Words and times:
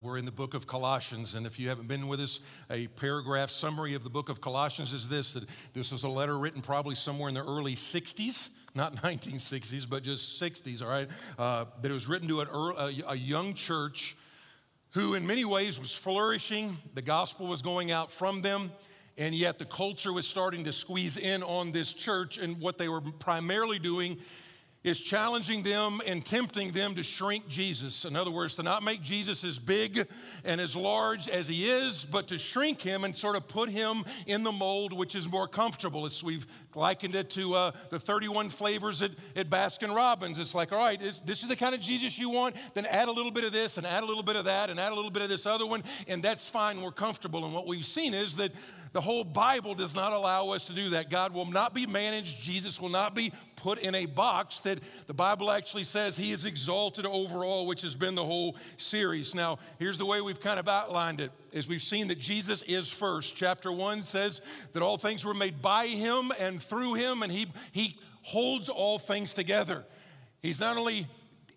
We're 0.00 0.16
in 0.16 0.26
the 0.26 0.30
book 0.30 0.54
of 0.54 0.68
Colossians, 0.68 1.34
and 1.34 1.44
if 1.44 1.58
you 1.58 1.68
haven't 1.68 1.88
been 1.88 2.06
with 2.06 2.20
us, 2.20 2.38
a 2.70 2.86
paragraph 2.86 3.50
summary 3.50 3.94
of 3.94 4.04
the 4.04 4.10
book 4.10 4.28
of 4.28 4.40
Colossians 4.40 4.92
is 4.92 5.08
this 5.08 5.32
that 5.32 5.42
this 5.72 5.90
is 5.90 6.04
a 6.04 6.08
letter 6.08 6.38
written 6.38 6.60
probably 6.60 6.94
somewhere 6.94 7.28
in 7.28 7.34
the 7.34 7.44
early 7.44 7.74
60s, 7.74 8.50
not 8.76 8.94
1960s, 9.02 9.90
but 9.90 10.04
just 10.04 10.40
60s, 10.40 10.82
all 10.82 10.88
right? 10.88 11.08
Uh, 11.36 11.64
that 11.82 11.90
it 11.90 11.92
was 11.92 12.06
written 12.06 12.28
to 12.28 12.42
an 12.42 12.48
a, 12.48 13.10
a 13.10 13.16
young 13.16 13.54
church 13.54 14.16
who, 14.90 15.14
in 15.14 15.26
many 15.26 15.44
ways, 15.44 15.80
was 15.80 15.92
flourishing. 15.92 16.76
The 16.94 17.02
gospel 17.02 17.48
was 17.48 17.60
going 17.60 17.90
out 17.90 18.12
from 18.12 18.40
them, 18.40 18.70
and 19.16 19.34
yet 19.34 19.58
the 19.58 19.64
culture 19.64 20.12
was 20.12 20.28
starting 20.28 20.62
to 20.62 20.72
squeeze 20.72 21.16
in 21.16 21.42
on 21.42 21.72
this 21.72 21.92
church, 21.92 22.38
and 22.38 22.60
what 22.60 22.78
they 22.78 22.88
were 22.88 23.00
primarily 23.00 23.80
doing 23.80 24.18
is 24.84 25.00
challenging 25.00 25.62
them 25.62 26.00
and 26.06 26.24
tempting 26.24 26.70
them 26.70 26.94
to 26.94 27.02
shrink 27.02 27.48
Jesus. 27.48 28.04
In 28.04 28.14
other 28.14 28.30
words, 28.30 28.54
to 28.56 28.62
not 28.62 28.82
make 28.82 29.02
Jesus 29.02 29.42
as 29.42 29.58
big 29.58 30.06
and 30.44 30.60
as 30.60 30.76
large 30.76 31.28
as 31.28 31.48
he 31.48 31.68
is, 31.68 32.04
but 32.04 32.28
to 32.28 32.38
shrink 32.38 32.80
him 32.80 33.04
and 33.04 33.14
sort 33.14 33.34
of 33.34 33.48
put 33.48 33.68
him 33.68 34.04
in 34.26 34.44
the 34.44 34.52
mold 34.52 34.92
which 34.92 35.14
is 35.14 35.28
more 35.28 35.48
comfortable. 35.48 36.06
It's, 36.06 36.22
we've 36.22 36.46
likened 36.74 37.16
it 37.16 37.28
to 37.30 37.54
uh, 37.54 37.70
the 37.90 37.98
31 37.98 38.50
flavors 38.50 39.02
at, 39.02 39.10
at 39.34 39.50
Baskin 39.50 39.94
Robbins. 39.94 40.38
It's 40.38 40.54
like, 40.54 40.72
all 40.72 40.78
right, 40.78 40.98
this, 40.98 41.20
this 41.20 41.42
is 41.42 41.48
the 41.48 41.56
kind 41.56 41.74
of 41.74 41.80
Jesus 41.80 42.18
you 42.18 42.30
want, 42.30 42.54
then 42.74 42.86
add 42.86 43.08
a 43.08 43.12
little 43.12 43.32
bit 43.32 43.44
of 43.44 43.52
this 43.52 43.78
and 43.78 43.86
add 43.86 44.04
a 44.04 44.06
little 44.06 44.22
bit 44.22 44.36
of 44.36 44.44
that 44.44 44.70
and 44.70 44.78
add 44.78 44.92
a 44.92 44.94
little 44.94 45.10
bit 45.10 45.22
of 45.22 45.28
this 45.28 45.44
other 45.44 45.66
one, 45.66 45.82
and 46.06 46.22
that's 46.22 46.48
fine. 46.48 46.80
We're 46.80 46.92
comfortable. 46.92 47.44
And 47.44 47.52
what 47.52 47.66
we've 47.66 47.84
seen 47.84 48.14
is 48.14 48.36
that 48.36 48.52
the 48.92 49.00
whole 49.00 49.24
Bible 49.24 49.74
does 49.74 49.94
not 49.94 50.12
allow 50.12 50.50
us 50.50 50.66
to 50.66 50.72
do 50.72 50.90
that. 50.90 51.10
God 51.10 51.34
will 51.34 51.46
not 51.46 51.74
be 51.74 51.86
managed, 51.86 52.40
Jesus 52.40 52.80
will 52.80 52.88
not 52.88 53.14
be 53.14 53.32
put 53.56 53.78
in 53.78 53.94
a 53.94 54.06
box 54.06 54.60
that 54.60 54.78
the 55.06 55.14
Bible 55.14 55.50
actually 55.50 55.84
says 55.84 56.16
he 56.16 56.32
is 56.32 56.44
exalted 56.44 57.06
over 57.06 57.44
all, 57.44 57.66
which 57.66 57.82
has 57.82 57.94
been 57.94 58.14
the 58.14 58.24
whole 58.24 58.56
series. 58.76 59.34
Now, 59.34 59.58
here's 59.78 59.98
the 59.98 60.06
way 60.06 60.20
we've 60.20 60.40
kind 60.40 60.60
of 60.60 60.68
outlined 60.68 61.20
it 61.20 61.32
is 61.52 61.66
we've 61.66 61.82
seen 61.82 62.08
that 62.08 62.18
Jesus 62.18 62.62
is 62.62 62.90
first. 62.90 63.36
Chapter 63.36 63.72
1 63.72 64.02
says 64.02 64.40
that 64.72 64.82
all 64.82 64.96
things 64.96 65.24
were 65.24 65.34
made 65.34 65.60
by 65.60 65.86
him 65.86 66.32
and 66.38 66.62
through 66.62 66.94
him 66.94 67.22
and 67.22 67.32
he 67.32 67.48
he 67.72 67.96
holds 68.22 68.68
all 68.68 68.98
things 68.98 69.34
together. 69.34 69.84
He's 70.42 70.60
not 70.60 70.76
only 70.76 71.06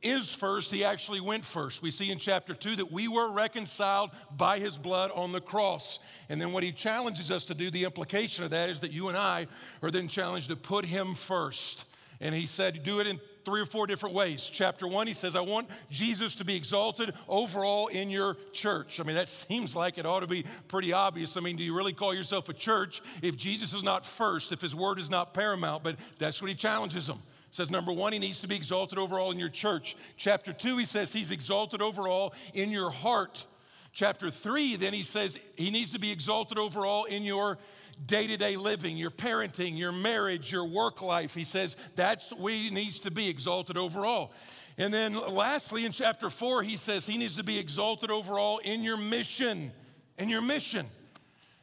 is 0.01 0.33
first, 0.33 0.71
he 0.71 0.83
actually 0.83 1.19
went 1.19 1.45
first. 1.45 1.81
We 1.81 1.91
see 1.91 2.11
in 2.11 2.17
chapter 2.17 2.53
2 2.53 2.77
that 2.77 2.91
we 2.91 3.07
were 3.07 3.31
reconciled 3.31 4.11
by 4.35 4.59
his 4.59 4.77
blood 4.77 5.11
on 5.13 5.31
the 5.31 5.41
cross. 5.41 5.99
And 6.29 6.41
then 6.41 6.51
what 6.51 6.63
he 6.63 6.71
challenges 6.71 7.31
us 7.31 7.45
to 7.45 7.53
do, 7.53 7.69
the 7.69 7.83
implication 7.83 8.43
of 8.43 8.49
that 8.51 8.69
is 8.69 8.79
that 8.81 8.91
you 8.91 9.09
and 9.09 9.17
I 9.17 9.47
are 9.81 9.91
then 9.91 10.07
challenged 10.07 10.49
to 10.49 10.55
put 10.55 10.85
him 10.85 11.13
first. 11.15 11.85
And 12.19 12.35
he 12.35 12.45
said, 12.45 12.83
do 12.83 12.99
it 12.99 13.07
in 13.07 13.19
three 13.43 13.61
or 13.61 13.65
four 13.65 13.87
different 13.87 14.13
ways. 14.13 14.47
Chapter 14.51 14.87
one, 14.87 15.07
he 15.07 15.13
says, 15.13 15.35
I 15.35 15.41
want 15.41 15.67
Jesus 15.89 16.35
to 16.35 16.45
be 16.45 16.55
exalted 16.55 17.13
overall 17.27 17.87
in 17.87 18.11
your 18.11 18.37
church. 18.53 18.99
I 18.99 19.03
mean, 19.03 19.15
that 19.15 19.27
seems 19.27 19.75
like 19.75 19.97
it 19.97 20.05
ought 20.05 20.19
to 20.19 20.27
be 20.27 20.45
pretty 20.67 20.93
obvious. 20.93 21.35
I 21.35 21.39
mean, 21.39 21.55
do 21.55 21.63
you 21.63 21.75
really 21.75 21.93
call 21.93 22.13
yourself 22.13 22.47
a 22.47 22.53
church 22.53 23.01
if 23.23 23.37
Jesus 23.37 23.73
is 23.73 23.81
not 23.81 24.05
first, 24.05 24.51
if 24.51 24.61
his 24.61 24.75
word 24.75 24.99
is 24.99 25.09
not 25.09 25.33
paramount? 25.33 25.83
But 25.83 25.95
that's 26.19 26.41
what 26.41 26.49
he 26.49 26.55
challenges 26.55 27.07
them. 27.07 27.23
Says, 27.51 27.69
number 27.69 27.91
one, 27.91 28.13
he 28.13 28.19
needs 28.19 28.39
to 28.39 28.47
be 28.47 28.55
exalted 28.55 28.97
overall 28.97 29.31
in 29.31 29.37
your 29.37 29.49
church. 29.49 29.97
Chapter 30.15 30.53
two, 30.53 30.77
he 30.77 30.85
says 30.85 31.11
he's 31.11 31.31
exalted 31.31 31.81
overall 31.81 32.33
in 32.53 32.69
your 32.69 32.89
heart. 32.89 33.45
Chapter 33.91 34.31
three, 34.31 34.77
then 34.77 34.93
he 34.93 35.01
says 35.01 35.37
he 35.57 35.69
needs 35.69 35.91
to 35.91 35.99
be 35.99 36.11
exalted 36.11 36.57
overall 36.57 37.03
in 37.03 37.23
your 37.23 37.57
day 38.05 38.25
to 38.25 38.37
day 38.37 38.55
living, 38.55 38.95
your 38.95 39.11
parenting, 39.11 39.77
your 39.77 39.91
marriage, 39.91 40.49
your 40.49 40.65
work 40.65 41.01
life. 41.01 41.35
He 41.35 41.43
says 41.43 41.75
that's 41.97 42.31
where 42.31 42.53
he 42.53 42.69
needs 42.69 43.01
to 43.01 43.11
be 43.11 43.29
exalted 43.29 43.77
overall. 43.77 44.31
And 44.77 44.93
then 44.93 45.13
lastly, 45.13 45.83
in 45.83 45.91
chapter 45.91 46.29
four, 46.29 46.63
he 46.63 46.77
says 46.77 47.05
he 47.05 47.17
needs 47.17 47.35
to 47.35 47.43
be 47.43 47.59
exalted 47.59 48.09
overall 48.09 48.59
in 48.59 48.81
your 48.81 48.95
mission, 48.95 49.73
in 50.17 50.29
your 50.29 50.41
mission. 50.41 50.87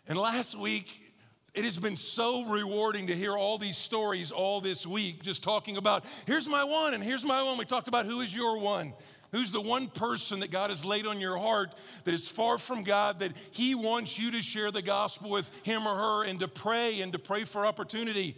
And 0.06 0.19
last 0.19 0.56
week, 0.56 1.08
it 1.54 1.64
has 1.64 1.78
been 1.78 1.96
so 1.96 2.44
rewarding 2.46 3.08
to 3.08 3.14
hear 3.14 3.36
all 3.36 3.58
these 3.58 3.77
stories 3.77 4.30
all 4.30 4.61
this 4.61 4.86
week, 4.86 5.23
just 5.23 5.42
talking 5.42 5.77
about 5.77 6.05
here's 6.27 6.48
my 6.48 6.64
one 6.64 6.95
and 6.95 7.02
here's 7.02 7.24
my 7.24 7.42
one. 7.42 7.58
We 7.58 7.64
talked 7.64 7.89
about 7.89 8.06
who 8.06 8.20
is 8.20 8.34
your 8.34 8.58
one. 8.58 8.95
Who's 9.33 9.52
the 9.52 9.61
one 9.61 9.89
person 9.89 10.40
that 10.40 10.50
God 10.50 10.70
has 10.70 10.86
laid 10.86 11.06
on 11.06 11.20
your 11.20 11.36
heart 11.36 11.74
that 12.05 12.14
is 12.14 12.27
far 12.27 12.56
from 12.56 12.83
God, 12.83 13.20
that 13.20 13.33
He 13.50 13.74
wants 13.74 14.18
you 14.18 14.30
to 14.30 14.40
share 14.40 14.70
the 14.70 14.80
gospel 14.80 15.28
with 15.28 15.50
him 15.64 15.86
or 15.86 15.95
her 15.95 16.24
and 16.24 16.40
to 16.40 16.48
pray 16.48 17.02
and 17.02 17.12
to 17.12 17.18
pray 17.18 17.45
for 17.45 17.67
opportunity? 17.67 18.36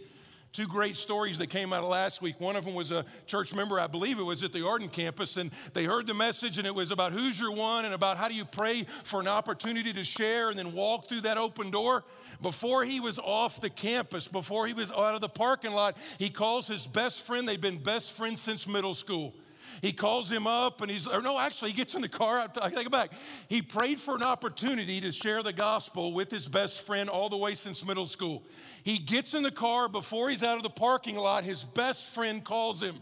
Two 0.53 0.67
great 0.67 0.97
stories 0.97 1.37
that 1.37 1.47
came 1.47 1.71
out 1.71 1.81
of 1.81 1.89
last 1.89 2.21
week. 2.21 2.41
One 2.41 2.57
of 2.57 2.65
them 2.65 2.73
was 2.73 2.91
a 2.91 3.05
church 3.25 3.55
member, 3.55 3.79
I 3.79 3.87
believe 3.87 4.19
it 4.19 4.23
was 4.23 4.43
at 4.43 4.51
the 4.51 4.67
Arden 4.67 4.89
campus, 4.89 5.37
and 5.37 5.49
they 5.73 5.85
heard 5.85 6.07
the 6.07 6.13
message, 6.13 6.57
and 6.57 6.67
it 6.67 6.75
was 6.75 6.91
about 6.91 7.13
who's 7.13 7.39
your 7.39 7.53
one 7.53 7.85
and 7.85 7.93
about 7.93 8.17
how 8.17 8.27
do 8.27 8.33
you 8.33 8.43
pray 8.43 8.85
for 9.05 9.21
an 9.21 9.29
opportunity 9.29 9.93
to 9.93 10.03
share 10.03 10.49
and 10.49 10.59
then 10.59 10.73
walk 10.73 11.07
through 11.07 11.21
that 11.21 11.37
open 11.37 11.71
door. 11.71 12.03
Before 12.41 12.83
he 12.83 12.99
was 12.99 13.17
off 13.17 13.61
the 13.61 13.69
campus, 13.69 14.27
before 14.27 14.67
he 14.67 14.73
was 14.73 14.91
out 14.91 15.15
of 15.15 15.21
the 15.21 15.29
parking 15.29 15.71
lot, 15.71 15.95
he 16.17 16.29
calls 16.29 16.67
his 16.67 16.85
best 16.85 17.21
friend. 17.21 17.47
They've 17.47 17.59
been 17.59 17.81
best 17.81 18.11
friends 18.11 18.41
since 18.41 18.67
middle 18.67 18.93
school. 18.93 19.33
He 19.81 19.93
calls 19.93 20.31
him 20.31 20.47
up 20.47 20.81
and 20.81 20.91
he's, 20.91 21.07
or 21.07 21.21
no, 21.21 21.39
actually, 21.39 21.71
he 21.71 21.77
gets 21.77 21.95
in 21.95 22.01
the 22.01 22.09
car. 22.09 22.47
I 22.61 22.69
take 22.69 22.85
it 22.85 22.91
back. 22.91 23.11
He 23.47 23.61
prayed 23.61 23.99
for 23.99 24.15
an 24.15 24.23
opportunity 24.23 25.01
to 25.01 25.11
share 25.11 25.43
the 25.43 25.53
gospel 25.53 26.13
with 26.13 26.29
his 26.29 26.47
best 26.47 26.85
friend 26.85 27.09
all 27.09 27.29
the 27.29 27.37
way 27.37 27.53
since 27.53 27.85
middle 27.85 28.05
school. 28.05 28.43
He 28.83 28.97
gets 28.97 29.33
in 29.33 29.43
the 29.43 29.51
car 29.51 29.89
before 29.89 30.29
he's 30.29 30.43
out 30.43 30.57
of 30.57 30.63
the 30.63 30.69
parking 30.69 31.15
lot. 31.15 31.43
His 31.43 31.63
best 31.63 32.05
friend 32.05 32.43
calls 32.43 32.81
him. 32.81 32.95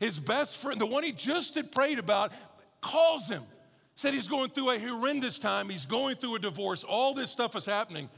His 0.00 0.18
best 0.18 0.56
friend, 0.56 0.80
the 0.80 0.86
one 0.86 1.02
he 1.02 1.12
just 1.12 1.54
had 1.54 1.72
prayed 1.72 1.98
about, 1.98 2.32
calls 2.80 3.28
him. 3.28 3.42
Said 3.96 4.14
he's 4.14 4.28
going 4.28 4.50
through 4.50 4.70
a 4.70 4.78
horrendous 4.78 5.38
time. 5.38 5.68
He's 5.68 5.86
going 5.86 6.16
through 6.16 6.36
a 6.36 6.38
divorce. 6.38 6.84
All 6.84 7.14
this 7.14 7.30
stuff 7.30 7.56
is 7.56 7.66
happening. 7.66 8.08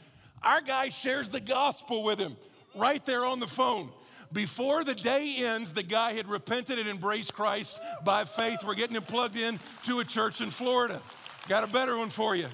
Our 0.42 0.60
guy 0.60 0.90
shares 0.90 1.30
the 1.30 1.40
gospel 1.40 2.02
with 2.02 2.18
him 2.18 2.36
right 2.74 3.04
there 3.06 3.24
on 3.24 3.40
the 3.40 3.46
phone. 3.46 3.90
Before 4.32 4.84
the 4.84 4.94
day 4.94 5.36
ends, 5.38 5.72
the 5.72 5.82
guy 5.82 6.12
had 6.12 6.28
repented 6.28 6.78
and 6.78 6.88
embraced 6.88 7.34
Christ 7.34 7.80
by 8.04 8.24
faith. 8.24 8.60
We're 8.64 8.74
getting 8.74 8.96
him 8.96 9.02
plugged 9.02 9.36
in 9.36 9.58
to 9.84 10.00
a 10.00 10.04
church 10.04 10.40
in 10.40 10.50
Florida. 10.50 11.02
Got 11.48 11.64
a 11.64 11.66
better 11.66 11.96
one 11.98 12.10
for 12.10 12.36
you. 12.36 12.48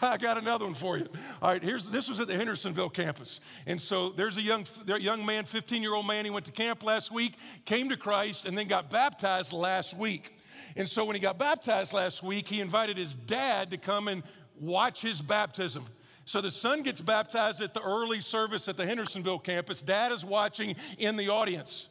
I 0.00 0.16
got, 0.16 0.38
another 0.38 0.64
one 0.64 0.74
for 0.74 0.96
you. 0.96 1.06
All 1.40 1.50
right, 1.50 1.62
here's 1.62 1.86
this 1.86 2.08
was 2.08 2.20
at 2.20 2.28
the 2.28 2.36
Hendersonville 2.36 2.90
campus, 2.90 3.40
and 3.66 3.80
so 3.80 4.10
there's 4.10 4.36
a 4.36 4.42
young 4.42 4.64
young 4.86 5.26
man, 5.26 5.44
15 5.44 5.82
year 5.82 5.94
old 5.94 6.06
man. 6.06 6.24
He 6.24 6.30
went 6.30 6.46
to 6.46 6.52
camp 6.52 6.84
last 6.84 7.10
week, 7.10 7.34
came 7.64 7.88
to 7.88 7.96
Christ, 7.96 8.46
and 8.46 8.56
then 8.56 8.68
got 8.68 8.90
baptized 8.90 9.52
last 9.52 9.96
week. 9.96 10.38
And 10.76 10.88
so 10.88 11.04
when 11.04 11.16
he 11.16 11.20
got 11.20 11.38
baptized 11.38 11.92
last 11.92 12.22
week, 12.22 12.46
he 12.46 12.60
invited 12.60 12.96
his 12.96 13.14
dad 13.14 13.70
to 13.70 13.76
come 13.76 14.06
and 14.06 14.22
watch 14.60 15.02
his 15.02 15.20
baptism. 15.20 15.84
So 16.24 16.40
the 16.40 16.50
son 16.50 16.82
gets 16.82 17.00
baptized 17.00 17.60
at 17.60 17.74
the 17.74 17.82
early 17.82 18.20
service 18.20 18.68
at 18.68 18.76
the 18.76 18.86
Hendersonville 18.86 19.40
campus. 19.40 19.82
Dad 19.82 20.12
is 20.12 20.24
watching 20.24 20.76
in 20.98 21.16
the 21.16 21.28
audience. 21.28 21.88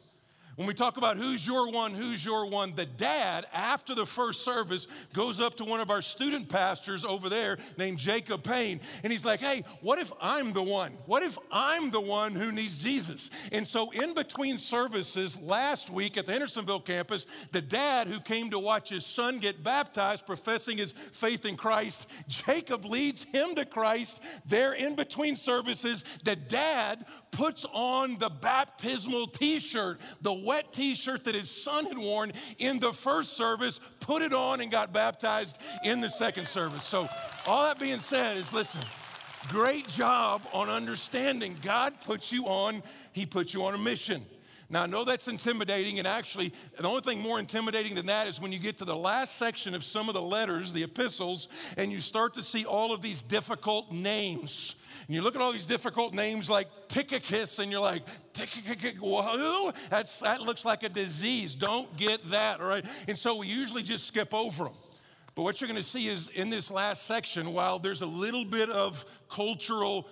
When 0.56 0.66
we 0.66 0.74
talk 0.74 0.98
about 0.98 1.16
who's 1.16 1.46
your 1.46 1.70
one, 1.70 1.94
who's 1.94 2.22
your 2.22 2.46
one, 2.46 2.74
the 2.74 2.84
dad, 2.84 3.46
after 3.54 3.94
the 3.94 4.04
first 4.04 4.44
service, 4.44 4.86
goes 5.14 5.40
up 5.40 5.54
to 5.56 5.64
one 5.64 5.80
of 5.80 5.90
our 5.90 6.02
student 6.02 6.50
pastors 6.50 7.06
over 7.06 7.30
there 7.30 7.56
named 7.78 7.98
Jacob 7.98 8.42
Payne, 8.42 8.80
and 9.02 9.10
he's 9.10 9.24
like, 9.24 9.40
Hey, 9.40 9.64
what 9.80 9.98
if 9.98 10.12
I'm 10.20 10.52
the 10.52 10.62
one? 10.62 10.92
What 11.06 11.22
if 11.22 11.38
I'm 11.50 11.90
the 11.90 12.00
one 12.00 12.34
who 12.34 12.52
needs 12.52 12.78
Jesus? 12.78 13.30
And 13.50 13.66
so, 13.66 13.90
in 13.92 14.12
between 14.12 14.58
services 14.58 15.40
last 15.40 15.88
week 15.88 16.18
at 16.18 16.26
the 16.26 16.32
Hendersonville 16.32 16.80
campus, 16.80 17.24
the 17.52 17.62
dad 17.62 18.08
who 18.08 18.20
came 18.20 18.50
to 18.50 18.58
watch 18.58 18.90
his 18.90 19.06
son 19.06 19.38
get 19.38 19.64
baptized, 19.64 20.26
professing 20.26 20.76
his 20.76 20.92
faith 20.92 21.46
in 21.46 21.56
Christ, 21.56 22.08
Jacob 22.28 22.84
leads 22.84 23.22
him 23.22 23.54
to 23.54 23.64
Christ 23.64 24.22
there 24.44 24.74
in 24.74 24.96
between 24.96 25.34
services. 25.36 26.04
The 26.24 26.36
dad 26.36 27.06
puts 27.30 27.64
on 27.72 28.18
the 28.18 28.28
baptismal 28.28 29.28
t 29.28 29.58
shirt, 29.58 30.00
the 30.20 30.41
wet 30.44 30.72
t 30.72 30.94
shirt 30.94 31.24
that 31.24 31.34
his 31.34 31.50
son 31.50 31.86
had 31.86 31.98
worn 31.98 32.32
in 32.58 32.78
the 32.78 32.92
first 32.92 33.36
service, 33.36 33.80
put 34.00 34.22
it 34.22 34.32
on, 34.32 34.60
and 34.60 34.70
got 34.70 34.92
baptized 34.92 35.58
in 35.84 36.00
the 36.00 36.08
second 36.08 36.48
service. 36.48 36.84
So, 36.84 37.08
all 37.46 37.64
that 37.64 37.78
being 37.78 37.98
said, 37.98 38.36
is 38.36 38.52
listen, 38.52 38.82
great 39.48 39.88
job 39.88 40.46
on 40.52 40.68
understanding. 40.68 41.56
God 41.62 41.94
puts 42.04 42.32
you 42.32 42.46
on, 42.46 42.82
He 43.12 43.26
puts 43.26 43.54
you 43.54 43.64
on 43.64 43.74
a 43.74 43.78
mission. 43.78 44.24
Now, 44.72 44.84
I 44.84 44.86
know 44.86 45.04
that's 45.04 45.28
intimidating, 45.28 45.98
and 45.98 46.08
actually, 46.08 46.50
the 46.78 46.86
only 46.88 47.02
thing 47.02 47.20
more 47.20 47.38
intimidating 47.38 47.94
than 47.94 48.06
that 48.06 48.26
is 48.26 48.40
when 48.40 48.52
you 48.52 48.58
get 48.58 48.78
to 48.78 48.86
the 48.86 48.96
last 48.96 49.36
section 49.36 49.74
of 49.74 49.84
some 49.84 50.08
of 50.08 50.14
the 50.14 50.22
letters, 50.22 50.72
the 50.72 50.82
epistles, 50.82 51.48
and 51.76 51.92
you 51.92 52.00
start 52.00 52.32
to 52.34 52.42
see 52.42 52.64
all 52.64 52.94
of 52.94 53.02
these 53.02 53.20
difficult 53.20 53.92
names. 53.92 54.76
And 55.06 55.14
you 55.14 55.20
look 55.20 55.36
at 55.36 55.42
all 55.42 55.52
these 55.52 55.66
difficult 55.66 56.14
names 56.14 56.48
like 56.48 56.68
Tychicus, 56.88 57.58
and 57.58 57.70
you're 57.70 57.82
like, 57.82 58.02
who? 58.34 59.72
That's, 59.90 60.20
that 60.20 60.40
looks 60.40 60.64
like 60.64 60.84
a 60.84 60.88
disease. 60.88 61.54
Don't 61.54 61.94
get 61.98 62.30
that, 62.30 62.62
all 62.62 62.66
right? 62.66 62.86
And 63.06 63.18
so 63.18 63.36
we 63.36 63.48
usually 63.48 63.82
just 63.82 64.06
skip 64.06 64.32
over 64.32 64.64
them. 64.64 64.72
But 65.34 65.42
what 65.42 65.60
you're 65.60 65.68
going 65.68 65.82
to 65.82 65.86
see 65.86 66.08
is 66.08 66.28
in 66.28 66.48
this 66.48 66.70
last 66.70 67.06
section, 67.06 67.52
while 67.52 67.78
there's 67.78 68.00
a 68.00 68.06
little 68.06 68.46
bit 68.46 68.70
of 68.70 69.04
cultural 69.28 70.08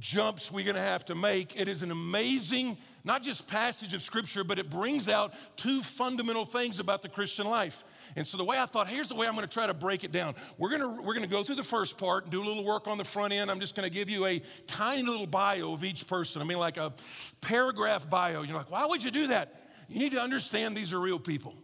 jumps 0.00 0.50
we're 0.50 0.64
going 0.64 0.74
to 0.74 0.82
have 0.82 1.04
to 1.04 1.14
make, 1.14 1.60
it 1.60 1.68
is 1.68 1.84
an 1.84 1.92
amazing 1.92 2.76
not 3.04 3.22
just 3.22 3.46
passage 3.46 3.92
of 3.92 4.02
scripture, 4.02 4.44
but 4.44 4.58
it 4.58 4.70
brings 4.70 5.10
out 5.10 5.34
two 5.56 5.82
fundamental 5.82 6.46
things 6.46 6.80
about 6.80 7.02
the 7.02 7.08
Christian 7.08 7.46
life. 7.46 7.84
And 8.16 8.26
so 8.26 8.38
the 8.38 8.44
way 8.44 8.58
I 8.58 8.64
thought, 8.64 8.88
here's 8.88 9.08
the 9.08 9.14
way 9.14 9.26
I'm 9.26 9.34
going 9.34 9.46
to 9.46 9.52
try 9.52 9.66
to 9.66 9.74
break 9.74 10.04
it 10.04 10.12
down. 10.12 10.34
We're 10.56 10.70
going 10.70 10.80
to, 10.80 10.88
we're 10.88 11.14
going 11.14 11.22
to 11.22 11.28
go 11.28 11.42
through 11.42 11.56
the 11.56 11.62
first 11.62 11.98
part 11.98 12.24
and 12.24 12.32
do 12.32 12.42
a 12.42 12.46
little 12.46 12.64
work 12.64 12.88
on 12.88 12.96
the 12.96 13.04
front 13.04 13.34
end. 13.34 13.50
I'm 13.50 13.60
just 13.60 13.76
going 13.76 13.88
to 13.88 13.94
give 13.94 14.08
you 14.08 14.26
a 14.26 14.40
tiny 14.66 15.02
little 15.02 15.26
bio 15.26 15.74
of 15.74 15.84
each 15.84 16.06
person. 16.06 16.40
I 16.40 16.46
mean, 16.46 16.58
like 16.58 16.78
a 16.78 16.94
paragraph 17.42 18.08
bio. 18.08 18.42
You're 18.42 18.56
like, 18.56 18.70
why 18.70 18.86
would 18.86 19.04
you 19.04 19.10
do 19.10 19.26
that? 19.26 19.60
You 19.88 19.98
need 19.98 20.12
to 20.12 20.20
understand 20.20 20.74
these 20.74 20.94
are 20.94 21.00
real 21.00 21.20
people. 21.20 21.54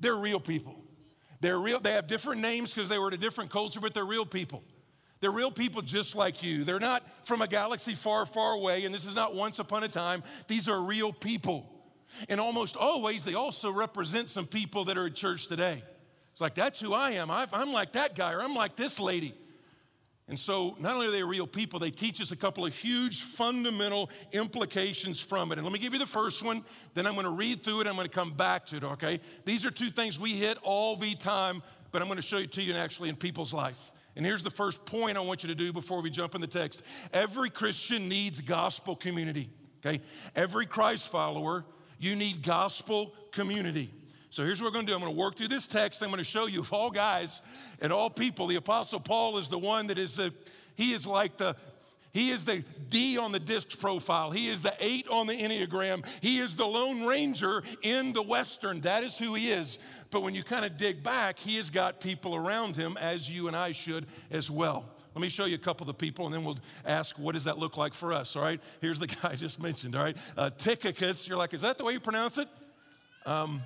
They're 0.00 0.16
real 0.16 0.40
people. 0.40 0.82
They're 1.40 1.58
real. 1.58 1.80
They 1.80 1.92
have 1.92 2.06
different 2.06 2.40
names 2.40 2.72
because 2.72 2.88
they 2.88 2.98
were 2.98 3.08
in 3.08 3.14
a 3.14 3.18
different 3.18 3.50
culture, 3.50 3.80
but 3.80 3.92
they're 3.92 4.06
real 4.06 4.26
people. 4.26 4.64
They're 5.20 5.30
real 5.30 5.50
people 5.50 5.82
just 5.82 6.14
like 6.14 6.42
you. 6.42 6.64
They're 6.64 6.78
not 6.78 7.02
from 7.26 7.42
a 7.42 7.48
galaxy 7.48 7.94
far, 7.94 8.24
far 8.24 8.52
away, 8.54 8.84
and 8.84 8.94
this 8.94 9.04
is 9.04 9.14
not 9.14 9.34
once 9.34 9.58
upon 9.58 9.82
a 9.82 9.88
time. 9.88 10.22
These 10.46 10.68
are 10.68 10.80
real 10.80 11.12
people. 11.12 11.68
And 12.28 12.40
almost 12.40 12.76
always, 12.76 13.24
they 13.24 13.34
also 13.34 13.70
represent 13.70 14.28
some 14.28 14.46
people 14.46 14.84
that 14.86 14.96
are 14.96 15.06
at 15.06 15.14
church 15.14 15.48
today. 15.48 15.82
It's 16.32 16.40
like, 16.40 16.54
that's 16.54 16.80
who 16.80 16.94
I 16.94 17.12
am. 17.12 17.30
i 17.30 17.46
am 17.52 17.72
like 17.72 17.92
that 17.92 18.14
guy, 18.14 18.32
or 18.32 18.42
I'm 18.42 18.54
like 18.54 18.76
this 18.76 19.00
lady. 19.00 19.34
And 20.28 20.38
so, 20.38 20.76
not 20.78 20.92
only 20.92 21.06
are 21.06 21.10
they 21.10 21.22
real 21.22 21.46
people, 21.46 21.80
they 21.80 21.90
teach 21.90 22.20
us 22.20 22.32
a 22.32 22.36
couple 22.36 22.66
of 22.66 22.74
huge 22.74 23.22
fundamental 23.22 24.10
implications 24.32 25.20
from 25.20 25.50
it. 25.50 25.58
And 25.58 25.64
let 25.64 25.72
me 25.72 25.78
give 25.78 25.94
you 25.94 25.98
the 25.98 26.06
first 26.06 26.44
one, 26.44 26.64
then 26.92 27.06
I'm 27.06 27.14
to 27.16 27.30
read 27.30 27.64
through 27.64 27.80
it, 27.80 27.86
I'm 27.86 27.96
to 27.96 28.08
come 28.08 28.34
back 28.34 28.66
to 28.66 28.76
it, 28.76 28.84
okay? 28.84 29.20
These 29.46 29.64
are 29.64 29.70
two 29.70 29.88
things 29.88 30.20
we 30.20 30.32
hit 30.32 30.58
all 30.62 30.96
the 30.96 31.14
time, 31.14 31.62
but 31.92 32.02
I'm 32.02 32.08
to 32.08 32.22
show 32.22 32.38
you 32.38 32.46
to 32.46 32.62
you 32.62 32.74
actually 32.74 33.08
in 33.08 33.16
people's 33.16 33.54
life. 33.54 33.90
And 34.18 34.26
here's 34.26 34.42
the 34.42 34.50
first 34.50 34.84
point 34.84 35.16
I 35.16 35.20
want 35.20 35.44
you 35.44 35.46
to 35.46 35.54
do 35.54 35.72
before 35.72 36.02
we 36.02 36.10
jump 36.10 36.34
in 36.34 36.40
the 36.40 36.48
text. 36.48 36.82
Every 37.12 37.50
Christian 37.50 38.08
needs 38.08 38.40
gospel 38.40 38.96
community, 38.96 39.48
okay? 39.78 40.02
Every 40.34 40.66
Christ 40.66 41.08
follower, 41.08 41.64
you 42.00 42.16
need 42.16 42.42
gospel 42.42 43.14
community. 43.30 43.92
So 44.30 44.42
here's 44.42 44.60
what 44.60 44.66
we're 44.66 44.72
going 44.72 44.86
to 44.86 44.90
do. 44.90 44.96
I'm 44.96 45.02
going 45.02 45.14
to 45.14 45.18
work 45.18 45.36
through 45.36 45.46
this 45.46 45.68
text. 45.68 46.02
I'm 46.02 46.08
going 46.08 46.18
to 46.18 46.24
show 46.24 46.46
you, 46.46 46.62
of 46.62 46.72
all 46.72 46.90
guys 46.90 47.42
and 47.80 47.92
all 47.92 48.10
people, 48.10 48.48
the 48.48 48.56
Apostle 48.56 48.98
Paul 48.98 49.38
is 49.38 49.50
the 49.50 49.58
one 49.58 49.86
that 49.86 49.98
is 49.98 50.16
the, 50.16 50.34
he 50.74 50.94
is 50.94 51.06
like 51.06 51.36
the, 51.36 51.54
he 52.12 52.30
is 52.30 52.44
the 52.44 52.64
D 52.88 53.18
on 53.18 53.32
the 53.32 53.40
disc 53.40 53.78
profile. 53.78 54.30
He 54.30 54.48
is 54.48 54.62
the 54.62 54.74
eight 54.80 55.08
on 55.08 55.26
the 55.26 55.34
Enneagram. 55.34 56.06
He 56.20 56.38
is 56.38 56.56
the 56.56 56.66
Lone 56.66 57.04
Ranger 57.04 57.62
in 57.82 58.12
the 58.12 58.22
Western. 58.22 58.80
That 58.80 59.04
is 59.04 59.18
who 59.18 59.34
he 59.34 59.50
is. 59.50 59.78
But 60.10 60.22
when 60.22 60.34
you 60.34 60.42
kind 60.42 60.64
of 60.64 60.76
dig 60.76 61.02
back, 61.02 61.38
he 61.38 61.56
has 61.56 61.68
got 61.68 62.00
people 62.00 62.34
around 62.34 62.76
him, 62.76 62.96
as 62.96 63.30
you 63.30 63.46
and 63.46 63.56
I 63.56 63.72
should 63.72 64.06
as 64.30 64.50
well. 64.50 64.88
Let 65.14 65.22
me 65.22 65.28
show 65.28 65.44
you 65.44 65.56
a 65.56 65.58
couple 65.58 65.84
of 65.84 65.88
the 65.88 65.94
people, 65.94 66.26
and 66.26 66.34
then 66.34 66.44
we'll 66.44 66.58
ask, 66.84 67.18
what 67.18 67.32
does 67.32 67.44
that 67.44 67.58
look 67.58 67.76
like 67.76 67.92
for 67.92 68.12
us? 68.12 68.36
All 68.36 68.42
right, 68.42 68.60
here's 68.80 68.98
the 68.98 69.06
guy 69.08 69.30
I 69.30 69.34
just 69.34 69.60
mentioned. 69.60 69.94
All 69.96 70.02
right, 70.02 70.16
uh, 70.36 70.50
Tychicus. 70.50 71.28
You're 71.28 71.38
like, 71.38 71.52
is 71.54 71.62
that 71.62 71.76
the 71.76 71.84
way 71.84 71.92
you 71.92 72.00
pronounce 72.00 72.38
it? 72.38 72.48
Um, 73.26 73.60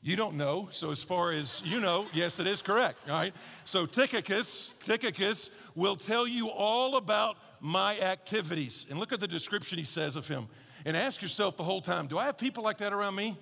you 0.00 0.16
don't 0.16 0.36
know. 0.36 0.68
So 0.72 0.90
as 0.90 1.02
far 1.02 1.32
as 1.32 1.62
you 1.64 1.80
know, 1.80 2.06
yes, 2.12 2.38
it 2.38 2.46
is 2.46 2.62
correct. 2.62 2.98
Right. 3.08 3.34
So 3.64 3.86
Tychicus, 3.86 4.74
Tychicus 4.80 5.50
will 5.74 5.96
tell 5.96 6.26
you 6.26 6.48
all 6.50 6.96
about 6.96 7.36
my 7.60 7.98
activities. 7.98 8.86
And 8.88 8.98
look 8.98 9.12
at 9.12 9.20
the 9.20 9.28
description 9.28 9.78
he 9.78 9.84
says 9.84 10.16
of 10.16 10.28
him. 10.28 10.48
And 10.84 10.96
ask 10.96 11.20
yourself 11.20 11.56
the 11.56 11.64
whole 11.64 11.80
time, 11.80 12.06
do 12.06 12.18
I 12.18 12.26
have 12.26 12.38
people 12.38 12.62
like 12.62 12.78
that 12.78 12.92
around 12.92 13.16
me? 13.16 13.36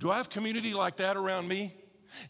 Do 0.00 0.10
I 0.10 0.16
have 0.16 0.28
community 0.28 0.74
like 0.74 0.96
that 0.96 1.16
around 1.16 1.46
me? 1.46 1.74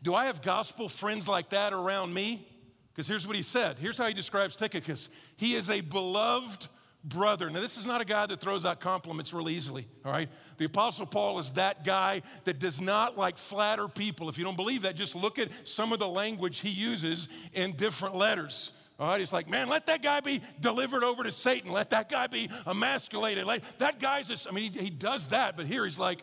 Do 0.03 0.15
I 0.15 0.27
have 0.27 0.43
gospel 0.43 0.89
friends 0.89 1.27
like 1.27 1.51
that 1.51 1.73
around 1.73 2.13
me? 2.13 2.47
Because 2.93 3.09
here's 3.09 3.27
what 3.27 3.37
he 3.37 3.43
said. 3.43 3.79
Here's 3.79 3.99
how 3.99 4.07
he 4.07 4.15
describes 4.15 4.55
Tychicus. 4.55 5.09
He 5.37 5.55
is 5.55 5.69
a 5.71 5.81
beloved 5.81 6.69
brother. 7.05 7.51
Now, 7.51 7.61
this 7.61 7.77
is 7.77 7.87
not 7.87 8.01
a 8.01 8.05
guy 8.05 8.27
that 8.27 8.41
throws 8.41 8.65
out 8.65 8.81
compliments 8.81 9.33
real 9.33 9.49
easily, 9.49 9.87
all 10.05 10.13
right? 10.13 10.29
The 10.57 10.65
Apostle 10.65 11.07
Paul 11.07 11.39
is 11.39 11.51
that 11.53 11.85
guy 11.85 12.23
that 12.45 12.59
does 12.59 12.81
not 12.81 13.19
like 13.19 13.37
flatter 13.37 13.89
people. 13.89 14.29
If 14.29 14.39
you 14.39 14.45
don't 14.45 14.57
believe 14.57 14.83
that, 14.83 14.97
just 14.97 15.15
look 15.15 15.39
at 15.39 15.49
some 15.67 15.93
of 15.93 15.99
the 15.99 16.09
language 16.09 16.61
he 16.61 16.71
uses 16.71 17.29
in 17.53 17.73
different 17.73 18.15
letters. 18.15 18.73
All 18.99 19.09
right, 19.09 19.19
he's 19.19 19.33
like, 19.33 19.51
man, 19.51 19.69
let 19.69 19.87
that 19.87 20.03
guy 20.03 20.21
be 20.21 20.41
delivered 20.61 21.03
over 21.03 21.25
to 21.25 21.33
Satan. 21.33 21.73
Let 21.73 21.91
that 21.91 22.09
guy 22.09 22.29
be 22.29 22.49
emasculated. 22.67 23.45
Let, 23.45 23.63
that 23.81 23.99
guy's, 23.99 24.29
just, 24.29 24.47
I 24.49 24.53
mean, 24.53 24.73
he, 24.73 24.85
he 24.85 24.91
does 24.91 25.27
that, 25.27 25.57
but 25.57 25.67
here 25.67 25.85
he's 25.85 25.99
like, 25.99 26.21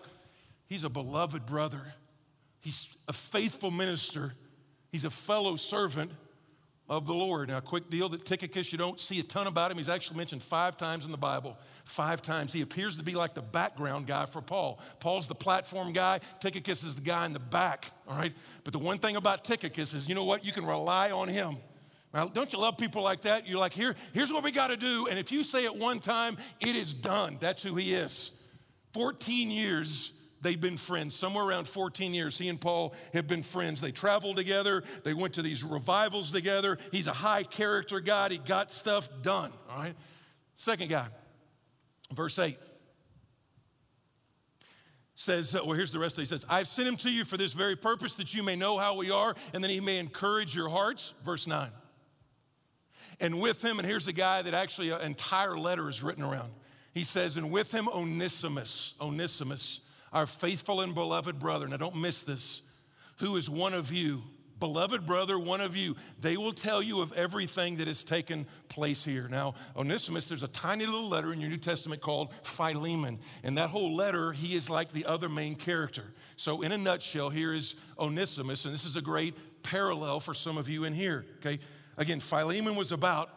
He's 0.71 0.85
a 0.85 0.89
beloved 0.89 1.45
brother. 1.45 1.81
He's 2.61 2.87
a 3.09 3.11
faithful 3.11 3.71
minister. 3.71 4.31
He's 4.89 5.03
a 5.03 5.09
fellow 5.09 5.57
servant 5.57 6.13
of 6.89 7.05
the 7.05 7.13
Lord. 7.13 7.49
Now, 7.49 7.59
quick 7.61 7.89
deal 7.89 8.09
that 8.09 8.25
Tychicus, 8.25 8.71
you 8.71 8.77
don't 8.77 8.99
see 8.99 9.19
a 9.19 9.23
ton 9.23 9.47
about 9.47 9.71
him. 9.71 9.77
He's 9.77 9.89
actually 9.89 10.17
mentioned 10.17 10.43
five 10.43 10.75
times 10.75 11.05
in 11.05 11.11
the 11.11 11.17
Bible. 11.17 11.57
Five 11.85 12.21
times. 12.21 12.51
He 12.51 12.61
appears 12.61 12.97
to 12.97 13.03
be 13.03 13.13
like 13.13 13.33
the 13.33 13.41
background 13.41 14.07
guy 14.07 14.25
for 14.25 14.41
Paul. 14.41 14.79
Paul's 14.99 15.27
the 15.27 15.35
platform 15.35 15.93
guy, 15.93 16.19
Tychicus 16.39 16.83
is 16.83 16.95
the 16.95 17.01
guy 17.01 17.25
in 17.25 17.33
the 17.33 17.39
back, 17.39 17.91
all 18.07 18.17
right? 18.17 18.33
But 18.63 18.73
the 18.73 18.79
one 18.79 18.97
thing 18.97 19.15
about 19.15 19.45
Tychicus 19.45 19.93
is, 19.93 20.09
you 20.09 20.15
know 20.15 20.25
what? 20.25 20.43
You 20.43 20.51
can 20.51 20.65
rely 20.65 21.11
on 21.11 21.27
him. 21.27 21.57
Now, 22.13 22.27
don't 22.27 22.51
you 22.51 22.59
love 22.59 22.77
people 22.77 23.03
like 23.03 23.21
that? 23.21 23.47
You're 23.47 23.59
like, 23.59 23.73
Here, 23.73 23.95
here's 24.13 24.33
what 24.33 24.43
we 24.43 24.51
got 24.51 24.67
to 24.67 24.77
do. 24.77 25.07
And 25.07 25.17
if 25.17 25.31
you 25.31 25.43
say 25.43 25.63
it 25.63 25.73
one 25.73 25.99
time, 25.99 26.37
it 26.59 26.75
is 26.75 26.93
done. 26.93 27.37
That's 27.39 27.63
who 27.63 27.75
he 27.75 27.93
is. 27.93 28.31
14 28.93 29.49
years 29.49 30.11
They've 30.41 30.59
been 30.59 30.77
friends. 30.77 31.15
Somewhere 31.15 31.45
around 31.45 31.67
14 31.67 32.13
years, 32.13 32.37
he 32.37 32.49
and 32.49 32.59
Paul 32.59 32.93
have 33.13 33.27
been 33.27 33.43
friends. 33.43 33.79
They 33.79 33.91
traveled 33.91 34.37
together. 34.37 34.83
They 35.03 35.13
went 35.13 35.35
to 35.35 35.41
these 35.41 35.63
revivals 35.63 36.31
together. 36.31 36.77
He's 36.91 37.07
a 37.07 37.13
high 37.13 37.43
character 37.43 37.99
guy. 37.99 38.29
He 38.29 38.37
got 38.39 38.71
stuff 38.71 39.09
done, 39.21 39.51
all 39.69 39.77
right? 39.77 39.95
Second 40.55 40.89
guy, 40.89 41.07
verse 42.11 42.37
8 42.37 42.57
says, 45.21 45.55
uh, 45.55 45.59
well, 45.63 45.73
here's 45.73 45.91
the 45.91 45.99
rest 45.99 46.15
of 46.15 46.19
it. 46.19 46.21
He 46.23 46.25
says, 46.25 46.45
I've 46.49 46.67
sent 46.67 46.87
him 46.87 46.97
to 46.97 47.11
you 47.11 47.23
for 47.23 47.37
this 47.37 47.53
very 47.53 47.75
purpose, 47.75 48.15
that 48.15 48.33
you 48.33 48.41
may 48.41 48.55
know 48.55 48.77
how 48.79 48.95
we 48.95 49.11
are, 49.11 49.35
and 49.53 49.63
that 49.63 49.69
he 49.69 49.79
may 49.79 49.99
encourage 49.99 50.55
your 50.55 50.69
hearts. 50.69 51.13
Verse 51.23 51.45
9. 51.45 51.69
And 53.19 53.39
with 53.39 53.63
him, 53.63 53.77
and 53.77 53.87
here's 53.87 54.05
the 54.05 54.13
guy 54.13 54.41
that 54.41 54.55
actually 54.55 54.89
an 54.89 55.01
entire 55.01 55.55
letter 55.55 55.89
is 55.89 56.01
written 56.01 56.23
around. 56.23 56.51
He 56.93 57.03
says, 57.03 57.37
and 57.37 57.51
with 57.51 57.71
him, 57.71 57.87
Onesimus. 57.87 58.95
Onesimus 58.99 59.81
our 60.11 60.25
faithful 60.25 60.81
and 60.81 60.93
beloved 60.93 61.39
brother, 61.39 61.67
now 61.67 61.77
don't 61.77 61.95
miss 61.95 62.23
this, 62.23 62.61
who 63.17 63.37
is 63.37 63.49
one 63.49 63.73
of 63.73 63.91
you, 63.91 64.23
beloved 64.59 65.05
brother, 65.05 65.37
one 65.39 65.59
of 65.59 65.75
you. 65.75 65.95
They 66.21 66.37
will 66.37 66.53
tell 66.53 66.81
you 66.81 67.01
of 67.01 67.11
everything 67.13 67.77
that 67.77 67.87
has 67.87 68.03
taken 68.03 68.45
place 68.69 69.03
here. 69.03 69.27
Now, 69.27 69.55
Onesimus, 69.75 70.27
there's 70.27 70.43
a 70.43 70.47
tiny 70.47 70.85
little 70.85 71.09
letter 71.09 71.33
in 71.33 71.41
your 71.41 71.49
New 71.49 71.57
Testament 71.57 72.01
called 72.01 72.33
Philemon. 72.43 73.19
And 73.43 73.57
that 73.57 73.69
whole 73.69 73.95
letter, 73.95 74.31
he 74.31 74.55
is 74.55 74.69
like 74.69 74.93
the 74.93 75.05
other 75.05 75.29
main 75.29 75.55
character. 75.55 76.03
So, 76.35 76.61
in 76.61 76.71
a 76.71 76.77
nutshell, 76.77 77.29
here 77.29 77.53
is 77.53 77.75
Onesimus, 77.99 78.65
and 78.65 78.73
this 78.73 78.85
is 78.85 78.95
a 78.95 79.01
great 79.01 79.35
parallel 79.63 80.19
for 80.19 80.33
some 80.33 80.57
of 80.57 80.69
you 80.69 80.85
in 80.85 80.93
here, 80.93 81.25
okay? 81.39 81.59
Again, 81.97 82.19
Philemon 82.19 82.75
was 82.75 82.91
about 82.91 83.29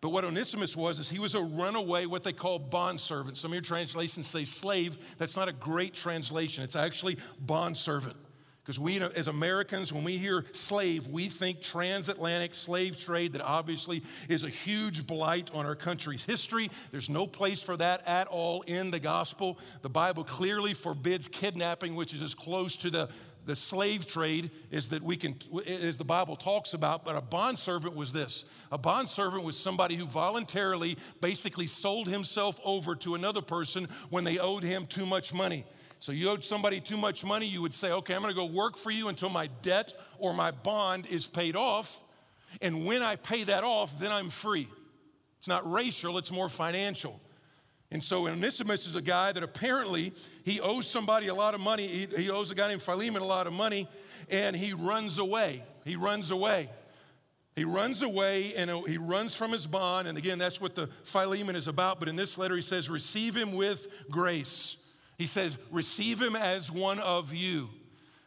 but 0.00 0.10
what 0.10 0.24
Onesimus 0.24 0.76
was 0.76 0.98
is 0.98 1.10
he 1.10 1.18
was 1.18 1.34
a 1.34 1.42
runaway, 1.42 2.06
what 2.06 2.24
they 2.24 2.32
call 2.32 2.58
bondservant. 2.58 3.36
Some 3.36 3.50
of 3.50 3.54
your 3.54 3.62
translations 3.62 4.26
say 4.26 4.44
slave. 4.44 4.96
That's 5.18 5.36
not 5.36 5.48
a 5.48 5.52
great 5.52 5.92
translation. 5.92 6.64
It's 6.64 6.76
actually 6.76 7.18
bondservant. 7.38 8.16
Because 8.62 8.78
we, 8.78 9.00
as 9.00 9.26
Americans, 9.26 9.92
when 9.92 10.04
we 10.04 10.16
hear 10.16 10.44
slave, 10.52 11.08
we 11.08 11.28
think 11.28 11.60
transatlantic 11.60 12.54
slave 12.54 13.00
trade 13.00 13.32
that 13.32 13.42
obviously 13.42 14.02
is 14.28 14.44
a 14.44 14.48
huge 14.48 15.06
blight 15.06 15.50
on 15.54 15.66
our 15.66 15.74
country's 15.74 16.24
history. 16.24 16.70
There's 16.90 17.08
no 17.10 17.26
place 17.26 17.62
for 17.62 17.76
that 17.78 18.06
at 18.06 18.26
all 18.28 18.62
in 18.62 18.90
the 18.90 19.00
gospel. 19.00 19.58
The 19.82 19.88
Bible 19.88 20.24
clearly 20.24 20.74
forbids 20.74 21.26
kidnapping, 21.26 21.94
which 21.94 22.14
is 22.14 22.22
as 22.22 22.34
close 22.34 22.76
to 22.76 22.90
the 22.90 23.08
the 23.50 23.56
slave 23.56 24.06
trade 24.06 24.52
is 24.70 24.90
that 24.90 25.02
we 25.02 25.16
can, 25.16 25.34
as 25.66 25.98
the 25.98 26.04
Bible 26.04 26.36
talks 26.36 26.72
about, 26.72 27.04
but 27.04 27.16
a 27.16 27.20
bondservant 27.20 27.96
was 27.96 28.12
this. 28.12 28.44
A 28.70 28.78
bondservant 28.78 29.42
was 29.42 29.58
somebody 29.58 29.96
who 29.96 30.06
voluntarily 30.06 30.96
basically 31.20 31.66
sold 31.66 32.06
himself 32.06 32.60
over 32.64 32.94
to 32.94 33.16
another 33.16 33.42
person 33.42 33.88
when 34.08 34.22
they 34.22 34.38
owed 34.38 34.62
him 34.62 34.86
too 34.86 35.04
much 35.04 35.34
money. 35.34 35.64
So 35.98 36.12
you 36.12 36.30
owed 36.30 36.44
somebody 36.44 36.78
too 36.78 36.96
much 36.96 37.24
money, 37.24 37.44
you 37.44 37.60
would 37.60 37.74
say, 37.74 37.90
okay, 37.90 38.14
I'm 38.14 38.20
gonna 38.20 38.34
go 38.34 38.46
work 38.46 38.76
for 38.76 38.92
you 38.92 39.08
until 39.08 39.30
my 39.30 39.48
debt 39.62 39.94
or 40.20 40.32
my 40.32 40.52
bond 40.52 41.08
is 41.10 41.26
paid 41.26 41.56
off. 41.56 42.00
And 42.62 42.86
when 42.86 43.02
I 43.02 43.16
pay 43.16 43.42
that 43.42 43.64
off, 43.64 43.98
then 43.98 44.12
I'm 44.12 44.30
free. 44.30 44.68
It's 45.38 45.48
not 45.48 45.68
racial, 45.68 46.18
it's 46.18 46.30
more 46.30 46.48
financial. 46.48 47.20
And 47.92 48.02
so 48.02 48.28
Onesimus 48.28 48.86
is 48.86 48.94
a 48.94 49.02
guy 49.02 49.32
that 49.32 49.42
apparently 49.42 50.12
he 50.44 50.60
owes 50.60 50.86
somebody 50.86 51.26
a 51.26 51.34
lot 51.34 51.54
of 51.54 51.60
money. 51.60 51.86
He, 51.86 52.06
he, 52.06 52.30
owes 52.30 52.50
a 52.50 52.54
guy 52.54 52.68
named 52.68 52.82
Philemon 52.82 53.20
a 53.20 53.26
lot 53.26 53.48
of 53.48 53.52
money, 53.52 53.88
and 54.30 54.54
he 54.54 54.72
runs 54.72 55.18
away. 55.18 55.64
He 55.84 55.96
runs 55.96 56.30
away. 56.30 56.70
He 57.56 57.64
runs 57.64 58.02
away 58.02 58.54
and 58.54 58.70
he 58.86 58.96
runs 58.96 59.34
from 59.34 59.50
his 59.50 59.66
bond. 59.66 60.06
And 60.06 60.16
again, 60.16 60.38
that's 60.38 60.60
what 60.60 60.74
the 60.74 60.88
Philemon 61.02 61.56
is 61.56 61.68
about. 61.68 61.98
But 61.98 62.08
in 62.08 62.16
this 62.16 62.38
letter, 62.38 62.54
he 62.54 62.62
says, 62.62 62.88
Receive 62.88 63.36
him 63.36 63.52
with 63.54 63.88
grace. 64.08 64.76
He 65.18 65.26
says, 65.26 65.58
Receive 65.70 66.22
him 66.22 66.36
as 66.36 66.70
one 66.70 67.00
of 67.00 67.34
you. 67.34 67.68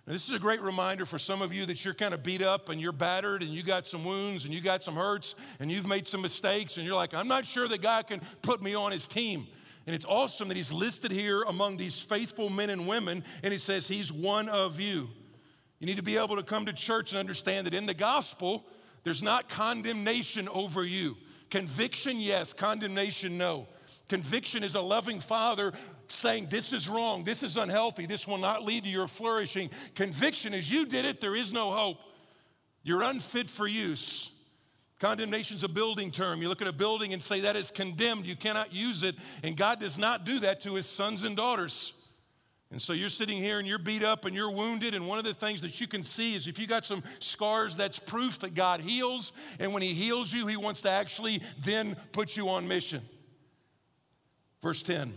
Now, 0.05 0.11
this 0.13 0.27
is 0.27 0.35
a 0.35 0.39
great 0.39 0.61
reminder 0.61 1.05
for 1.05 1.17
some 1.17 1.41
of 1.41 1.53
you 1.53 1.65
that 1.65 1.85
you're 1.85 1.93
kind 1.93 2.13
of 2.13 2.23
beat 2.23 2.41
up 2.41 2.67
and 2.67 2.81
you're 2.81 2.91
battered 2.91 3.41
and 3.41 3.53
you 3.53 3.63
got 3.63 3.87
some 3.87 4.03
wounds 4.03 4.43
and 4.43 4.53
you 4.53 4.59
got 4.59 4.83
some 4.83 4.95
hurts 4.95 5.35
and 5.59 5.71
you've 5.71 5.87
made 5.87 6.07
some 6.09 6.21
mistakes 6.21 6.75
and 6.77 6.85
you're 6.85 6.95
like, 6.95 7.13
I'm 7.13 7.29
not 7.29 7.45
sure 7.45 7.67
that 7.69 7.81
God 7.81 8.07
can 8.07 8.21
put 8.41 8.61
me 8.61 8.75
on 8.75 8.91
his 8.91 9.07
team. 9.07 9.47
And 9.85 9.95
it's 9.95 10.05
awesome 10.05 10.49
that 10.49 10.57
he's 10.57 10.73
listed 10.73 11.11
here 11.11 11.43
among 11.43 11.77
these 11.77 12.01
faithful 12.01 12.49
men 12.49 12.69
and 12.69 12.87
women, 12.87 13.23
and 13.43 13.51
he 13.51 13.57
says 13.57 13.87
he's 13.87 14.13
one 14.13 14.47
of 14.47 14.79
you. 14.79 15.09
You 15.79 15.87
need 15.87 15.97
to 15.97 16.03
be 16.03 16.15
able 16.15 16.37
to 16.37 16.43
come 16.43 16.65
to 16.65 16.73
church 16.73 17.11
and 17.11 17.19
understand 17.19 17.67
that 17.67 17.73
in 17.73 17.85
the 17.85 17.93
gospel, 17.93 18.65
there's 19.03 19.21
not 19.21 19.49
condemnation 19.49 20.47
over 20.49 20.85
you. 20.85 21.17
Conviction, 21.49 22.19
yes. 22.19 22.53
Condemnation, 22.53 23.37
no. 23.37 23.67
Conviction 24.07 24.63
is 24.63 24.75
a 24.75 24.81
loving 24.81 25.19
father 25.19 25.73
saying, 26.07 26.47
This 26.49 26.73
is 26.73 26.89
wrong, 26.89 27.23
this 27.23 27.43
is 27.43 27.57
unhealthy, 27.57 28.05
this 28.05 28.27
will 28.27 28.37
not 28.37 28.63
lead 28.63 28.83
to 28.83 28.89
your 28.89 29.07
flourishing. 29.07 29.69
Conviction 29.95 30.53
is, 30.53 30.71
You 30.71 30.85
did 30.85 31.05
it, 31.05 31.21
there 31.21 31.35
is 31.35 31.51
no 31.51 31.71
hope. 31.71 31.97
You're 32.83 33.03
unfit 33.03 33.49
for 33.49 33.67
use. 33.67 34.29
Condemnation 34.99 35.57
is 35.57 35.63
a 35.63 35.69
building 35.69 36.11
term. 36.11 36.41
You 36.41 36.49
look 36.49 36.61
at 36.61 36.67
a 36.67 36.73
building 36.73 37.13
and 37.13 37.21
say 37.21 37.41
that 37.41 37.55
is 37.55 37.71
condemned. 37.71 38.25
You 38.25 38.35
cannot 38.35 38.73
use 38.73 39.03
it. 39.03 39.15
And 39.43 39.57
God 39.57 39.79
does 39.79 39.97
not 39.97 40.25
do 40.25 40.39
that 40.39 40.61
to 40.61 40.75
his 40.75 40.85
sons 40.85 41.23
and 41.23 41.35
daughters. 41.35 41.93
And 42.71 42.81
so 42.81 42.93
you're 42.93 43.09
sitting 43.09 43.37
here 43.37 43.59
and 43.59 43.67
you're 43.67 43.79
beat 43.79 44.03
up 44.03 44.25
and 44.25 44.35
you're 44.35 44.49
wounded. 44.49 44.93
And 44.93 45.07
one 45.07 45.19
of 45.19 45.25
the 45.25 45.33
things 45.33 45.61
that 45.61 45.79
you 45.79 45.87
can 45.87 46.03
see 46.03 46.35
is 46.35 46.47
if 46.47 46.57
you 46.57 46.67
got 46.67 46.85
some 46.85 47.03
scars, 47.19 47.75
that's 47.75 47.99
proof 47.99 48.39
that 48.39 48.53
God 48.53 48.81
heals. 48.81 49.31
And 49.59 49.73
when 49.73 49.83
he 49.83 49.93
heals 49.93 50.33
you, 50.33 50.47
he 50.47 50.57
wants 50.57 50.81
to 50.83 50.89
actually 50.89 51.41
then 51.59 51.97
put 52.13 52.35
you 52.35 52.49
on 52.49 52.67
mission. 52.67 53.01
Verse 54.61 54.81
10 54.81 55.13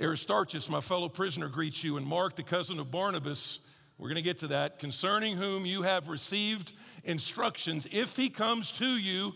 Aristarchus, 0.00 0.68
my 0.68 0.80
fellow 0.80 1.08
prisoner, 1.08 1.48
greets 1.48 1.82
you, 1.82 1.96
and 1.96 2.06
Mark, 2.06 2.36
the 2.36 2.44
cousin 2.44 2.78
of 2.78 2.90
Barnabas, 2.90 3.58
we're 3.98 4.08
going 4.08 4.14
to 4.16 4.22
get 4.22 4.38
to 4.38 4.48
that, 4.48 4.78
concerning 4.78 5.36
whom 5.36 5.66
you 5.66 5.82
have 5.82 6.08
received 6.08 6.72
instructions. 7.02 7.88
If 7.90 8.16
he 8.16 8.30
comes 8.30 8.70
to 8.72 8.86
you, 8.86 9.32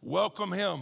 welcome 0.00 0.52
him. 0.52 0.80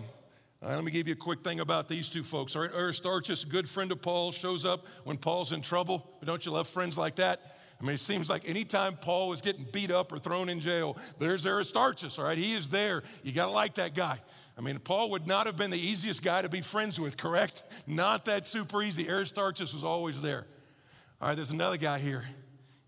Right, 0.63 0.77
let 0.77 0.85
me 0.85 0.93
give 0.93 1.09
you 1.09 1.15
a 1.15 1.17
quick 1.17 1.43
thing 1.43 1.59
about 1.59 1.89
these 1.89 2.09
two 2.09 2.23
folks. 2.23 2.55
All 2.55 2.63
right, 2.63 2.73
Aristarchus, 2.73 3.45
good 3.45 3.69
friend 3.69 3.91
of 3.91 4.01
Paul, 4.01 4.31
shows 4.31 4.65
up 4.65 4.87
when 5.03 5.17
Paul's 5.17 5.51
in 5.51 5.63
trouble. 5.63 6.09
But 6.21 6.27
don't 6.27 6.47
you 6.47 6.53
love 6.53 6.69
friends 6.69 6.97
like 6.97 7.17
that? 7.17 7.57
I 7.81 7.85
mean, 7.85 7.95
it 7.95 8.01
seems 8.01 8.31
like 8.31 8.49
anytime 8.49 8.95
Paul 8.95 9.29
was 9.29 9.41
getting 9.41 9.67
beat 9.73 9.91
up 9.91 10.13
or 10.13 10.19
thrown 10.19 10.49
in 10.49 10.61
jail, 10.61 10.97
there's 11.19 11.45
Aristarchus, 11.45 12.21
all 12.21 12.25
right? 12.25 12.39
He 12.39 12.55
is 12.55 12.69
there. 12.69 13.03
You 13.25 13.33
got 13.33 13.47
to 13.47 13.53
like 13.53 13.75
that 13.75 13.97
guy. 13.97 14.21
I 14.57 14.61
mean, 14.61 14.79
Paul 14.79 15.11
would 15.11 15.27
not 15.27 15.47
have 15.47 15.57
been 15.57 15.71
the 15.71 15.81
easiest 15.81 16.23
guy 16.23 16.43
to 16.43 16.49
be 16.49 16.61
friends 16.61 17.01
with, 17.01 17.17
correct? 17.17 17.65
Not 17.87 18.27
that 18.27 18.47
super 18.47 18.83
easy. 18.83 19.09
Aristarchus 19.09 19.75
was 19.75 19.83
always 19.83 20.23
there. 20.23 20.47
All 21.21 21.29
right, 21.29 21.35
there's 21.35 21.51
another 21.51 21.77
guy 21.77 21.99
here. 21.99 22.25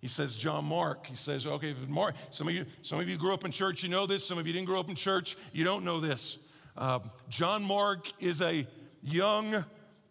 He 0.01 0.07
says 0.07 0.37
John 0.37 0.65
Mark. 0.65 1.07
He 1.07 1.17
says, 1.17 1.47
okay, 1.47 1.75
Mark. 1.89 2.15
Some 2.31 2.47
of 2.47 2.55
you, 2.55 2.67
some 2.83 3.01
of 3.01 3.09
you 3.09 3.17
grew 3.17 3.35
up 3.35 3.45
in 3.45 3.51
church, 3.51 3.83
you 3.83 3.89
know 3.89 4.07
this. 4.07 4.25
Some 4.25 4.39
of 4.39 4.47
you 4.47 4.53
didn't 4.53 4.67
grow 4.67 4.79
up 4.79 4.89
in 4.89 4.95
church, 4.95 5.37
you 5.53 5.65
don't 5.65 5.85
know 5.85 5.99
this. 5.99 6.39
Uh, 6.77 7.01
John 7.29 7.65
Mark 7.65 8.13
is 8.21 8.43
a 8.43 8.67
young 9.03 9.65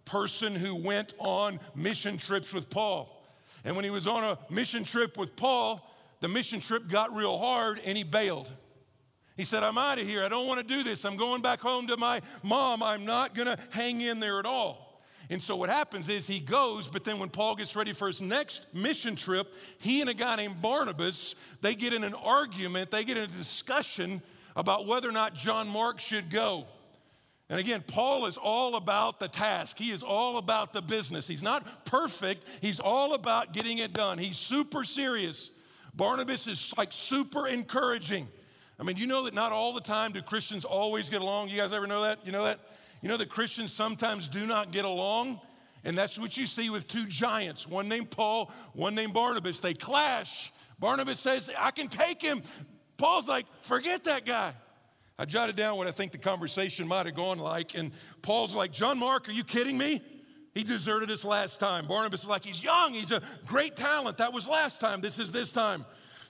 person 0.04 0.56
who 0.56 0.76
went 0.76 1.14
on 1.20 1.60
mission 1.76 2.18
trips 2.18 2.54
with 2.54 2.70
Paul. 2.70 3.26
And 3.64 3.76
when 3.76 3.86
he 3.86 3.92
was 3.92 4.08
on 4.08 4.24
a 4.24 4.38
mission 4.50 4.84
trip 4.84 5.18
with 5.18 5.36
Paul, 5.36 5.90
the 6.20 6.28
mission 6.28 6.60
trip 6.60 6.88
got 6.88 7.16
real 7.16 7.38
hard 7.38 7.80
and 7.86 7.98
he 7.98 8.04
bailed. 8.04 8.52
He 9.36 9.44
said, 9.44 9.64
I'm 9.64 9.78
out 9.78 10.00
of 10.00 10.08
here. 10.08 10.24
I 10.24 10.30
don't 10.30 10.48
want 10.48 10.66
to 10.66 10.76
do 10.76 10.84
this. 10.84 11.04
I'm 11.04 11.18
going 11.18 11.42
back 11.42 11.60
home 11.60 11.88
to 11.88 11.98
my 11.98 12.22
mom. 12.42 12.82
I'm 12.82 13.06
not 13.06 13.36
going 13.36 13.48
to 13.48 13.58
hang 13.72 14.02
in 14.02 14.20
there 14.20 14.40
at 14.40 14.46
all. 14.46 14.86
And 15.30 15.42
so 15.42 15.56
what 15.56 15.70
happens 15.70 16.08
is 16.08 16.28
he 16.28 16.40
goes, 16.40 16.88
but 16.88 17.04
then 17.04 17.20
when 17.20 17.30
Paul 17.30 17.56
gets 17.56 17.76
ready 17.76 17.94
for 17.94 18.08
his 18.08 18.22
next 18.22 18.68
mission 18.74 19.16
trip, 19.16 19.52
he 19.80 20.02
and 20.02 20.10
a 20.10 20.14
guy 20.14 20.36
named 20.36 20.62
Barnabas, 20.62 21.36
they 21.62 21.76
get 21.76 21.94
in 21.94 22.04
an 22.04 22.14
argument, 22.14 22.92
they 22.92 23.04
get 23.04 23.18
in 23.18 23.24
a 23.24 23.28
discussion 23.28 24.22
about 24.56 24.86
whether 24.86 25.10
or 25.10 25.14
not 25.14 25.34
John 25.34 25.68
Mark 25.68 26.00
should 26.00 26.30
go. 26.30 26.66
And 27.50 27.60
again, 27.60 27.84
Paul 27.86 28.26
is 28.26 28.38
all 28.38 28.76
about 28.76 29.20
the 29.20 29.28
task. 29.28 29.78
He 29.78 29.92
is 29.92 30.02
all 30.02 30.38
about 30.38 30.74
the 30.74 30.82
business. 30.82 31.28
He's 31.28 31.44
not 31.44 31.86
perfect, 31.86 32.46
he's 32.62 32.80
all 32.80 33.14
about 33.14 33.52
getting 33.52 33.80
it 33.80 33.94
done. 33.94 34.18
He's 34.18 34.38
super 34.38 34.84
serious. 34.84 35.50
Barnabas 35.96 36.48
is 36.48 36.74
like 36.78 36.92
super 36.92 37.48
encouraging. 37.48 38.28
I 38.80 38.84
mean, 38.84 38.98
you 38.98 39.08
know 39.08 39.24
that 39.24 39.34
not 39.34 39.52
all 39.52 39.74
the 39.74 39.82
time 39.82 40.12
do 40.12 40.22
Christians 40.22 40.66
always 40.66 41.10
get 41.10 41.22
along? 41.22 41.50
You 41.50 41.58
guys 41.58 41.74
ever 41.74 41.88
know 41.88 42.02
that? 42.02 42.20
You 42.26 42.32
know 42.32 42.44
that? 42.46 42.60
You 43.02 43.10
know 43.10 43.18
that 43.18 43.30
Christians 43.30 43.72
sometimes 43.72 44.28
do 44.28 44.46
not 44.46 44.72
get 44.72 44.86
along? 44.86 45.40
And 45.84 45.96
that's 45.98 46.18
what 46.18 46.36
you 46.36 46.48
see 46.48 46.70
with 46.72 46.88
two 46.88 47.06
giants, 47.06 47.68
one 47.68 47.88
named 47.88 48.10
Paul, 48.10 48.52
one 48.74 48.96
named 48.96 49.14
Barnabas. 49.14 49.60
They 49.60 49.76
clash. 49.76 50.52
Barnabas 50.80 51.20
says, 51.20 51.52
I 51.58 51.72
can 51.72 51.88
take 51.88 52.22
him. 52.22 52.42
Paul's 52.98 53.28
like, 53.28 53.46
forget 53.62 54.06
that 54.06 54.26
guy. 54.26 54.54
I 55.18 55.26
jotted 55.26 55.56
down 55.56 55.78
what 55.78 55.88
I 55.88 55.92
think 55.92 56.12
the 56.12 56.18
conversation 56.18 56.88
might 56.88 57.06
have 57.06 57.16
gone 57.16 57.38
like, 57.38 57.76
and 57.76 57.92
Paul's 58.22 58.54
like, 58.54 58.74
John 58.74 59.00
Mark, 59.00 59.30
are 59.30 59.32
you 59.32 59.44
kidding 59.44 59.78
me? 59.78 60.02
He 60.54 60.64
deserted 60.64 61.12
us 61.12 61.24
last 61.24 61.60
time. 61.60 61.86
Barnabas 61.86 62.22
is 62.22 62.28
like, 62.28 62.44
he's 62.44 62.64
young, 62.64 62.94
he's 62.94 63.12
a 63.12 63.22
great 63.46 63.76
talent. 63.76 64.18
That 64.18 64.34
was 64.34 64.48
last 64.48 64.80
time, 64.82 65.02
this 65.02 65.20
is 65.20 65.32
this 65.32 65.52
time. 65.52 65.86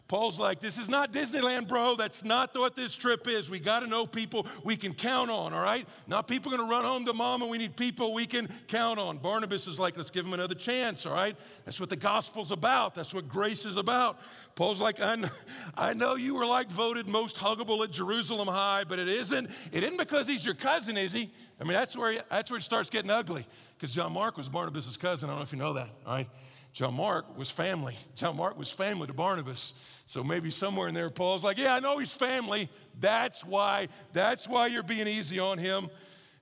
Paul's 0.07 0.37
like, 0.37 0.59
this 0.59 0.77
is 0.77 0.87
not 0.87 1.11
Disneyland, 1.11 1.67
bro. 1.67 1.95
That's 1.95 2.23
not 2.23 2.55
what 2.55 2.75
this 2.75 2.93
trip 2.93 3.27
is. 3.27 3.49
We 3.49 3.57
got 3.57 3.79
to 3.79 3.87
know 3.87 4.05
people 4.05 4.45
we 4.63 4.77
can 4.77 4.93
count 4.93 5.31
on, 5.31 5.51
all 5.51 5.63
right? 5.63 5.87
Not 6.05 6.27
people 6.27 6.51
going 6.51 6.61
to 6.61 6.69
run 6.69 6.83
home 6.83 7.05
to 7.05 7.13
mama. 7.13 7.47
We 7.47 7.57
need 7.57 7.75
people 7.75 8.13
we 8.13 8.27
can 8.27 8.47
count 8.67 8.99
on. 8.99 9.17
Barnabas 9.17 9.65
is 9.65 9.79
like, 9.79 9.97
let's 9.97 10.11
give 10.11 10.23
him 10.23 10.33
another 10.33 10.53
chance, 10.53 11.07
all 11.07 11.13
right? 11.13 11.35
That's 11.65 11.79
what 11.79 11.89
the 11.89 11.95
gospel's 11.95 12.51
about. 12.51 12.93
That's 12.93 13.15
what 13.15 13.27
grace 13.27 13.65
is 13.65 13.77
about. 13.77 14.19
Paul's 14.53 14.79
like, 14.79 15.01
I 15.01 15.15
know, 15.15 15.29
I 15.75 15.93
know 15.95 16.13
you 16.13 16.35
were 16.35 16.45
like 16.45 16.69
voted 16.69 17.09
most 17.09 17.37
huggable 17.37 17.83
at 17.83 17.89
Jerusalem 17.89 18.47
High, 18.47 18.83
but 18.87 18.99
it 18.99 19.07
isn't. 19.07 19.49
It 19.71 19.83
isn't 19.83 19.97
because 19.97 20.27
he's 20.27 20.45
your 20.45 20.53
cousin, 20.53 20.97
is 20.97 21.13
he? 21.13 21.33
I 21.59 21.63
mean, 21.63 21.73
that's 21.73 21.97
where, 21.97 22.11
he, 22.11 22.19
that's 22.29 22.51
where 22.51 22.59
it 22.59 22.63
starts 22.63 22.91
getting 22.91 23.09
ugly. 23.09 23.47
Because 23.75 23.89
John 23.89 24.13
Mark 24.13 24.37
was 24.37 24.49
Barnabas' 24.49 24.97
cousin. 24.97 25.29
I 25.29 25.33
don't 25.33 25.39
know 25.39 25.43
if 25.43 25.51
you 25.51 25.57
know 25.57 25.73
that, 25.73 25.89
all 26.05 26.13
right? 26.13 26.29
John 26.75 26.93
Mark 26.93 27.37
was 27.37 27.49
family. 27.49 27.95
John 28.15 28.35
Mark 28.35 28.59
was 28.59 28.69
family 28.69 29.07
to 29.07 29.13
Barnabas. 29.13 29.75
So 30.07 30.25
maybe 30.25 30.51
somewhere 30.51 30.89
in 30.89 30.93
there, 30.93 31.09
Paul's 31.09 31.41
like, 31.41 31.57
yeah, 31.57 31.73
I 31.73 31.79
know 31.79 31.99
he's 31.99 32.11
family. 32.11 32.67
That's 32.99 33.45
why, 33.45 33.87
that's 34.11 34.45
why 34.45 34.67
you're 34.67 34.83
being 34.83 35.07
easy 35.07 35.39
on 35.39 35.57
him. 35.57 35.89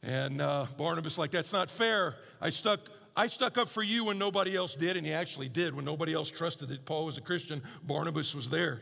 And 0.02 0.42
uh, 0.42 0.66
Barnabas, 0.76 1.20
like, 1.20 1.30
that's 1.30 1.54
not 1.54 1.70
fair. 1.70 2.16
I 2.42 2.50
stuck, 2.50 2.80
I 3.16 3.28
stuck 3.28 3.60
up 3.60 3.70
for 3.70 3.84
you 3.84 4.06
when 4.06 4.18
nobody 4.18 4.56
else 4.56 4.74
did, 4.74 4.98
and 4.98 5.06
he 5.06 5.14
actually 5.14 5.50
did. 5.50 5.76
When 5.76 5.86
nobody 5.86 6.16
else 6.16 6.32
trusted 6.32 6.70
that 6.70 6.84
Paul 6.84 7.06
was 7.06 7.20
a 7.20 7.22
Christian, 7.22 7.62
Barnabas 7.84 8.34
was 8.34 8.50
there. 8.50 8.82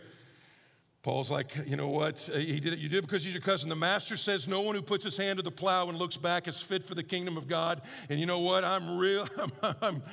Paul's 1.03 1.29
like, 1.29 1.53
you 1.67 1.75
know 1.75 1.89
what? 1.89 2.29
Uh, 2.33 2.37
he 2.37 2.61
did 2.61 2.71
it. 2.71 2.79
You 2.79 2.87
did 2.87 2.99
it 2.99 3.01
because 3.01 3.25
he's 3.25 3.33
your 3.33 3.41
cousin. 3.41 3.67
The 3.67 3.75
master 3.75 4.15
says, 4.15 4.47
no 4.47 4.61
one 4.61 4.73
who 4.73 4.81
puts 4.81 5.03
his 5.03 5.17
hand 5.17 5.35
to 5.35 5.43
the 5.43 5.51
plow 5.51 5.89
and 5.89 5.97
looks 5.97 6.15
back 6.15 6.47
is 6.47 6.61
fit 6.61 6.85
for 6.85 6.95
the 6.95 7.03
kingdom 7.03 7.35
of 7.35 7.49
God. 7.49 7.81
And 8.09 8.21
you 8.21 8.25
know 8.25 8.39
what? 8.39 8.63
I'm 8.63 8.97
real. 8.97 9.27
I'm, 9.61 9.75
I'm, 9.81 10.03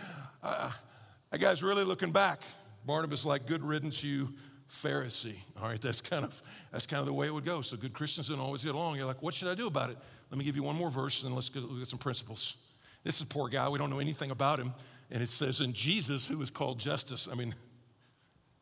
uh, 0.43 0.73
that 1.31 1.39
guy's 1.39 1.63
really 1.63 1.85
looking 1.85 2.13
back. 2.13 2.43
Barnabas, 2.87 3.25
like, 3.25 3.47
good 3.47 3.63
riddance, 3.63 4.03
you 4.03 4.35
Pharisee. 4.71 5.37
All 5.61 5.69
right, 5.69 5.81
that's 5.81 6.01
kind 6.01 6.25
of 6.25 6.43
that's 6.73 6.87
kind 6.87 7.01
of 7.01 7.07
the 7.07 7.13
way 7.13 7.27
it 7.27 7.35
would 7.35 7.45
go. 7.45 7.63
So 7.63 7.77
good 7.77 7.93
Christians 7.93 8.29
don't 8.29 8.41
always 8.41 8.63
get 8.63 8.75
along. 8.75 8.97
You're 8.97 9.07
like, 9.07 9.23
what 9.23 9.35
should 9.35 9.49
I 9.49 9.55
do 9.55 9.67
about 9.67 9.91
it? 9.91 9.99
Let 10.31 10.39
me 10.39 10.45
give 10.45 10.57
you 10.57 10.63
one 10.63 10.77
more 10.77 10.91
verse 10.91 11.23
and 11.23 11.35
let's 11.35 11.51
look 11.55 11.81
at 11.81 11.89
some 11.89 11.99
principles. 11.99 12.57
This 13.03 13.21
is 13.21 13.25
poor 13.25 13.49
guy. 13.49 13.69
We 13.69 13.79
don't 13.79 13.91
know 13.91 13.99
anything 13.99 14.31
about 14.31 14.61
him. 14.61 14.75
And 15.11 15.23
it 15.23 15.31
says, 15.31 15.63
in 15.63 15.73
Jesus, 15.73 16.29
who 16.29 16.41
is 16.43 16.51
called 16.51 16.79
Justus. 16.79 17.29
I 17.31 17.35
mean, 17.35 17.55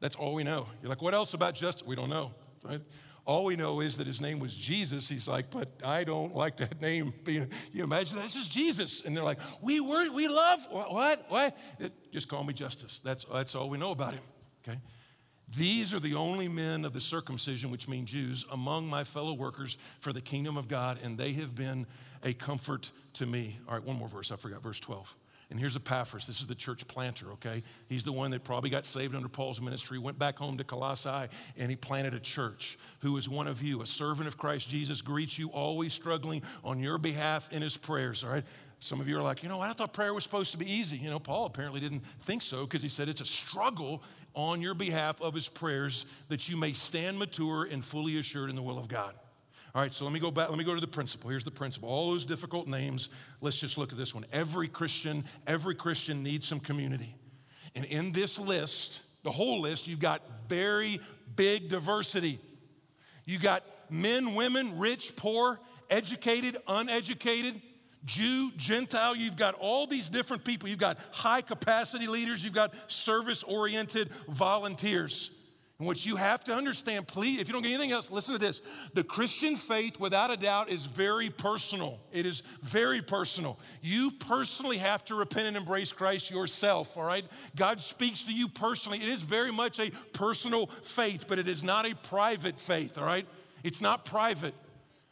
that's 0.01 0.15
all 0.15 0.35
we 0.35 0.45
know. 0.45 0.69
You're 0.81 0.91
like, 0.91 1.03
what 1.03 1.15
else 1.15 1.35
about 1.35 1.55
Justus? 1.57 1.85
We 1.87 1.97
don't 1.97 2.11
know. 2.11 2.33
Right? 2.63 2.81
All 3.27 3.45
we 3.45 3.57
know 3.57 3.81
is 3.81 3.97
that 3.97 4.07
his 4.07 4.21
name 4.21 4.39
was 4.39 4.55
Jesus. 4.55 5.09
He's 5.09 5.27
like, 5.27 5.51
but 5.51 5.69
I 5.85 6.05
don't 6.05 6.35
like 6.35 6.57
that 6.59 6.81
name 6.81 7.13
being, 7.25 7.51
you 7.73 7.83
imagine 7.83 8.19
this 8.19 8.37
is 8.37 8.47
Jesus. 8.47 9.03
And 9.05 9.17
they're 9.17 9.25
like, 9.25 9.41
we 9.61 9.81
were, 9.81 10.11
we 10.13 10.29
love, 10.29 10.67
what, 10.71 11.29
what? 11.29 11.59
It, 11.81 11.93
just 12.13 12.29
call 12.29 12.45
me 12.45 12.55
Justus. 12.55 13.01
That's, 13.01 13.25
that's 13.25 13.57
all 13.57 13.69
we 13.69 13.79
know 13.79 13.91
about 13.91 14.15
him, 14.15 14.23
okay? 14.67 14.79
These 15.57 15.93
are 15.93 15.99
the 15.99 16.15
only 16.15 16.47
men 16.47 16.85
of 16.85 16.93
the 16.93 17.01
circumcision, 17.01 17.73
which 17.73 17.89
mean 17.89 18.07
Jews, 18.07 18.47
among 18.53 18.87
my 18.87 19.03
fellow 19.03 19.35
workers 19.35 19.77
for 19.99 20.13
the 20.13 20.21
kingdom 20.21 20.57
of 20.57 20.69
God, 20.69 20.99
and 21.03 21.19
they 21.19 21.33
have 21.33 21.55
been 21.55 21.87
a 22.23 22.33
comfort 22.33 22.93
to 23.15 23.27
me. 23.27 23.59
All 23.69 23.75
right, 23.75 23.85
one 23.85 23.97
more 23.97 24.09
verse. 24.09 24.31
I 24.31 24.37
forgot, 24.37 24.63
verse 24.63 24.79
12. 24.79 25.15
And 25.49 25.61
here's 25.61 25.77
Epaphras. 25.77 26.27
This 26.27 26.41
is 26.41 26.49
the 26.49 26.57
church 26.57 26.87
planter, 26.89 27.31
okay? 27.33 27.63
He's 27.89 28.03
the 28.03 28.11
one 28.11 28.33
that 28.33 28.43
probably 28.43 28.69
got 28.69 28.85
saved 28.85 29.15
under 29.15 29.29
Paul's 29.29 29.61
ministry, 29.61 29.97
went 29.99 30.19
back 30.19 30.37
home 30.37 30.59
to 30.59 30.65
Colossae, 30.65 31.29
and 31.57 31.71
he 31.71 31.77
planted 31.77 32.15
a 32.15 32.21
church. 32.21 32.77
Who 33.01 33.17
is 33.17 33.29
one 33.29 33.47
of 33.47 33.63
you, 33.63 33.81
a 33.81 33.87
servant 33.87 34.27
of 34.27 34.37
Christ 34.37 34.69
Jesus, 34.69 35.01
greets 35.01 35.39
you, 35.39 35.49
always 35.51 35.93
struggling 35.93 36.43
on 36.65 36.81
your 36.81 36.99
behalf 36.99 37.49
in 37.53 37.63
his 37.63 37.77
prayers, 37.77 38.25
all 38.25 38.31
right? 38.31 38.45
Some 38.81 39.01
of 39.01 39.09
you 39.09 39.17
are 39.19 39.23
like, 39.23 39.43
you 39.43 39.49
know, 39.49 39.61
I 39.61 39.73
thought 39.73 39.93
prayer 39.93 40.13
was 40.13 40.25
supposed 40.25 40.53
to 40.53 40.59
be 40.59 40.71
easy. 40.71 40.99
You 40.99 41.11
know, 41.11 41.19
Paul 41.19 41.47
apparently 41.47 41.81
didn't 41.81 42.05
think 42.23 42.43
so 42.43 42.65
because 42.65 42.83
he 42.83 42.89
said 42.89 43.09
it's 43.09 43.23
a 43.23 43.27
struggle 43.27 44.03
on 44.35 44.61
your 44.61 44.75
behalf 44.75 45.23
of 45.23 45.33
his 45.33 45.49
prayers 45.49 46.07
that 46.29 46.49
you 46.49 46.57
may 46.57 46.73
stand 46.73 47.19
mature 47.19 47.65
and 47.65 47.85
fully 47.85 48.19
assured 48.19 48.51
in 48.51 48.57
the 48.57 48.63
will 48.63 48.79
of 48.79 48.89
God. 48.89 49.15
All 49.77 49.83
right, 49.83 49.93
so 49.93 50.07
let 50.07 50.15
me 50.15 50.21
go 50.21 50.31
back. 50.31 50.49
Let 50.49 50.57
me 50.57 50.65
go 50.65 50.75
to 50.75 50.81
the 50.81 50.87
principle. 50.87 51.29
Here's 51.29 51.45
the 51.45 51.51
principle. 51.51 51.91
All 51.91 52.11
those 52.11 52.25
difficult 52.25 52.67
names, 52.67 53.11
let's 53.43 53.59
just 53.59 53.77
look 53.77 53.93
at 53.93 53.99
this 53.99 54.15
one. 54.15 54.25
Every 54.33 54.69
Christian, 54.69 55.23
every 55.47 55.75
Christian 55.75 56.23
needs 56.23 56.49
some 56.49 56.61
community. 56.61 57.15
And 57.75 57.85
in 57.85 58.11
this 58.11 58.39
list, 58.39 59.03
the 59.23 59.31
whole 59.31 59.61
list, 59.61 59.87
you've 59.87 60.01
got 60.01 60.23
very 60.49 60.99
big 61.37 61.69
diversity. 61.69 62.41
You 63.27 63.39
got 63.39 63.65
men, 63.91 64.35
women, 64.35 64.79
rich, 64.79 65.15
poor, 65.15 65.61
educated, 65.91 66.57
uneducated, 66.67 67.61
Jew, 68.07 68.53
Gentile, 68.57 69.15
you've 69.15 69.37
got 69.37 69.57
all 69.57 69.87
these 69.87 70.09
different 70.09 70.43
people. 70.43 70.71
You've 70.71 70.79
got 70.79 70.97
high 71.11 71.43
capacity 71.43 72.07
leaders, 72.07 72.43
you've 72.43 72.55
got 72.55 72.73
service 72.91 73.43
oriented 73.43 74.09
volunteers. 74.27 75.33
And 75.79 75.87
what 75.87 76.07
you 76.07 76.17
have 76.17 76.43
to 76.45 76.55
understand, 76.55 77.07
please, 77.07 77.39
if 77.39 77.49
you 77.49 77.53
don't 77.53 77.63
get 77.63 77.69
anything 77.69 77.93
else, 77.93 78.11
listen 78.11 78.33
to 78.33 78.41
this. 78.41 78.63
The 78.95 79.05
Christian 79.05 79.57
faith, 79.57 80.01
without 80.01 80.31
a 80.31 80.37
doubt, 80.37 80.71
is 80.71 80.87
very 80.87 81.29
personal. 81.29 82.01
It 82.13 82.25
is 82.25 82.43
very 82.63 83.03
personal. 83.03 83.59
You 83.83 84.11
personally 84.11 84.79
have 84.79 85.05
to 85.07 85.15
repent 85.15 85.49
and 85.49 85.57
embrace 85.57 85.93
Christ 85.93 86.31
yourself, 86.31 86.97
all 86.97 87.05
right? 87.05 87.27
God 87.57 87.83
speaks 87.83 88.23
to 88.23 88.33
you 88.33 88.49
personally. 88.49 89.03
It 89.03 89.09
is 89.11 89.21
very 89.21 89.53
much 89.53 89.79
a 89.79 89.91
personal 90.15 90.69
faith, 90.83 91.27
but 91.29 91.39
it 91.39 91.47
is 91.47 91.63
not 91.63 91.85
a 91.85 91.95
private 91.95 92.59
faith, 92.59 92.97
all 92.97 93.05
right? 93.05 93.27
It's 93.63 93.83
not 93.83 94.07
private. 94.07 94.55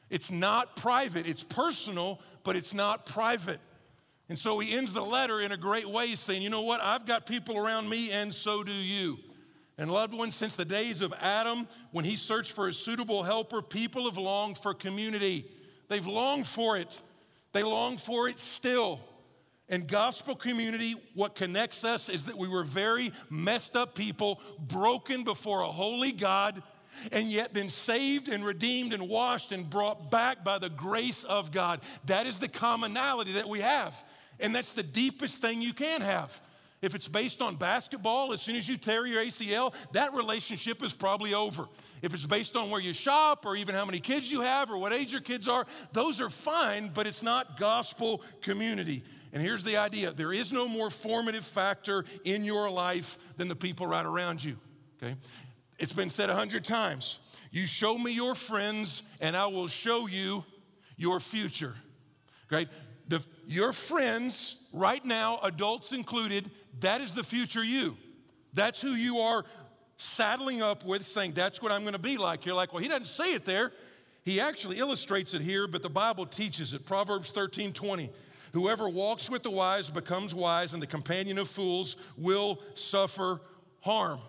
It's 0.08 0.30
not 0.30 0.76
private. 0.76 1.28
It's 1.28 1.42
personal, 1.42 2.20
but 2.42 2.56
it's 2.56 2.72
not 2.72 3.04
private. 3.04 3.60
And 4.30 4.38
so 4.38 4.58
he 4.60 4.72
ends 4.72 4.94
the 4.94 5.04
letter 5.04 5.42
in 5.42 5.52
a 5.52 5.58
great 5.58 5.86
way 5.86 6.14
saying, 6.14 6.40
You 6.40 6.48
know 6.48 6.62
what? 6.62 6.80
I've 6.80 7.04
got 7.04 7.26
people 7.26 7.58
around 7.58 7.90
me, 7.90 8.10
and 8.10 8.32
so 8.32 8.62
do 8.62 8.72
you. 8.72 9.18
And 9.76 9.90
loved 9.90 10.14
ones, 10.14 10.34
since 10.34 10.54
the 10.54 10.64
days 10.64 11.00
of 11.00 11.12
Adam, 11.20 11.66
when 11.90 12.04
he 12.04 12.14
searched 12.14 12.52
for 12.52 12.68
a 12.68 12.72
suitable 12.72 13.24
helper, 13.24 13.60
people 13.60 14.04
have 14.04 14.18
longed 14.18 14.56
for 14.56 14.72
community. 14.72 15.50
They've 15.88 16.06
longed 16.06 16.46
for 16.46 16.76
it. 16.76 17.00
They 17.52 17.62
long 17.62 17.96
for 17.96 18.28
it 18.28 18.38
still. 18.38 19.00
And 19.68 19.88
gospel 19.88 20.36
community, 20.36 20.94
what 21.14 21.34
connects 21.34 21.84
us 21.84 22.08
is 22.08 22.26
that 22.26 22.36
we 22.36 22.48
were 22.48 22.64
very 22.64 23.12
messed 23.30 23.76
up 23.76 23.94
people, 23.94 24.40
broken 24.60 25.24
before 25.24 25.62
a 25.62 25.66
holy 25.66 26.12
God, 26.12 26.62
and 27.10 27.28
yet 27.28 27.52
been 27.52 27.68
saved 27.68 28.28
and 28.28 28.44
redeemed 28.44 28.92
and 28.92 29.08
washed 29.08 29.52
and 29.52 29.68
brought 29.68 30.10
back 30.10 30.44
by 30.44 30.58
the 30.58 30.70
grace 30.70 31.24
of 31.24 31.50
God. 31.50 31.80
That 32.06 32.26
is 32.26 32.38
the 32.38 32.48
commonality 32.48 33.32
that 33.32 33.48
we 33.48 33.60
have. 33.60 34.04
And 34.38 34.54
that's 34.54 34.72
the 34.72 34.82
deepest 34.82 35.40
thing 35.40 35.62
you 35.62 35.72
can 35.72 36.00
have. 36.02 36.40
If 36.84 36.94
it's 36.94 37.08
based 37.08 37.40
on 37.40 37.56
basketball, 37.56 38.34
as 38.34 38.42
soon 38.42 38.56
as 38.56 38.68
you 38.68 38.76
tear 38.76 39.06
your 39.06 39.22
ACL, 39.22 39.72
that 39.92 40.12
relationship 40.12 40.82
is 40.82 40.92
probably 40.92 41.32
over. 41.32 41.66
If 42.02 42.12
it's 42.12 42.26
based 42.26 42.56
on 42.56 42.68
where 42.68 42.80
you 42.80 42.92
shop 42.92 43.46
or 43.46 43.56
even 43.56 43.74
how 43.74 43.86
many 43.86 44.00
kids 44.00 44.30
you 44.30 44.42
have 44.42 44.70
or 44.70 44.76
what 44.76 44.92
age 44.92 45.10
your 45.10 45.22
kids 45.22 45.48
are, 45.48 45.64
those 45.92 46.20
are 46.20 46.28
fine, 46.28 46.90
but 46.92 47.06
it's 47.06 47.22
not 47.22 47.58
gospel 47.58 48.20
community. 48.42 49.02
And 49.32 49.42
here's 49.42 49.64
the 49.64 49.78
idea 49.78 50.12
there 50.12 50.34
is 50.34 50.52
no 50.52 50.68
more 50.68 50.90
formative 50.90 51.46
factor 51.46 52.04
in 52.22 52.44
your 52.44 52.70
life 52.70 53.16
than 53.38 53.48
the 53.48 53.56
people 53.56 53.86
right 53.86 54.04
around 54.04 54.44
you. 54.44 54.58
Okay? 55.02 55.16
It's 55.78 55.94
been 55.94 56.10
said 56.10 56.28
a 56.28 56.34
hundred 56.34 56.66
times. 56.66 57.18
You 57.50 57.64
show 57.64 57.96
me 57.96 58.12
your 58.12 58.34
friends, 58.34 59.04
and 59.22 59.34
I 59.34 59.46
will 59.46 59.68
show 59.68 60.06
you 60.06 60.44
your 60.98 61.18
future. 61.18 61.76
Right? 62.50 62.68
The, 63.08 63.24
your 63.46 63.72
friends, 63.72 64.56
right 64.70 65.02
now, 65.02 65.38
adults 65.42 65.92
included, 65.92 66.50
that 66.80 67.00
is 67.00 67.12
the 67.12 67.24
future 67.24 67.64
you. 67.64 67.96
That's 68.52 68.80
who 68.80 68.90
you 68.90 69.18
are 69.18 69.44
saddling 69.96 70.62
up 70.62 70.84
with, 70.84 71.04
saying, 71.04 71.32
That's 71.32 71.62
what 71.62 71.72
I'm 71.72 71.82
going 71.82 71.94
to 71.94 71.98
be 71.98 72.16
like. 72.16 72.46
You're 72.46 72.54
like, 72.54 72.72
Well, 72.72 72.82
he 72.82 72.88
doesn't 72.88 73.06
say 73.06 73.34
it 73.34 73.44
there. 73.44 73.72
He 74.22 74.40
actually 74.40 74.78
illustrates 74.78 75.34
it 75.34 75.42
here, 75.42 75.66
but 75.66 75.82
the 75.82 75.90
Bible 75.90 76.24
teaches 76.24 76.72
it. 76.72 76.86
Proverbs 76.86 77.30
13 77.30 77.72
20. 77.72 78.10
Whoever 78.52 78.88
walks 78.88 79.28
with 79.28 79.42
the 79.42 79.50
wise 79.50 79.90
becomes 79.90 80.34
wise, 80.34 80.74
and 80.74 80.82
the 80.82 80.86
companion 80.86 81.38
of 81.38 81.48
fools 81.48 81.96
will 82.16 82.60
suffer 82.74 83.40
harm. 83.80 84.20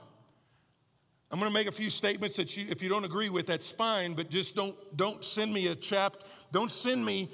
I'm 1.31 1.39
going 1.39 1.49
to 1.49 1.53
make 1.53 1.67
a 1.67 1.71
few 1.71 1.89
statements 1.89 2.37
that 2.37 2.55
you, 2.57 2.65
if 2.69 2.81
you 2.81 2.89
don't 2.89 3.03
agree 3.03 3.29
with, 3.29 3.45
that's 3.45 3.69
fine, 3.69 4.13
but 4.13 4.29
just 4.29 4.55
don't, 4.55 4.75
don't 4.95 5.23
send 5.23 5.53
me 5.53 5.67
a 5.67 5.75
chap, 5.75 6.17
don't 6.51 6.71
send 6.71 7.05
me 7.05 7.29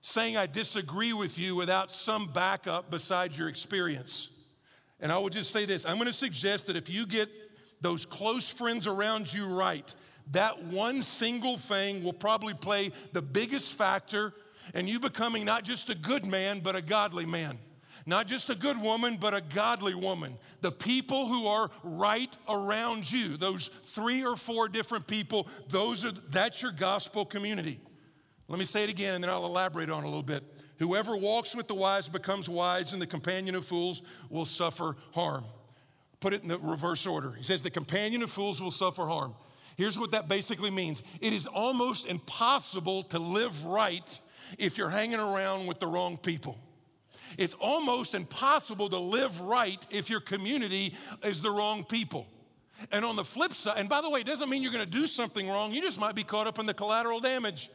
saying 0.00 0.36
I 0.36 0.46
disagree 0.46 1.12
with 1.12 1.38
you 1.38 1.56
without 1.56 1.90
some 1.90 2.26
backup 2.32 2.90
besides 2.90 3.38
your 3.38 3.48
experience. 3.48 4.30
And 5.00 5.12
I 5.12 5.18
will 5.18 5.28
just 5.28 5.50
say 5.50 5.64
this 5.64 5.84
I'm 5.84 5.96
going 5.96 6.06
to 6.06 6.12
suggest 6.12 6.66
that 6.66 6.76
if 6.76 6.88
you 6.88 7.06
get 7.06 7.28
those 7.80 8.04
close 8.04 8.48
friends 8.48 8.86
around 8.86 9.32
you 9.32 9.46
right, 9.46 9.94
that 10.32 10.64
one 10.64 11.02
single 11.02 11.56
thing 11.56 12.02
will 12.02 12.12
probably 12.12 12.54
play 12.54 12.92
the 13.12 13.22
biggest 13.22 13.72
factor 13.72 14.34
in 14.74 14.86
you 14.86 15.00
becoming 15.00 15.44
not 15.44 15.64
just 15.64 15.88
a 15.88 15.94
good 15.94 16.26
man, 16.26 16.60
but 16.60 16.76
a 16.76 16.82
godly 16.82 17.24
man. 17.24 17.58
Not 18.06 18.26
just 18.26 18.48
a 18.48 18.54
good 18.54 18.80
woman, 18.80 19.16
but 19.20 19.34
a 19.34 19.40
godly 19.40 19.94
woman. 19.94 20.38
The 20.60 20.72
people 20.72 21.26
who 21.26 21.46
are 21.46 21.70
right 21.82 22.34
around 22.48 23.10
you, 23.10 23.36
those 23.36 23.70
three 23.84 24.24
or 24.24 24.36
four 24.36 24.68
different 24.68 25.06
people, 25.06 25.48
those 25.68 26.04
are 26.04 26.12
that's 26.30 26.62
your 26.62 26.72
gospel 26.72 27.24
community. 27.24 27.80
Let 28.48 28.58
me 28.58 28.64
say 28.64 28.84
it 28.84 28.90
again 28.90 29.16
and 29.16 29.24
then 29.24 29.30
I'll 29.30 29.44
elaborate 29.44 29.90
on 29.90 30.02
it 30.02 30.06
a 30.06 30.08
little 30.08 30.22
bit. 30.22 30.42
Whoever 30.78 31.16
walks 31.16 31.54
with 31.54 31.68
the 31.68 31.74
wise 31.74 32.08
becomes 32.08 32.48
wise, 32.48 32.92
and 32.92 33.02
the 33.02 33.06
companion 33.06 33.56
of 33.56 33.66
fools 33.66 34.02
will 34.30 34.44
suffer 34.44 34.96
harm. 35.12 35.44
Put 36.20 36.34
it 36.34 36.42
in 36.42 36.48
the 36.48 36.58
reverse 36.58 37.06
order. 37.06 37.32
He 37.32 37.42
says, 37.42 37.62
The 37.62 37.70
companion 37.70 38.22
of 38.22 38.30
fools 38.30 38.62
will 38.62 38.70
suffer 38.70 39.06
harm. 39.06 39.34
Here's 39.76 39.98
what 39.98 40.12
that 40.12 40.28
basically 40.28 40.70
means 40.70 41.02
it 41.20 41.32
is 41.32 41.46
almost 41.46 42.06
impossible 42.06 43.04
to 43.04 43.18
live 43.18 43.64
right 43.64 44.18
if 44.56 44.78
you're 44.78 44.88
hanging 44.88 45.20
around 45.20 45.66
with 45.66 45.80
the 45.80 45.86
wrong 45.86 46.16
people. 46.16 46.58
It's 47.36 47.54
almost 47.54 48.14
impossible 48.14 48.88
to 48.88 48.98
live 48.98 49.40
right 49.40 49.84
if 49.90 50.08
your 50.08 50.20
community 50.20 50.94
is 51.22 51.42
the 51.42 51.50
wrong 51.50 51.84
people. 51.84 52.26
And 52.92 53.04
on 53.04 53.16
the 53.16 53.24
flip 53.24 53.52
side, 53.52 53.78
and 53.78 53.88
by 53.88 54.00
the 54.00 54.08
way, 54.08 54.20
it 54.20 54.26
doesn't 54.26 54.48
mean 54.48 54.62
you're 54.62 54.72
going 54.72 54.84
to 54.84 54.90
do 54.90 55.06
something 55.06 55.48
wrong, 55.48 55.72
you 55.72 55.82
just 55.82 55.98
might 55.98 56.14
be 56.14 56.22
caught 56.22 56.46
up 56.46 56.58
in 56.58 56.66
the 56.66 56.74
collateral 56.74 57.20
damage. 57.20 57.70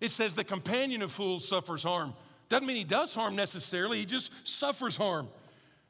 It 0.00 0.10
says 0.10 0.34
the 0.34 0.44
companion 0.44 1.02
of 1.02 1.12
fools 1.12 1.46
suffers 1.46 1.82
harm. 1.82 2.14
Doesn't 2.48 2.66
mean 2.66 2.76
he 2.76 2.84
does 2.84 3.14
harm 3.14 3.36
necessarily, 3.36 3.98
he 3.98 4.06
just 4.06 4.32
suffers 4.46 4.96
harm. 4.96 5.28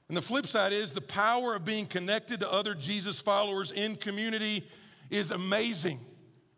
And 0.09 0.16
the 0.16 0.23
flip 0.23 0.47
side 0.47 0.73
is 0.73 0.92
the 0.92 1.03
power 1.03 1.55
of 1.55 1.64
being 1.64 1.87
connected 1.87 2.40
to 2.40 2.51
other 2.51 2.75
Jesus 2.75 3.21
followers 3.21 3.73
in 3.73 3.97
community 3.97 4.66
is 5.11 5.31
amazing. 5.31 6.01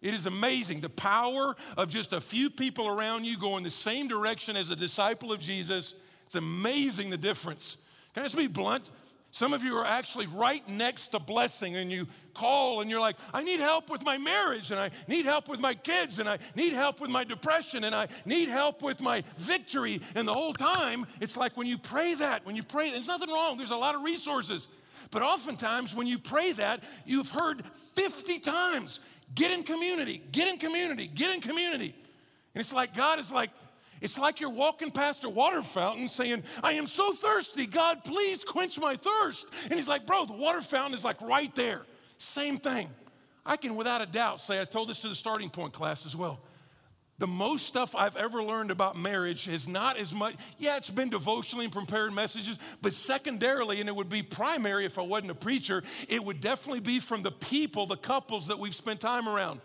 It 0.01 0.15
is 0.15 0.27
amazing. 0.27 0.81
The 0.81 0.89
power 0.89 1.57
of 1.77 1.89
just 1.89 2.13
a 2.13 2.21
few 2.21 2.49
people 2.49 2.87
around 2.87 3.27
you 3.27 3.37
going 3.37 3.65
the 3.65 3.71
same 3.71 4.09
direction 4.09 4.57
as 4.57 4.71
a 4.71 4.77
disciple 4.77 5.33
of 5.33 5.41
Jesus. 5.41 5.95
It's 6.27 6.37
amazing 6.37 7.11
the 7.11 7.19
difference. 7.19 7.77
Can 8.15 8.23
I 8.23 8.27
just 8.27 8.37
be 8.37 8.47
blunt? 8.47 8.91
Some 9.33 9.53
of 9.53 9.63
you 9.63 9.77
are 9.77 9.87
actually 9.87 10.27
right 10.27 10.67
next 10.69 11.09
to 11.09 11.21
blessing, 11.21 11.77
and 11.77 11.91
you 11.91 12.09
call 12.35 12.81
and 12.81 12.91
you're 12.91 13.01
like, 13.01 13.17
I 13.33 13.43
need 13.43 13.61
help 13.61 13.89
with 13.89 14.05
my 14.05 14.19
marriage, 14.19 14.73
and 14.73 14.81
I 14.81 14.91
need 15.07 15.25
help 15.25 15.49
with 15.49 15.61
my 15.61 15.75
kids, 15.75 16.19
and 16.19 16.29
I 16.29 16.39
need 16.57 16.73
help 16.73 17.01
with 17.01 17.11
my 17.11 17.23
depression, 17.23 17.85
and 17.85 17.95
I 17.95 18.09
need 18.25 18.49
help 18.49 18.83
with 18.83 19.01
my 19.01 19.23
victory. 19.37 20.01
And 20.17 20.27
the 20.27 20.35
whole 20.35 20.53
time, 20.53 21.07
it's 21.21 21.37
like 21.37 21.57
when 21.57 21.69
you 21.69 21.79
pray 21.79 22.15
that, 22.15 22.45
when 22.45 22.57
you 22.57 22.65
pray, 22.65 22.91
there's 22.91 23.07
nothing 23.07 23.31
wrong, 23.31 23.57
there's 23.57 23.71
a 23.71 23.77
lot 23.77 23.95
of 23.95 24.03
resources. 24.03 24.67
But 25.13 25.23
oftentimes, 25.23 25.95
when 25.95 26.07
you 26.07 26.19
pray 26.19 26.53
that, 26.53 26.83
you've 27.05 27.31
heard 27.31 27.63
50 27.95 28.41
times 28.41 29.01
get 29.35 29.53
in 29.53 29.63
community, 29.63 30.23
get 30.33 30.49
in 30.49 30.59
community, 30.59 31.07
get 31.07 31.33
in 31.33 31.41
community. 31.41 31.95
And 32.55 32.61
it's 32.61 32.73
like 32.73 32.97
God 32.97 33.21
is 33.21 33.31
like, 33.31 33.51
it's 34.01 34.19
like 34.19 34.41
you're 34.41 34.51
walking 34.51 34.91
past 34.91 35.25
a 35.25 35.29
water 35.29 35.63
fountain 35.63 36.09
saying, 36.09 36.43
I 36.63 36.73
am 36.73 36.87
so 36.87 37.13
thirsty. 37.13 37.67
God, 37.67 38.05
please 38.05 38.45
quench 38.45 38.79
my 38.79 38.97
thirst. 38.97 39.47
And 39.65 39.75
he's 39.75 39.89
like, 39.89 40.07
Bro, 40.07 40.27
the 40.27 40.33
water 40.35 40.61
fountain 40.61 40.95
is 40.95 41.05
like 41.05 41.21
right 41.21 41.55
there. 41.55 41.83
Same 42.17 42.59
thing. 42.59 42.89
I 43.45 43.57
can 43.57 43.77
without 43.77 44.03
a 44.03 44.07
doubt 44.07 44.41
say, 44.41 44.61
I 44.61 44.65
told 44.65 44.89
this 44.89 45.03
to 45.03 45.09
the 45.09 45.15
starting 45.15 45.51
point 45.51 45.73
class 45.73 46.07
as 46.07 46.15
well. 46.15 46.41
The 47.21 47.27
most 47.27 47.67
stuff 47.67 47.95
I've 47.95 48.17
ever 48.17 48.43
learned 48.43 48.71
about 48.71 48.97
marriage 48.97 49.47
is 49.47 49.69
not 49.69 49.99
as 49.99 50.15
much, 50.15 50.37
yeah, 50.57 50.79
it's 50.79 50.89
been 50.89 51.11
devotionally 51.11 51.67
and 51.67 51.73
prepared 51.73 52.15
messages, 52.15 52.59
but 52.81 52.95
secondarily, 52.95 53.79
and 53.81 53.91
it 53.91 53.95
would 53.95 54.09
be 54.09 54.23
primary 54.23 54.87
if 54.87 54.99
I 54.99 55.03
wasn't 55.03 55.33
a 55.33 55.35
preacher, 55.35 55.83
it 56.09 56.25
would 56.25 56.41
definitely 56.41 56.81
be 56.81 56.99
from 56.99 57.23
the 57.23 57.31
people, 57.31 57.85
the 57.85 57.99
couples 57.99 58.47
that 58.47 58.59
we've 58.59 58.75
spent 58.75 59.01
time 59.01 59.29
around. 59.29 59.61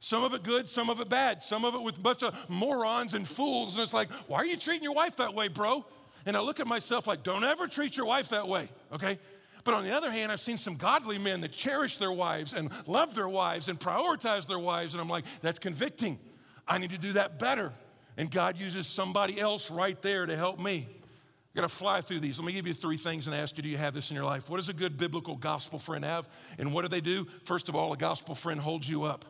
Some 0.00 0.24
of 0.24 0.32
it 0.32 0.42
good, 0.42 0.68
some 0.68 0.88
of 0.88 1.00
it 1.00 1.10
bad, 1.10 1.42
some 1.42 1.64
of 1.64 1.74
it 1.74 1.82
with 1.82 1.98
a 1.98 2.00
bunch 2.00 2.22
of 2.22 2.34
morons 2.48 3.12
and 3.12 3.28
fools. 3.28 3.76
And 3.76 3.82
it's 3.82 3.92
like, 3.92 4.10
why 4.28 4.38
are 4.38 4.46
you 4.46 4.56
treating 4.56 4.82
your 4.82 4.94
wife 4.94 5.16
that 5.16 5.34
way, 5.34 5.48
bro? 5.48 5.84
And 6.24 6.36
I 6.36 6.40
look 6.40 6.58
at 6.58 6.66
myself 6.66 7.06
like, 7.06 7.22
don't 7.22 7.44
ever 7.44 7.66
treat 7.66 7.96
your 7.98 8.06
wife 8.06 8.30
that 8.30 8.48
way, 8.48 8.68
okay? 8.92 9.18
But 9.62 9.74
on 9.74 9.84
the 9.84 9.94
other 9.94 10.10
hand, 10.10 10.32
I've 10.32 10.40
seen 10.40 10.56
some 10.56 10.76
godly 10.76 11.18
men 11.18 11.42
that 11.42 11.52
cherish 11.52 11.98
their 11.98 12.12
wives 12.12 12.54
and 12.54 12.70
love 12.86 13.14
their 13.14 13.28
wives 13.28 13.68
and 13.68 13.78
prioritize 13.78 14.46
their 14.46 14.58
wives. 14.58 14.94
And 14.94 15.02
I'm 15.02 15.08
like, 15.08 15.26
that's 15.42 15.58
convicting. 15.58 16.18
I 16.66 16.78
need 16.78 16.90
to 16.90 16.98
do 16.98 17.12
that 17.12 17.38
better. 17.38 17.72
And 18.16 18.30
God 18.30 18.58
uses 18.58 18.86
somebody 18.86 19.38
else 19.38 19.70
right 19.70 20.00
there 20.00 20.24
to 20.24 20.34
help 20.34 20.58
me. 20.58 20.88
I 20.88 21.60
got 21.60 21.68
to 21.68 21.74
fly 21.74 22.00
through 22.00 22.20
these. 22.20 22.38
Let 22.38 22.46
me 22.46 22.52
give 22.52 22.66
you 22.66 22.74
three 22.74 22.96
things 22.96 23.26
and 23.26 23.36
ask 23.36 23.56
you 23.58 23.62
do 23.62 23.68
you 23.68 23.76
have 23.76 23.92
this 23.92 24.10
in 24.10 24.16
your 24.16 24.24
life? 24.24 24.48
What 24.48 24.56
does 24.56 24.70
a 24.70 24.74
good 24.74 24.96
biblical 24.96 25.36
gospel 25.36 25.78
friend 25.78 26.04
have? 26.06 26.26
And 26.58 26.72
what 26.72 26.82
do 26.82 26.88
they 26.88 27.00
do? 27.02 27.26
First 27.44 27.68
of 27.68 27.76
all, 27.76 27.92
a 27.92 27.98
gospel 27.98 28.34
friend 28.34 28.58
holds 28.58 28.88
you 28.88 29.02
up. 29.02 29.24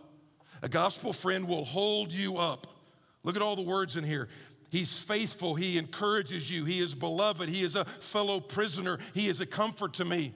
A 0.62 0.68
gospel 0.68 1.12
friend 1.12 1.48
will 1.48 1.64
hold 1.64 2.12
you 2.12 2.38
up. 2.38 2.66
Look 3.22 3.36
at 3.36 3.42
all 3.42 3.56
the 3.56 3.62
words 3.62 3.96
in 3.96 4.04
here. 4.04 4.28
He's 4.70 4.96
faithful. 4.96 5.54
He 5.54 5.78
encourages 5.78 6.50
you. 6.50 6.64
He 6.64 6.80
is 6.80 6.94
beloved. 6.94 7.48
He 7.48 7.62
is 7.62 7.76
a 7.76 7.84
fellow 7.84 8.40
prisoner. 8.40 8.98
He 9.14 9.26
is 9.26 9.40
a 9.40 9.46
comfort 9.46 9.94
to 9.94 10.04
me. 10.04 10.32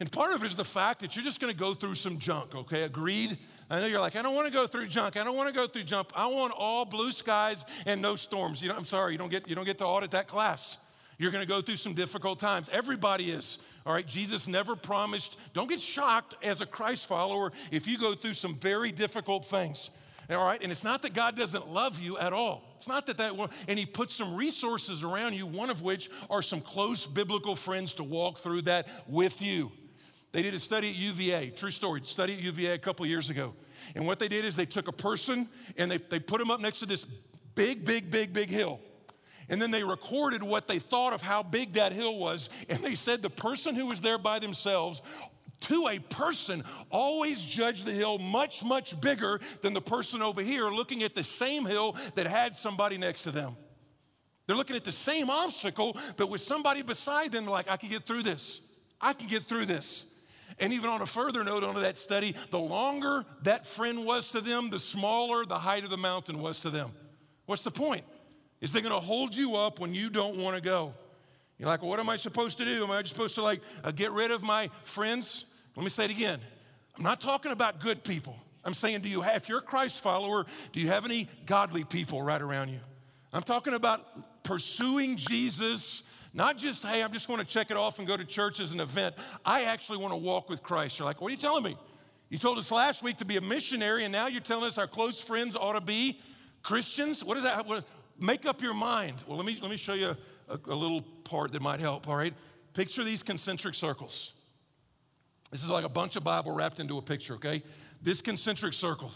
And 0.00 0.10
part 0.10 0.32
of 0.32 0.42
it 0.42 0.46
is 0.46 0.56
the 0.56 0.64
fact 0.64 1.00
that 1.00 1.14
you're 1.14 1.24
just 1.24 1.40
going 1.40 1.52
to 1.52 1.58
go 1.58 1.74
through 1.74 1.94
some 1.96 2.18
junk, 2.18 2.54
okay? 2.54 2.84
Agreed? 2.84 3.36
I 3.68 3.80
know 3.80 3.86
you're 3.86 4.00
like, 4.00 4.16
I 4.16 4.22
don't 4.22 4.34
want 4.34 4.46
to 4.46 4.52
go 4.52 4.66
through 4.66 4.86
junk. 4.86 5.16
I 5.16 5.24
don't 5.24 5.36
want 5.36 5.54
to 5.54 5.54
go 5.54 5.66
through 5.66 5.84
junk. 5.84 6.08
I 6.16 6.26
want 6.26 6.54
all 6.56 6.86
blue 6.86 7.12
skies 7.12 7.64
and 7.86 8.00
no 8.00 8.16
storms. 8.16 8.62
You 8.62 8.70
know, 8.70 8.76
I'm 8.76 8.86
sorry, 8.86 9.12
you 9.12 9.18
don't 9.18 9.28
get, 9.28 9.46
you 9.46 9.54
don't 9.54 9.66
get 9.66 9.78
to 9.78 9.86
audit 9.86 10.12
that 10.12 10.26
class. 10.26 10.78
You're 11.20 11.30
going 11.30 11.46
to 11.46 11.48
go 11.48 11.60
through 11.60 11.76
some 11.76 11.92
difficult 11.92 12.40
times. 12.40 12.70
Everybody 12.72 13.30
is. 13.30 13.58
All 13.84 13.92
right, 13.92 14.06
Jesus 14.06 14.48
never 14.48 14.74
promised. 14.74 15.38
Don't 15.52 15.68
get 15.68 15.78
shocked 15.78 16.34
as 16.42 16.62
a 16.62 16.66
Christ 16.66 17.06
follower 17.06 17.52
if 17.70 17.86
you 17.86 17.98
go 17.98 18.14
through 18.14 18.32
some 18.32 18.54
very 18.54 18.90
difficult 18.90 19.44
things. 19.44 19.90
All 20.30 20.42
right, 20.42 20.62
and 20.62 20.72
it's 20.72 20.82
not 20.82 21.02
that 21.02 21.12
God 21.12 21.36
doesn't 21.36 21.68
love 21.68 22.00
you 22.00 22.16
at 22.16 22.32
all. 22.32 22.62
It's 22.78 22.88
not 22.88 23.04
that 23.06 23.18
that, 23.18 23.34
and 23.68 23.78
He 23.78 23.84
puts 23.84 24.14
some 24.14 24.34
resources 24.34 25.04
around 25.04 25.34
you, 25.34 25.44
one 25.44 25.68
of 25.68 25.82
which 25.82 26.08
are 26.30 26.40
some 26.40 26.62
close 26.62 27.04
biblical 27.04 27.54
friends 27.54 27.92
to 27.94 28.02
walk 28.02 28.38
through 28.38 28.62
that 28.62 28.88
with 29.06 29.42
you. 29.42 29.70
They 30.32 30.40
did 30.40 30.54
a 30.54 30.58
study 30.58 30.88
at 30.88 30.94
UVA, 30.94 31.50
true 31.50 31.70
story, 31.70 32.00
study 32.04 32.32
at 32.32 32.40
UVA 32.40 32.72
a 32.72 32.78
couple 32.78 33.04
years 33.04 33.28
ago. 33.28 33.52
And 33.94 34.06
what 34.06 34.20
they 34.20 34.28
did 34.28 34.46
is 34.46 34.56
they 34.56 34.64
took 34.64 34.88
a 34.88 34.92
person 34.92 35.50
and 35.76 35.90
they, 35.90 35.98
they 35.98 36.20
put 36.20 36.40
him 36.40 36.50
up 36.50 36.60
next 36.60 36.78
to 36.78 36.86
this 36.86 37.04
big, 37.54 37.84
big, 37.84 38.10
big, 38.10 38.32
big 38.32 38.48
hill. 38.48 38.80
And 39.50 39.60
then 39.60 39.70
they 39.72 39.82
recorded 39.82 40.42
what 40.42 40.68
they 40.68 40.78
thought 40.78 41.12
of 41.12 41.20
how 41.20 41.42
big 41.42 41.74
that 41.74 41.92
hill 41.92 42.18
was. 42.18 42.48
And 42.68 42.82
they 42.82 42.94
said 42.94 43.20
the 43.20 43.28
person 43.28 43.74
who 43.74 43.86
was 43.86 44.00
there 44.00 44.16
by 44.16 44.38
themselves, 44.38 45.02
to 45.62 45.88
a 45.88 45.98
person, 45.98 46.64
always 46.88 47.44
judged 47.44 47.84
the 47.84 47.92
hill 47.92 48.18
much, 48.18 48.64
much 48.64 48.98
bigger 49.00 49.40
than 49.60 49.74
the 49.74 49.80
person 49.80 50.22
over 50.22 50.40
here 50.40 50.70
looking 50.70 51.02
at 51.02 51.14
the 51.14 51.24
same 51.24 51.66
hill 51.66 51.96
that 52.14 52.26
had 52.26 52.54
somebody 52.54 52.96
next 52.96 53.24
to 53.24 53.32
them. 53.32 53.56
They're 54.46 54.56
looking 54.56 54.76
at 54.76 54.84
the 54.84 54.92
same 54.92 55.28
obstacle, 55.28 55.98
but 56.16 56.30
with 56.30 56.40
somebody 56.40 56.82
beside 56.82 57.32
them, 57.32 57.44
like, 57.44 57.68
I 57.68 57.76
can 57.76 57.90
get 57.90 58.06
through 58.06 58.22
this. 58.22 58.62
I 59.00 59.12
can 59.12 59.28
get 59.28 59.42
through 59.42 59.66
this. 59.66 60.04
And 60.58 60.72
even 60.72 60.90
on 60.90 61.02
a 61.02 61.06
further 61.06 61.44
note 61.44 61.64
on 61.64 61.74
that 61.74 61.98
study, 61.98 62.34
the 62.50 62.58
longer 62.58 63.24
that 63.42 63.66
friend 63.66 64.04
was 64.04 64.28
to 64.28 64.40
them, 64.40 64.70
the 64.70 64.78
smaller 64.78 65.44
the 65.44 65.58
height 65.58 65.84
of 65.84 65.90
the 65.90 65.96
mountain 65.96 66.40
was 66.40 66.60
to 66.60 66.70
them. 66.70 66.92
What's 67.46 67.62
the 67.62 67.70
point? 67.70 68.04
Is 68.60 68.72
they 68.72 68.80
going 68.80 68.94
to 68.94 69.00
hold 69.00 69.34
you 69.34 69.56
up 69.56 69.80
when 69.80 69.94
you 69.94 70.10
don't 70.10 70.36
want 70.36 70.56
to 70.56 70.62
go? 70.62 70.94
You're 71.58 71.68
like, 71.68 71.82
well, 71.82 71.90
what 71.90 72.00
am 72.00 72.08
I 72.08 72.16
supposed 72.16 72.58
to 72.58 72.64
do? 72.64 72.84
Am 72.84 72.90
I 72.90 73.02
just 73.02 73.14
supposed 73.14 73.34
to 73.34 73.42
like 73.42 73.60
uh, 73.84 73.90
get 73.90 74.12
rid 74.12 74.30
of 74.30 74.42
my 74.42 74.70
friends? 74.84 75.44
Let 75.76 75.84
me 75.84 75.90
say 75.90 76.06
it 76.06 76.10
again. 76.10 76.40
I'm 76.96 77.04
not 77.04 77.20
talking 77.20 77.52
about 77.52 77.80
good 77.80 78.02
people. 78.02 78.36
I'm 78.64 78.74
saying, 78.74 79.00
do 79.00 79.08
you 79.08 79.22
have, 79.22 79.36
if 79.36 79.48
you're 79.48 79.58
a 79.58 79.62
Christ 79.62 80.02
follower, 80.02 80.44
do 80.72 80.80
you 80.80 80.88
have 80.88 81.04
any 81.04 81.28
godly 81.46 81.84
people 81.84 82.22
right 82.22 82.40
around 82.40 82.68
you? 82.68 82.80
I'm 83.32 83.42
talking 83.42 83.74
about 83.74 84.42
pursuing 84.42 85.16
Jesus, 85.16 86.02
not 86.34 86.58
just, 86.58 86.84
hey, 86.84 87.02
I'm 87.02 87.12
just 87.12 87.28
going 87.28 87.38
to 87.38 87.46
check 87.46 87.70
it 87.70 87.76
off 87.76 87.98
and 87.98 88.08
go 88.08 88.16
to 88.16 88.24
church 88.24 88.60
as 88.60 88.72
an 88.72 88.80
event. 88.80 89.14
I 89.44 89.64
actually 89.64 89.98
want 89.98 90.12
to 90.12 90.18
walk 90.18 90.50
with 90.50 90.62
Christ. 90.62 90.98
You're 90.98 91.06
like, 91.06 91.20
what 91.20 91.28
are 91.28 91.32
you 91.32 91.40
telling 91.40 91.62
me? 91.62 91.76
You 92.28 92.38
told 92.38 92.58
us 92.58 92.70
last 92.70 93.02
week 93.02 93.16
to 93.18 93.24
be 93.24 93.36
a 93.36 93.40
missionary, 93.40 94.04
and 94.04 94.12
now 94.12 94.26
you're 94.26 94.40
telling 94.40 94.64
us 94.64 94.78
our 94.78 94.86
close 94.86 95.20
friends 95.20 95.56
ought 95.56 95.72
to 95.72 95.80
be 95.80 96.20
Christians? 96.62 97.24
What 97.24 97.36
is 97.36 97.44
that? 97.44 97.66
Make 98.20 98.46
up 98.46 98.62
your 98.62 98.74
mind. 98.74 99.16
Well, 99.26 99.36
let 99.36 99.46
me, 99.46 99.58
let 99.60 99.70
me 99.70 99.76
show 99.76 99.94
you 99.94 100.16
a, 100.48 100.58
a 100.66 100.74
little 100.74 101.02
part 101.24 101.52
that 101.52 101.62
might 101.62 101.80
help, 101.80 102.08
all 102.08 102.16
right? 102.16 102.34
Picture 102.74 103.04
these 103.04 103.22
concentric 103.22 103.74
circles. 103.74 104.32
This 105.50 105.64
is 105.64 105.70
like 105.70 105.84
a 105.84 105.88
bunch 105.88 106.16
of 106.16 106.22
Bible 106.22 106.52
wrapped 106.52 106.78
into 106.78 106.98
a 106.98 107.02
picture, 107.02 107.34
okay? 107.34 107.62
This 108.02 108.20
concentric 108.20 108.72
circle. 108.72 109.10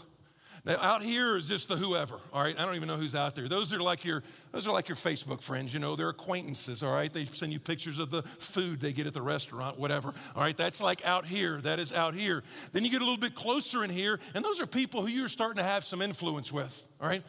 Now 0.65 0.77
out 0.81 1.03
here 1.03 1.37
is 1.37 1.47
just 1.47 1.67
the 1.67 1.75
whoever, 1.75 2.19
all 2.33 2.41
right? 2.41 2.57
I 2.57 2.65
don't 2.65 2.75
even 2.75 2.87
know 2.87 2.97
who's 2.97 3.13
out 3.15 3.35
there. 3.35 3.47
Those 3.47 3.71
are 3.71 3.79
like 3.79 4.03
your 4.03 4.23
those 4.51 4.67
are 4.67 4.73
like 4.73 4.89
your 4.89 4.95
Facebook 4.95 5.41
friends, 5.41 5.75
you 5.75 5.79
know, 5.79 5.95
they're 5.95 6.09
acquaintances, 6.09 6.81
all 6.81 6.91
right? 6.91 7.13
They 7.13 7.25
send 7.25 7.53
you 7.53 7.59
pictures 7.59 7.99
of 7.99 8.09
the 8.09 8.23
food 8.39 8.81
they 8.81 8.91
get 8.91 9.05
at 9.05 9.13
the 9.13 9.21
restaurant, 9.21 9.77
whatever. 9.77 10.13
All 10.35 10.41
right, 10.41 10.57
that's 10.57 10.81
like 10.81 11.05
out 11.05 11.27
here. 11.27 11.61
That 11.61 11.79
is 11.79 11.93
out 11.93 12.15
here. 12.15 12.43
Then 12.73 12.83
you 12.83 12.89
get 12.89 13.01
a 13.01 13.05
little 13.05 13.19
bit 13.19 13.35
closer 13.35 13.83
in 13.83 13.91
here, 13.91 14.19
and 14.33 14.43
those 14.43 14.59
are 14.59 14.65
people 14.65 15.03
who 15.03 15.09
you're 15.09 15.29
starting 15.29 15.57
to 15.57 15.63
have 15.63 15.85
some 15.85 16.01
influence 16.01 16.51
with, 16.51 16.87
all 16.99 17.07
right? 17.07 17.23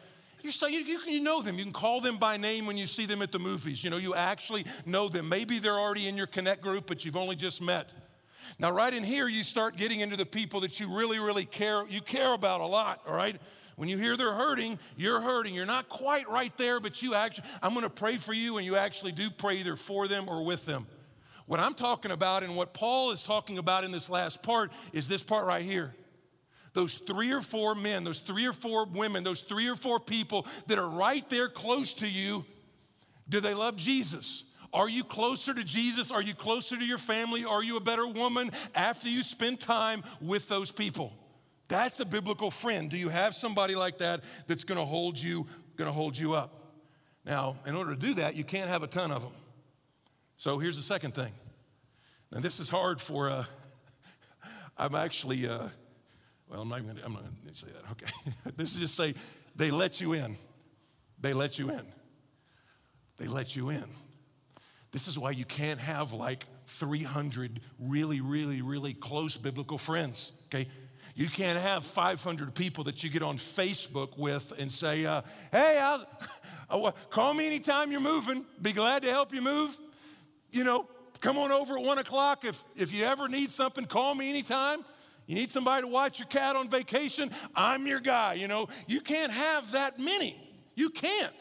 You're 0.47 0.69
you, 0.69 0.79
you, 0.79 0.99
you 1.07 1.21
know 1.21 1.41
them. 1.41 1.57
You 1.57 1.65
can 1.65 1.73
call 1.73 1.99
them 1.99 2.17
by 2.17 2.37
name 2.37 2.65
when 2.65 2.77
you 2.77 2.87
see 2.87 3.05
them 3.05 3.21
at 3.21 3.31
the 3.31 3.39
movies. 3.39 3.83
You 3.83 3.89
know, 3.89 3.97
you 3.97 4.15
actually 4.15 4.65
know 4.85 5.09
them. 5.09 5.27
Maybe 5.27 5.59
they're 5.59 5.79
already 5.79 6.07
in 6.07 6.15
your 6.15 6.27
Connect 6.27 6.61
group, 6.61 6.87
but 6.87 7.03
you've 7.03 7.17
only 7.17 7.35
just 7.35 7.61
met. 7.61 7.91
Now, 8.57 8.71
right 8.71 8.93
in 8.93 9.03
here, 9.03 9.27
you 9.27 9.43
start 9.43 9.75
getting 9.75 9.99
into 9.99 10.15
the 10.15 10.25
people 10.25 10.61
that 10.61 10.79
you 10.79 10.87
really, 10.87 11.19
really 11.19 11.43
care, 11.43 11.85
you 11.87 11.99
care 11.99 12.33
about 12.33 12.61
a 12.61 12.65
lot, 12.65 13.01
all 13.05 13.15
right? 13.15 13.35
When 13.75 13.89
you 13.89 13.97
hear 13.97 14.15
they're 14.15 14.31
hurting, 14.31 14.79
you're 14.95 15.19
hurting. 15.19 15.53
You're 15.53 15.65
not 15.65 15.89
quite 15.89 16.29
right 16.29 16.55
there, 16.57 16.79
but 16.79 17.01
you 17.03 17.13
actually, 17.13 17.47
I'm 17.61 17.73
gonna 17.73 17.89
pray 17.89 18.17
for 18.17 18.33
you, 18.33 18.57
and 18.57 18.65
you 18.65 18.77
actually 18.77 19.11
do 19.11 19.29
pray 19.29 19.57
either 19.57 19.75
for 19.75 20.07
them 20.07 20.29
or 20.29 20.45
with 20.45 20.65
them. 20.65 20.87
What 21.45 21.59
I'm 21.59 21.73
talking 21.73 22.11
about 22.11 22.43
and 22.43 22.55
what 22.55 22.73
Paul 22.73 23.11
is 23.11 23.21
talking 23.21 23.57
about 23.57 23.83
in 23.83 23.91
this 23.91 24.09
last 24.09 24.41
part 24.43 24.71
is 24.93 25.07
this 25.07 25.23
part 25.23 25.45
right 25.45 25.63
here 25.63 25.93
those 26.77 26.99
three 26.99 27.31
or 27.31 27.41
four 27.41 27.73
men, 27.73 28.03
those 28.03 28.19
three 28.19 28.45
or 28.45 28.53
four 28.53 28.85
women, 28.85 29.23
those 29.23 29.41
three 29.41 29.67
or 29.67 29.75
four 29.75 29.99
people 29.99 30.45
that 30.67 30.77
are 30.77 30.87
right 30.87 31.27
there 31.27 31.49
close 31.49 31.95
to 31.95 32.07
you, 32.07 32.45
do 33.27 33.39
they 33.39 33.55
love 33.55 33.77
Jesus? 33.77 34.43
Are 34.71 34.87
you 34.87 35.03
closer 35.03 35.55
to 35.55 35.63
Jesus? 35.63 36.11
Are 36.11 36.21
you 36.21 36.35
closer 36.35 36.77
to 36.77 36.85
your 36.85 36.99
family? 36.99 37.45
Are 37.45 37.63
you 37.63 37.77
a 37.77 37.79
better 37.79 38.05
woman 38.05 38.51
after 38.75 39.09
you 39.09 39.23
spend 39.23 39.59
time 39.59 40.03
with 40.21 40.47
those 40.49 40.71
people? 40.71 41.13
That's 41.67 41.99
a 41.99 42.05
biblical 42.05 42.51
friend. 42.51 42.91
Do 42.91 42.97
you 42.97 43.09
have 43.09 43.33
somebody 43.33 43.73
like 43.73 43.97
that 43.97 44.23
that's 44.45 44.63
going 44.63 44.77
to 44.77 44.85
hold 44.85 45.17
you 45.17 45.47
going 45.77 45.89
to 45.89 45.91
hold 45.91 46.15
you 46.15 46.35
up? 46.35 46.75
Now, 47.25 47.57
in 47.65 47.73
order 47.73 47.95
to 47.95 47.99
do 47.99 48.13
that, 48.15 48.35
you 48.35 48.43
can't 48.43 48.69
have 48.69 48.83
a 48.83 48.87
ton 48.87 49.09
of 49.09 49.23
them. 49.23 49.33
So 50.37 50.59
here's 50.59 50.77
the 50.77 50.83
second 50.83 51.15
thing. 51.15 51.31
Now, 52.31 52.39
this 52.39 52.59
is 52.59 52.69
hard 52.69 53.01
for. 53.01 53.31
Uh, 53.31 53.45
I'm 54.77 54.93
actually. 54.93 55.47
Uh, 55.47 55.69
well, 56.49 56.61
I'm 56.61 56.69
not 56.69 56.79
even 56.79 56.95
gonna, 56.95 57.05
I'm 57.05 57.13
not 57.13 57.23
going 57.23 57.53
to 57.53 57.55
say 57.55 57.67
that. 57.67 57.91
Okay. 57.91 58.51
this 58.57 58.73
is 58.73 58.81
just 58.81 58.95
say, 58.95 59.13
they 59.55 59.71
let 59.71 59.99
you 59.99 60.13
in. 60.13 60.37
They 61.19 61.33
let 61.33 61.59
you 61.59 61.69
in. 61.69 61.85
They 63.17 63.27
let 63.27 63.55
you 63.55 63.69
in. 63.69 63.85
This 64.91 65.07
is 65.07 65.17
why 65.17 65.31
you 65.31 65.45
can't 65.45 65.79
have 65.79 66.13
like 66.13 66.45
300 66.67 67.59
really, 67.79 68.21
really, 68.21 68.61
really 68.61 68.93
close 68.93 69.35
biblical 69.37 69.77
friends, 69.77 70.31
okay? 70.45 70.67
You 71.15 71.27
can't 71.27 71.59
have 71.59 71.83
500 71.83 72.53
people 72.53 72.83
that 72.85 73.03
you 73.03 73.09
get 73.09 73.23
on 73.23 73.37
Facebook 73.37 74.17
with 74.17 74.53
and 74.59 74.71
say, 74.71 75.05
uh, 75.05 75.23
hey, 75.51 75.79
I'll, 75.81 76.07
uh, 76.85 76.91
call 77.09 77.33
me 77.33 77.47
anytime 77.47 77.91
you're 77.91 77.99
moving. 77.99 78.45
Be 78.61 78.71
glad 78.71 79.01
to 79.01 79.09
help 79.09 79.33
you 79.33 79.41
move. 79.41 79.75
You 80.51 80.63
know, 80.63 80.87
come 81.19 81.37
on 81.37 81.51
over 81.51 81.77
at 81.77 81.83
one 81.83 81.97
o'clock. 81.97 82.45
If, 82.45 82.63
if 82.75 82.93
you 82.93 83.03
ever 83.05 83.27
need 83.27 83.49
something, 83.49 83.85
call 83.85 84.13
me 84.13 84.29
anytime. 84.29 84.85
You 85.27 85.35
need 85.35 85.51
somebody 85.51 85.81
to 85.83 85.87
watch 85.87 86.19
your 86.19 86.27
cat 86.27 86.55
on 86.55 86.69
vacation? 86.69 87.31
I'm 87.53 87.85
your 87.85 87.99
guy. 87.99 88.33
You 88.35 88.47
know, 88.47 88.69
you 88.87 89.01
can't 89.01 89.31
have 89.31 89.71
that 89.73 89.99
many. 89.99 90.35
You 90.73 90.89
can't. 90.89 91.33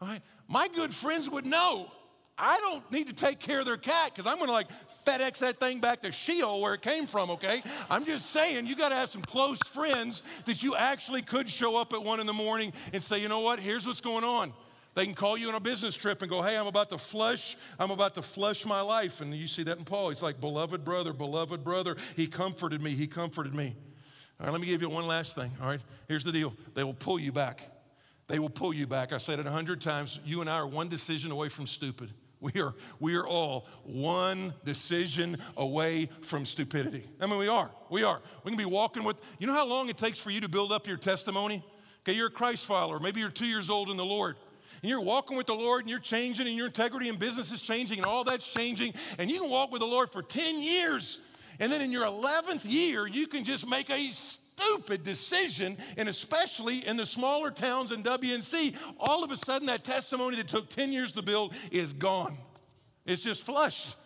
All 0.00 0.08
right? 0.08 0.22
My 0.48 0.68
good 0.68 0.92
friends 0.92 1.28
would 1.28 1.46
know. 1.46 1.90
I 2.38 2.58
don't 2.58 2.90
need 2.92 3.06
to 3.08 3.14
take 3.14 3.38
care 3.38 3.60
of 3.60 3.66
their 3.66 3.78
cat 3.78 4.12
because 4.12 4.26
I'm 4.26 4.36
going 4.36 4.48
to 4.48 4.52
like 4.52 4.68
FedEx 5.06 5.38
that 5.38 5.58
thing 5.58 5.80
back 5.80 6.02
to 6.02 6.12
Sheol 6.12 6.60
where 6.60 6.74
it 6.74 6.82
came 6.82 7.06
from, 7.06 7.30
okay? 7.30 7.62
I'm 7.88 8.04
just 8.04 8.30
saying, 8.30 8.66
you 8.66 8.76
got 8.76 8.90
to 8.90 8.94
have 8.94 9.08
some 9.08 9.22
close 9.22 9.58
friends 9.60 10.22
that 10.44 10.62
you 10.62 10.74
actually 10.74 11.22
could 11.22 11.48
show 11.48 11.80
up 11.80 11.94
at 11.94 12.02
one 12.02 12.20
in 12.20 12.26
the 12.26 12.34
morning 12.34 12.72
and 12.92 13.02
say, 13.02 13.20
you 13.20 13.28
know 13.28 13.40
what, 13.40 13.58
here's 13.58 13.86
what's 13.86 14.02
going 14.02 14.24
on. 14.24 14.52
They 14.96 15.04
can 15.04 15.14
call 15.14 15.36
you 15.36 15.48
on 15.48 15.54
a 15.54 15.60
business 15.60 15.94
trip 15.94 16.22
and 16.22 16.30
go, 16.30 16.40
hey, 16.40 16.56
I'm 16.56 16.66
about 16.66 16.88
to 16.88 16.96
flush, 16.96 17.54
I'm 17.78 17.90
about 17.90 18.14
to 18.14 18.22
flush 18.22 18.64
my 18.64 18.80
life. 18.80 19.20
And 19.20 19.34
you 19.34 19.46
see 19.46 19.62
that 19.64 19.76
in 19.76 19.84
Paul. 19.84 20.08
He's 20.08 20.22
like, 20.22 20.40
beloved 20.40 20.86
brother, 20.86 21.12
beloved 21.12 21.62
brother. 21.62 21.96
He 22.16 22.26
comforted 22.26 22.80
me, 22.80 22.92
he 22.92 23.06
comforted 23.06 23.54
me. 23.54 23.76
All 24.40 24.46
right, 24.46 24.52
let 24.52 24.60
me 24.60 24.66
give 24.66 24.80
you 24.80 24.88
one 24.88 25.06
last 25.06 25.34
thing. 25.34 25.50
All 25.60 25.68
right, 25.68 25.80
here's 26.08 26.24
the 26.24 26.32
deal 26.32 26.54
they 26.74 26.82
will 26.82 26.94
pull 26.94 27.20
you 27.20 27.30
back. 27.30 27.70
They 28.26 28.38
will 28.38 28.48
pull 28.48 28.72
you 28.72 28.86
back. 28.86 29.12
I 29.12 29.18
said 29.18 29.38
it 29.38 29.46
a 29.46 29.50
hundred 29.50 29.82
times. 29.82 30.18
You 30.24 30.40
and 30.40 30.48
I 30.48 30.54
are 30.54 30.66
one 30.66 30.88
decision 30.88 31.30
away 31.30 31.50
from 31.50 31.66
stupid. 31.66 32.10
We 32.40 32.58
are, 32.60 32.74
we 32.98 33.16
are 33.16 33.26
all 33.26 33.66
one 33.84 34.54
decision 34.64 35.36
away 35.58 36.08
from 36.22 36.46
stupidity. 36.46 37.04
I 37.20 37.26
mean, 37.26 37.38
we 37.38 37.48
are. 37.48 37.70
We 37.90 38.02
are. 38.02 38.20
We 38.44 38.50
can 38.50 38.58
be 38.58 38.64
walking 38.64 39.04
with, 39.04 39.16
you 39.38 39.46
know 39.46 39.54
how 39.54 39.66
long 39.66 39.90
it 39.90 39.98
takes 39.98 40.18
for 40.18 40.30
you 40.30 40.40
to 40.40 40.48
build 40.48 40.72
up 40.72 40.86
your 40.86 40.96
testimony? 40.96 41.62
Okay, 42.00 42.16
you're 42.16 42.28
a 42.28 42.30
Christ 42.30 42.64
follower. 42.64 42.98
Maybe 42.98 43.20
you're 43.20 43.30
two 43.30 43.46
years 43.46 43.68
old 43.68 43.90
in 43.90 43.96
the 43.96 44.04
Lord 44.04 44.36
and 44.82 44.90
you're 44.90 45.00
walking 45.00 45.36
with 45.36 45.46
the 45.46 45.54
Lord 45.54 45.82
and 45.82 45.90
you're 45.90 45.98
changing 45.98 46.46
and 46.46 46.56
your 46.56 46.66
integrity 46.66 47.08
and 47.08 47.18
business 47.18 47.52
is 47.52 47.60
changing 47.60 47.98
and 47.98 48.06
all 48.06 48.24
that's 48.24 48.46
changing, 48.46 48.94
and 49.18 49.30
you 49.30 49.40
can 49.40 49.50
walk 49.50 49.72
with 49.72 49.80
the 49.80 49.86
Lord 49.86 50.10
for 50.10 50.22
10 50.22 50.60
years, 50.60 51.18
and 51.58 51.72
then 51.72 51.80
in 51.80 51.90
your 51.90 52.04
11th 52.04 52.62
year, 52.64 53.06
you 53.06 53.26
can 53.26 53.44
just 53.44 53.68
make 53.68 53.90
a 53.90 54.10
stupid 54.10 55.02
decision, 55.02 55.76
and 55.96 56.08
especially 56.08 56.86
in 56.86 56.96
the 56.96 57.06
smaller 57.06 57.50
towns 57.50 57.92
in 57.92 58.02
WNC, 58.02 58.76
all 58.98 59.22
of 59.22 59.30
a 59.30 59.36
sudden 59.36 59.66
that 59.66 59.84
testimony 59.84 60.36
that 60.36 60.48
took 60.48 60.68
10 60.68 60.92
years 60.92 61.12
to 61.12 61.22
build 61.22 61.54
is 61.70 61.92
gone. 61.92 62.36
It's 63.04 63.22
just 63.22 63.44
flushed. 63.44 63.96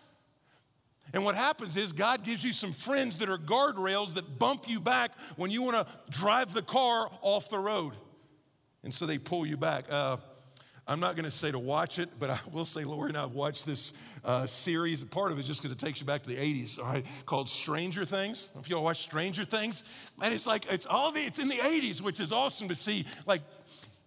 And 1.13 1.25
what 1.25 1.35
happens 1.35 1.77
is 1.77 1.93
God 1.93 2.23
gives 2.23 2.45
you 2.45 2.53
some 2.53 2.73
friends 2.73 3.19
that 3.19 3.29
are 3.29 3.39
guardrails 3.39 4.15
that 4.15 4.39
bump 4.39 4.69
you 4.69 4.81
back 4.81 5.13
when 5.37 5.51
you 5.51 5.63
want 5.63 5.77
to 5.77 5.87
drive 6.11 6.53
the 6.53 6.63
car 6.63 7.11
off 7.21 7.49
the 7.51 7.59
road. 7.59 7.95
And 8.85 8.95
so 8.95 9.07
they 9.07 9.19
pull 9.19 9.45
you 9.45 9.57
back. 9.57 9.91
Uh, 9.91 10.19
I'm 10.91 10.99
not 10.99 11.15
going 11.15 11.25
to 11.25 11.31
say 11.31 11.53
to 11.53 11.59
watch 11.59 12.01
it, 12.01 12.09
but 12.19 12.31
I 12.31 12.39
will 12.51 12.65
say, 12.65 12.83
Lori 12.83 13.11
and 13.11 13.17
I 13.17 13.21
have 13.21 13.31
watched 13.31 13.65
this 13.65 13.93
uh, 14.25 14.45
series. 14.45 15.05
Part 15.05 15.31
of 15.31 15.39
it 15.39 15.45
just 15.45 15.63
because 15.63 15.71
it 15.71 15.79
takes 15.79 16.01
you 16.01 16.07
back 16.07 16.25
to 16.25 16.29
the 16.29 16.35
80s, 16.35 16.81
all 16.81 16.87
right, 16.87 17.07
called 17.27 17.49
Stranger 17.49 18.05
Things. 18.05 18.49
If 18.59 18.69
y'all 18.69 18.83
watch 18.83 19.03
Stranger 19.03 19.45
Things, 19.45 19.85
and 20.21 20.35
it's 20.35 20.49
like, 20.49 20.67
it's 20.69 20.87
all 20.87 21.13
the, 21.13 21.21
it's 21.21 21.39
in 21.39 21.47
the 21.47 21.55
80s, 21.55 22.01
which 22.01 22.19
is 22.19 22.33
awesome 22.33 22.69
to 22.71 22.75
see, 22.75 23.07
like, 23.25 23.43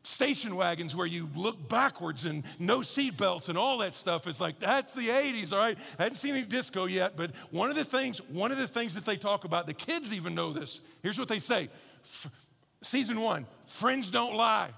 station 0.04 0.58
wagons 0.58 0.93
where 0.93 1.08
you 1.08 1.30
look 1.38 1.69
backwards 1.69 2.26
and 2.26 2.43
no 2.60 2.82
seat 2.82 3.15
belts 3.15 3.48
and 3.48 3.58
all 3.58 3.78
that 3.78 3.96
stuff. 3.96 4.28
It's 4.28 4.41
like, 4.41 4.60
that's 4.60 4.93
the 4.93 5.08
80s, 5.08 5.54
all 5.54 5.60
right? 5.60 5.78
I 5.98 6.04
hadn't 6.04 6.17
seen 6.17 6.36
any 6.36 6.46
disco 6.46 6.84
yet, 6.84 7.15
but 7.15 7.32
one 7.52 7.69
of 7.69 7.78
the 7.78 7.86
things, 7.86 8.17
one 8.28 8.52
of 8.52 8.58
the 8.58 8.67
things 8.67 8.93
that 8.96 9.06
they 9.06 9.15
talk 9.15 9.46
about, 9.46 9.67
the 9.67 9.74
kids 9.74 10.13
even 10.13 10.36
know 10.36 10.52
this. 10.52 10.82
Here's 11.02 11.17
what 11.17 11.30
they 11.30 11.39
say. 11.39 11.69
F- 12.04 12.30
season 12.82 13.22
one, 13.22 13.48
friends 13.67 14.12
don't 14.12 14.36
lie. 14.36 14.72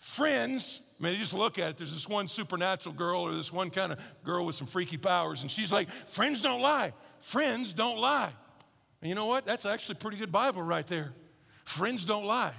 Friends 0.00 0.80
I 1.04 1.08
mean, 1.08 1.16
you 1.16 1.20
just 1.20 1.34
look 1.34 1.58
at 1.58 1.68
it. 1.68 1.76
There's 1.76 1.92
this 1.92 2.08
one 2.08 2.28
supernatural 2.28 2.94
girl 2.94 3.20
or 3.20 3.34
this 3.34 3.52
one 3.52 3.68
kind 3.68 3.92
of 3.92 3.98
girl 4.24 4.46
with 4.46 4.54
some 4.54 4.66
freaky 4.66 4.96
powers, 4.96 5.42
and 5.42 5.50
she's 5.50 5.70
like, 5.70 5.90
Friends 6.06 6.40
don't 6.40 6.62
lie. 6.62 6.94
Friends 7.20 7.74
don't 7.74 7.98
lie. 7.98 8.32
And 9.02 9.10
you 9.10 9.14
know 9.14 9.26
what? 9.26 9.44
That's 9.44 9.66
actually 9.66 9.96
pretty 9.96 10.16
good 10.16 10.32
Bible 10.32 10.62
right 10.62 10.86
there. 10.86 11.12
Friends 11.66 12.06
don't 12.06 12.24
lie. 12.24 12.54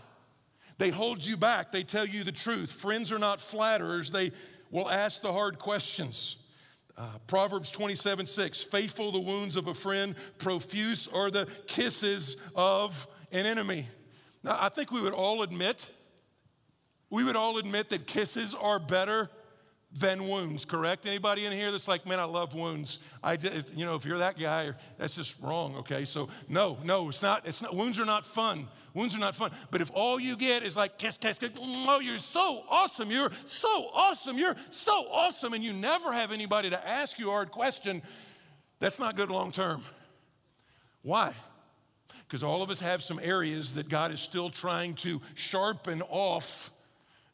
They 0.78 0.92
hold 0.92 1.26
you 1.26 1.38
back, 1.38 1.72
they 1.72 1.82
tell 1.82 2.06
you 2.06 2.24
the 2.24 2.32
truth. 2.32 2.72
Friends 2.72 3.12
are 3.12 3.18
not 3.18 3.42
flatterers, 3.42 4.12
they 4.12 4.32
will 4.70 4.92
ask 4.92 5.24
the 5.24 5.34
hard 5.34 5.58
questions. 5.58 6.36
Uh, 6.96 7.08
Proverbs 7.26 7.72
27 7.72 8.28
6, 8.28 8.62
faithful 8.62 9.12
the 9.12 9.22
wounds 9.22 9.56
of 9.56 9.66
a 9.66 9.74
friend, 9.74 10.14
profuse 10.38 11.08
are 11.08 11.32
the 11.32 11.48
kisses 11.66 12.38
of 12.54 13.08
an 13.32 13.48
enemy. 13.48 13.88
Now, 14.44 14.60
I 14.62 14.70
think 14.70 14.92
we 14.92 15.02
would 15.02 15.14
all 15.14 15.42
admit 15.42 15.90
we 17.16 17.24
would 17.24 17.38
all 17.38 17.58
admit 17.58 17.88
that 17.92 18.06
kisses 18.06 18.54
are 18.54 18.78
better 18.78 19.30
than 19.98 20.28
wounds, 20.28 20.66
correct? 20.66 21.06
Anybody 21.06 21.46
in 21.46 21.54
here 21.54 21.72
that's 21.72 21.88
like, 21.88 22.06
man, 22.06 22.20
I 22.20 22.26
love 22.26 22.54
wounds. 22.54 23.00
I 23.24 23.38
just, 23.38 23.74
you 23.74 23.86
know, 23.86 23.96
if 23.96 24.06
you're 24.06 24.18
that 24.18 24.38
guy, 24.38 24.74
that's 24.98 25.16
just 25.16 25.36
wrong, 25.42 25.78
okay? 25.78 26.04
So 26.04 26.28
no, 26.50 26.78
no, 26.84 27.08
it's 27.08 27.24
not, 27.24 27.48
it's 27.48 27.62
not, 27.62 27.74
wounds 27.74 27.98
are 28.02 28.06
not 28.06 28.26
fun. 28.26 28.68
Wounds 28.94 29.16
are 29.16 29.20
not 29.20 29.34
fun. 29.34 29.52
But 29.72 29.80
if 29.80 29.92
all 29.94 30.20
you 30.20 30.36
get 30.36 30.64
is 30.64 30.76
like, 30.76 30.98
kiss, 30.98 31.18
kiss, 31.18 31.40
kiss, 31.40 31.52
oh, 31.58 32.02
you're 32.02 32.18
so 32.18 32.66
awesome, 32.70 33.10
you're 33.10 33.32
so 33.46 33.90
awesome, 33.94 34.38
you're 34.38 34.58
so 34.70 35.08
awesome, 35.10 35.54
and 35.54 35.64
you 35.64 35.72
never 35.72 36.12
have 36.12 36.34
anybody 36.34 36.70
to 36.70 36.86
ask 36.86 37.18
you 37.18 37.30
a 37.30 37.32
hard 37.32 37.50
question, 37.50 38.02
that's 38.80 39.00
not 39.00 39.16
good 39.16 39.32
long 39.32 39.54
term. 39.54 39.82
Why? 41.02 41.34
Because 42.28 42.44
all 42.44 42.62
of 42.62 42.70
us 42.70 42.82
have 42.82 43.02
some 43.02 43.22
areas 43.24 43.76
that 43.76 43.88
God 43.88 44.12
is 44.12 44.20
still 44.20 44.50
trying 44.50 44.96
to 44.96 45.22
sharpen 45.36 46.02
off 46.10 46.72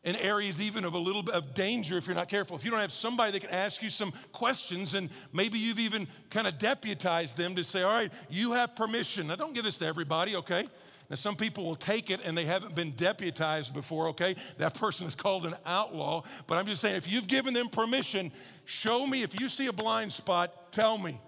in 0.04 0.16
areas 0.16 0.60
even 0.60 0.84
of 0.84 0.94
a 0.94 0.98
little 0.98 1.22
bit 1.22 1.36
of 1.36 1.54
danger 1.54 1.98
if 1.98 2.08
you're 2.08 2.16
not 2.16 2.28
careful. 2.28 2.56
If 2.56 2.66
you 2.66 2.72
don't 2.72 2.80
have 2.80 2.92
somebody 2.92 3.32
that 3.34 3.42
can 3.42 3.52
ask 3.52 3.84
you 3.84 3.90
some 3.90 4.12
questions, 4.32 4.96
and 4.96 5.10
maybe 5.32 5.60
you've 5.60 5.80
even 5.80 6.08
kind 6.30 6.48
of 6.48 6.58
deputized 6.58 7.38
them 7.38 7.56
to 7.56 7.64
say, 7.64 7.84
All 7.84 7.92
right, 7.92 8.12
you 8.30 8.54
have 8.54 8.76
permission. 8.76 9.28
Now, 9.28 9.36
don't 9.36 9.54
give 9.54 9.64
this 9.64 9.78
to 9.80 9.86
everybody, 9.86 10.36
okay? 10.38 10.68
Now, 11.10 11.16
some 11.16 11.36
people 11.36 11.66
will 11.66 11.76
take 11.76 12.10
it 12.10 12.22
and 12.24 12.38
they 12.38 12.46
haven't 12.46 12.74
been 12.74 12.92
deputized 12.92 13.74
before, 13.74 14.08
okay? 14.10 14.36
That 14.58 14.74
person 14.74 15.08
is 15.08 15.14
called 15.14 15.46
an 15.46 15.56
outlaw. 15.66 16.24
But 16.48 16.58
I'm 16.58 16.66
just 16.66 16.82
saying, 16.82 16.96
if 16.96 17.08
you've 17.08 17.28
given 17.28 17.54
them 17.54 17.68
permission, 17.68 18.32
show 18.66 19.06
me. 19.06 19.22
If 19.22 19.40
you 19.40 19.50
see 19.50 19.68
a 19.68 19.74
blind 19.74 20.14
spot, 20.14 20.72
tell 20.72 20.98
me. 20.98 21.20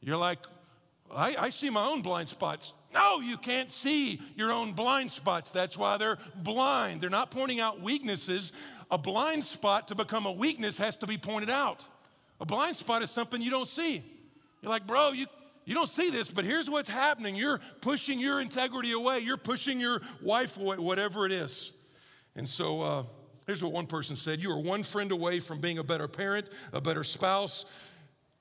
You're 0.00 0.16
like, 0.16 0.40
I, 1.14 1.36
I 1.38 1.50
see 1.50 1.70
my 1.70 1.86
own 1.86 2.02
blind 2.02 2.28
spots. 2.28 2.72
No, 2.92 3.20
you 3.20 3.36
can't 3.36 3.70
see 3.70 4.20
your 4.36 4.50
own 4.50 4.72
blind 4.72 5.10
spots. 5.10 5.50
That's 5.50 5.78
why 5.78 5.96
they're 5.96 6.18
blind. 6.36 7.00
They're 7.00 7.10
not 7.10 7.30
pointing 7.30 7.60
out 7.60 7.80
weaknesses. 7.80 8.52
A 8.90 8.98
blind 8.98 9.44
spot 9.44 9.88
to 9.88 9.94
become 9.94 10.26
a 10.26 10.32
weakness 10.32 10.78
has 10.78 10.96
to 10.96 11.06
be 11.06 11.16
pointed 11.16 11.50
out. 11.50 11.84
A 12.40 12.46
blind 12.46 12.74
spot 12.74 13.02
is 13.02 13.10
something 13.10 13.40
you 13.40 13.50
don't 13.50 13.68
see. 13.68 14.02
You're 14.60 14.70
like, 14.70 14.86
bro, 14.86 15.12
you, 15.12 15.26
you 15.64 15.74
don't 15.74 15.88
see 15.88 16.10
this, 16.10 16.30
but 16.30 16.44
here's 16.44 16.68
what's 16.68 16.88
happening. 16.88 17.36
You're 17.36 17.60
pushing 17.80 18.18
your 18.18 18.40
integrity 18.40 18.92
away, 18.92 19.20
you're 19.20 19.36
pushing 19.36 19.78
your 19.78 20.02
wife 20.20 20.56
away, 20.56 20.76
whatever 20.76 21.26
it 21.26 21.32
is. 21.32 21.72
And 22.34 22.48
so, 22.48 22.82
uh, 22.82 23.02
here's 23.46 23.62
what 23.62 23.72
one 23.72 23.86
person 23.86 24.16
said 24.16 24.42
You 24.42 24.50
are 24.52 24.60
one 24.60 24.82
friend 24.82 25.12
away 25.12 25.38
from 25.40 25.60
being 25.60 25.78
a 25.78 25.84
better 25.84 26.08
parent, 26.08 26.48
a 26.72 26.80
better 26.80 27.04
spouse, 27.04 27.66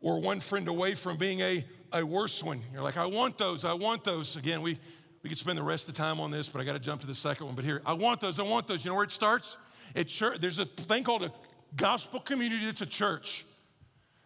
or 0.01 0.19
one 0.19 0.39
friend 0.39 0.67
away 0.67 0.95
from 0.95 1.17
being 1.17 1.41
a 1.41 1.63
a 1.91 2.03
worse 2.05 2.43
one. 2.43 2.61
You're 2.73 2.83
like, 2.83 2.97
I 2.97 3.05
want 3.05 3.37
those, 3.37 3.65
I 3.65 3.73
want 3.73 4.03
those. 4.03 4.35
Again, 4.35 4.61
we, 4.61 4.79
we 5.23 5.29
could 5.29 5.37
spend 5.37 5.57
the 5.57 5.63
rest 5.63 5.87
of 5.87 5.95
the 5.95 6.01
time 6.01 6.19
on 6.19 6.31
this, 6.31 6.47
but 6.47 6.61
I 6.61 6.65
got 6.65 6.73
to 6.73 6.79
jump 6.79 7.01
to 7.01 7.07
the 7.07 7.15
second 7.15 7.45
one. 7.45 7.55
But 7.55 7.65
here, 7.65 7.81
I 7.85 7.93
want 7.93 8.21
those, 8.21 8.39
I 8.39 8.43
want 8.43 8.67
those. 8.67 8.83
You 8.83 8.91
know 8.91 8.95
where 8.95 9.03
it 9.03 9.11
starts? 9.11 9.57
At 9.95 10.07
church, 10.07 10.39
there's 10.39 10.59
a 10.59 10.65
thing 10.65 11.03
called 11.03 11.23
a 11.23 11.31
gospel 11.75 12.19
community 12.19 12.65
that's 12.65 12.81
a 12.81 12.85
church. 12.85 13.45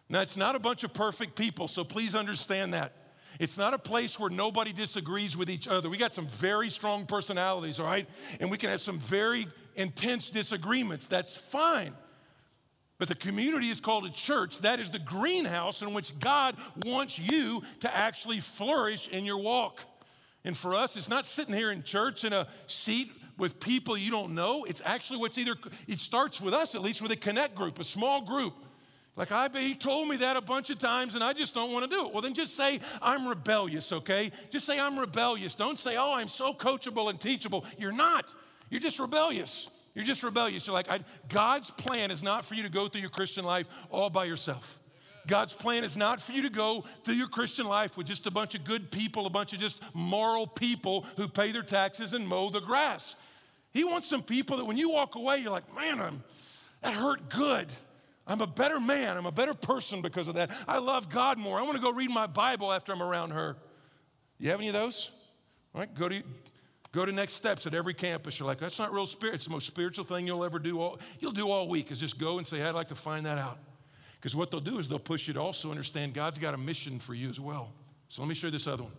Now, 0.08 0.20
it's 0.20 0.36
not 0.36 0.54
a 0.54 0.58
bunch 0.58 0.84
of 0.84 0.92
perfect 0.92 1.34
people, 1.34 1.68
so 1.68 1.82
please 1.84 2.14
understand 2.14 2.74
that. 2.74 2.92
It's 3.40 3.58
not 3.58 3.74
a 3.74 3.78
place 3.78 4.20
where 4.20 4.30
nobody 4.30 4.72
disagrees 4.72 5.36
with 5.36 5.50
each 5.50 5.66
other. 5.66 5.88
We 5.88 5.96
got 5.96 6.14
some 6.14 6.28
very 6.28 6.70
strong 6.70 7.06
personalities, 7.06 7.80
all 7.80 7.86
right? 7.86 8.06
And 8.38 8.50
we 8.50 8.58
can 8.58 8.70
have 8.70 8.80
some 8.80 8.98
very 8.98 9.48
intense 9.74 10.30
disagreements. 10.30 11.06
That's 11.06 11.36
fine. 11.36 11.94
But 13.04 13.10
the 13.10 13.28
community 13.28 13.68
is 13.68 13.82
called 13.82 14.06
a 14.06 14.10
church. 14.10 14.60
That 14.60 14.80
is 14.80 14.88
the 14.88 14.98
greenhouse 14.98 15.82
in 15.82 15.92
which 15.92 16.18
God 16.20 16.56
wants 16.86 17.18
you 17.18 17.62
to 17.80 17.94
actually 17.94 18.40
flourish 18.40 19.08
in 19.08 19.26
your 19.26 19.36
walk. 19.36 19.82
And 20.42 20.56
for 20.56 20.74
us, 20.74 20.96
it's 20.96 21.10
not 21.10 21.26
sitting 21.26 21.54
here 21.54 21.70
in 21.70 21.82
church 21.82 22.24
in 22.24 22.32
a 22.32 22.48
seat 22.66 23.12
with 23.36 23.60
people 23.60 23.94
you 23.94 24.10
don't 24.10 24.34
know. 24.34 24.64
It's 24.64 24.80
actually 24.86 25.18
what's 25.18 25.36
either, 25.36 25.54
it 25.86 26.00
starts 26.00 26.40
with 26.40 26.54
us, 26.54 26.74
at 26.74 26.80
least 26.80 27.02
with 27.02 27.12
a 27.12 27.16
connect 27.16 27.54
group, 27.54 27.78
a 27.78 27.84
small 27.84 28.22
group. 28.22 28.54
Like, 29.16 29.30
I, 29.32 29.50
he 29.52 29.74
told 29.74 30.08
me 30.08 30.16
that 30.16 30.38
a 30.38 30.40
bunch 30.40 30.70
of 30.70 30.78
times 30.78 31.14
and 31.14 31.22
I 31.22 31.34
just 31.34 31.52
don't 31.52 31.72
want 31.74 31.84
to 31.84 31.94
do 31.94 32.06
it. 32.06 32.12
Well, 32.14 32.22
then 32.22 32.32
just 32.32 32.56
say, 32.56 32.80
I'm 33.02 33.28
rebellious, 33.28 33.92
okay? 33.92 34.32
Just 34.48 34.64
say, 34.64 34.80
I'm 34.80 34.98
rebellious. 34.98 35.54
Don't 35.54 35.78
say, 35.78 35.98
oh, 35.98 36.14
I'm 36.14 36.28
so 36.28 36.54
coachable 36.54 37.10
and 37.10 37.20
teachable. 37.20 37.66
You're 37.76 37.92
not. 37.92 38.24
You're 38.70 38.80
just 38.80 38.98
rebellious. 38.98 39.68
You're 39.94 40.04
just 40.04 40.22
rebellious. 40.22 40.66
You're 40.66 40.74
like, 40.74 40.88
God's 41.28 41.70
plan 41.70 42.10
is 42.10 42.22
not 42.22 42.44
for 42.44 42.54
you 42.54 42.64
to 42.64 42.68
go 42.68 42.88
through 42.88 43.00
your 43.00 43.10
Christian 43.10 43.44
life 43.44 43.68
all 43.90 44.10
by 44.10 44.24
yourself. 44.24 44.80
God's 45.26 45.52
plan 45.54 45.84
is 45.84 45.96
not 45.96 46.20
for 46.20 46.32
you 46.32 46.42
to 46.42 46.50
go 46.50 46.84
through 47.04 47.14
your 47.14 47.28
Christian 47.28 47.66
life 47.66 47.96
with 47.96 48.06
just 48.06 48.26
a 48.26 48.30
bunch 48.30 48.54
of 48.54 48.64
good 48.64 48.90
people, 48.90 49.24
a 49.24 49.30
bunch 49.30 49.52
of 49.52 49.58
just 49.58 49.80
moral 49.94 50.46
people 50.46 51.06
who 51.16 51.28
pay 51.28 51.50
their 51.50 51.62
taxes 51.62 52.12
and 52.12 52.28
mow 52.28 52.50
the 52.50 52.60
grass. 52.60 53.16
He 53.72 53.84
wants 53.84 54.08
some 54.08 54.22
people 54.22 54.58
that 54.58 54.64
when 54.64 54.76
you 54.76 54.90
walk 54.90 55.14
away, 55.14 55.38
you're 55.38 55.50
like, 55.50 55.74
man, 55.74 56.00
I'm, 56.00 56.22
that 56.82 56.94
hurt 56.94 57.30
good. 57.30 57.68
I'm 58.26 58.40
a 58.40 58.46
better 58.46 58.80
man. 58.80 59.16
I'm 59.16 59.26
a 59.26 59.32
better 59.32 59.54
person 59.54 60.02
because 60.02 60.28
of 60.28 60.34
that. 60.34 60.50
I 60.68 60.78
love 60.78 61.08
God 61.08 61.38
more. 61.38 61.58
I 61.58 61.62
want 61.62 61.76
to 61.76 61.82
go 61.82 61.92
read 61.92 62.10
my 62.10 62.26
Bible 62.26 62.72
after 62.72 62.92
I'm 62.92 63.02
around 63.02 63.30
her. 63.30 63.56
You 64.38 64.50
have 64.50 64.60
any 64.60 64.68
of 64.68 64.74
those? 64.74 65.10
All 65.74 65.80
right, 65.80 65.94
go 65.94 66.08
to 66.08 66.22
Go 66.94 67.04
to 67.04 67.10
next 67.10 67.32
steps 67.32 67.66
at 67.66 67.74
every 67.74 67.92
campus. 67.92 68.38
You're 68.38 68.46
like, 68.46 68.60
that's 68.60 68.78
not 68.78 68.92
real 68.92 69.06
spirit. 69.06 69.34
It's 69.34 69.46
the 69.46 69.50
most 69.50 69.66
spiritual 69.66 70.04
thing 70.04 70.28
you'll 70.28 70.44
ever 70.44 70.60
do. 70.60 70.80
All, 70.80 71.00
you'll 71.18 71.32
do 71.32 71.50
all 71.50 71.66
week 71.66 71.90
is 71.90 71.98
just 71.98 72.20
go 72.20 72.38
and 72.38 72.46
say, 72.46 72.62
I'd 72.62 72.76
like 72.76 72.86
to 72.88 72.94
find 72.94 73.26
that 73.26 73.36
out. 73.36 73.58
Because 74.14 74.36
what 74.36 74.52
they'll 74.52 74.60
do 74.60 74.78
is 74.78 74.88
they'll 74.88 75.00
push 75.00 75.26
you 75.26 75.34
to 75.34 75.40
also 75.40 75.72
understand 75.72 76.14
God's 76.14 76.38
got 76.38 76.54
a 76.54 76.56
mission 76.56 77.00
for 77.00 77.12
you 77.12 77.28
as 77.28 77.40
well. 77.40 77.72
So 78.08 78.22
let 78.22 78.28
me 78.28 78.34
show 78.36 78.46
you 78.46 78.52
this 78.52 78.68
other 78.68 78.84
one. 78.84 78.92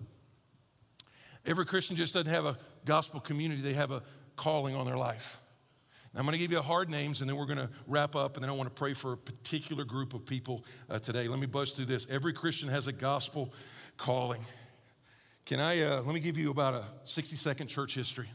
Every 1.46 1.66
Christian 1.66 1.96
just 1.96 2.14
doesn't 2.14 2.30
have 2.30 2.46
a 2.46 2.58
gospel 2.84 3.22
community, 3.22 3.62
they 3.62 3.74
have 3.76 3.92
a 3.92 4.04
calling 4.36 4.76
on 4.76 4.86
their 4.86 4.98
life. 4.98 5.40
Now, 6.14 6.20
I'm 6.20 6.26
going 6.26 6.34
to 6.34 6.38
give 6.38 6.52
you 6.52 6.60
hard 6.60 6.90
names 6.90 7.22
and 7.22 7.30
then 7.30 7.38
we're 7.38 7.46
going 7.46 7.60
to 7.60 7.70
wrap 7.88 8.18
up 8.18 8.36
and 8.36 8.44
then 8.44 8.50
I 8.50 8.54
want 8.54 8.68
to 8.68 8.76
pray 8.76 8.94
for 8.94 9.14
a 9.14 9.18
particular 9.18 9.86
group 9.86 10.14
of 10.14 10.26
people 10.26 10.66
uh, 10.90 11.00
today. 11.00 11.30
Let 11.30 11.40
me 11.40 11.46
buzz 11.46 11.72
through 11.72 11.86
this. 11.86 12.08
Every 12.10 12.34
Christian 12.34 12.68
has 12.68 12.88
a 12.88 12.94
gospel 12.94 13.54
calling. 13.96 14.42
Can 15.46 15.60
I, 15.60 15.82
uh, 15.82 16.02
let 16.02 16.14
me 16.14 16.20
give 16.20 16.38
you 16.38 16.50
about 16.50 16.74
a 16.74 16.84
60 17.04 17.36
second 17.36 17.68
church 17.68 17.94
history. 17.94 18.28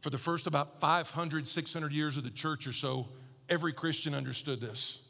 For 0.00 0.10
the 0.10 0.18
first 0.18 0.46
about 0.46 0.80
500, 0.80 1.46
600 1.46 1.92
years 1.92 2.16
of 2.16 2.24
the 2.24 2.30
church 2.30 2.66
or 2.66 2.72
so, 2.72 3.08
every 3.48 3.72
Christian 3.72 4.14
understood 4.14 4.60
this. 4.60 5.00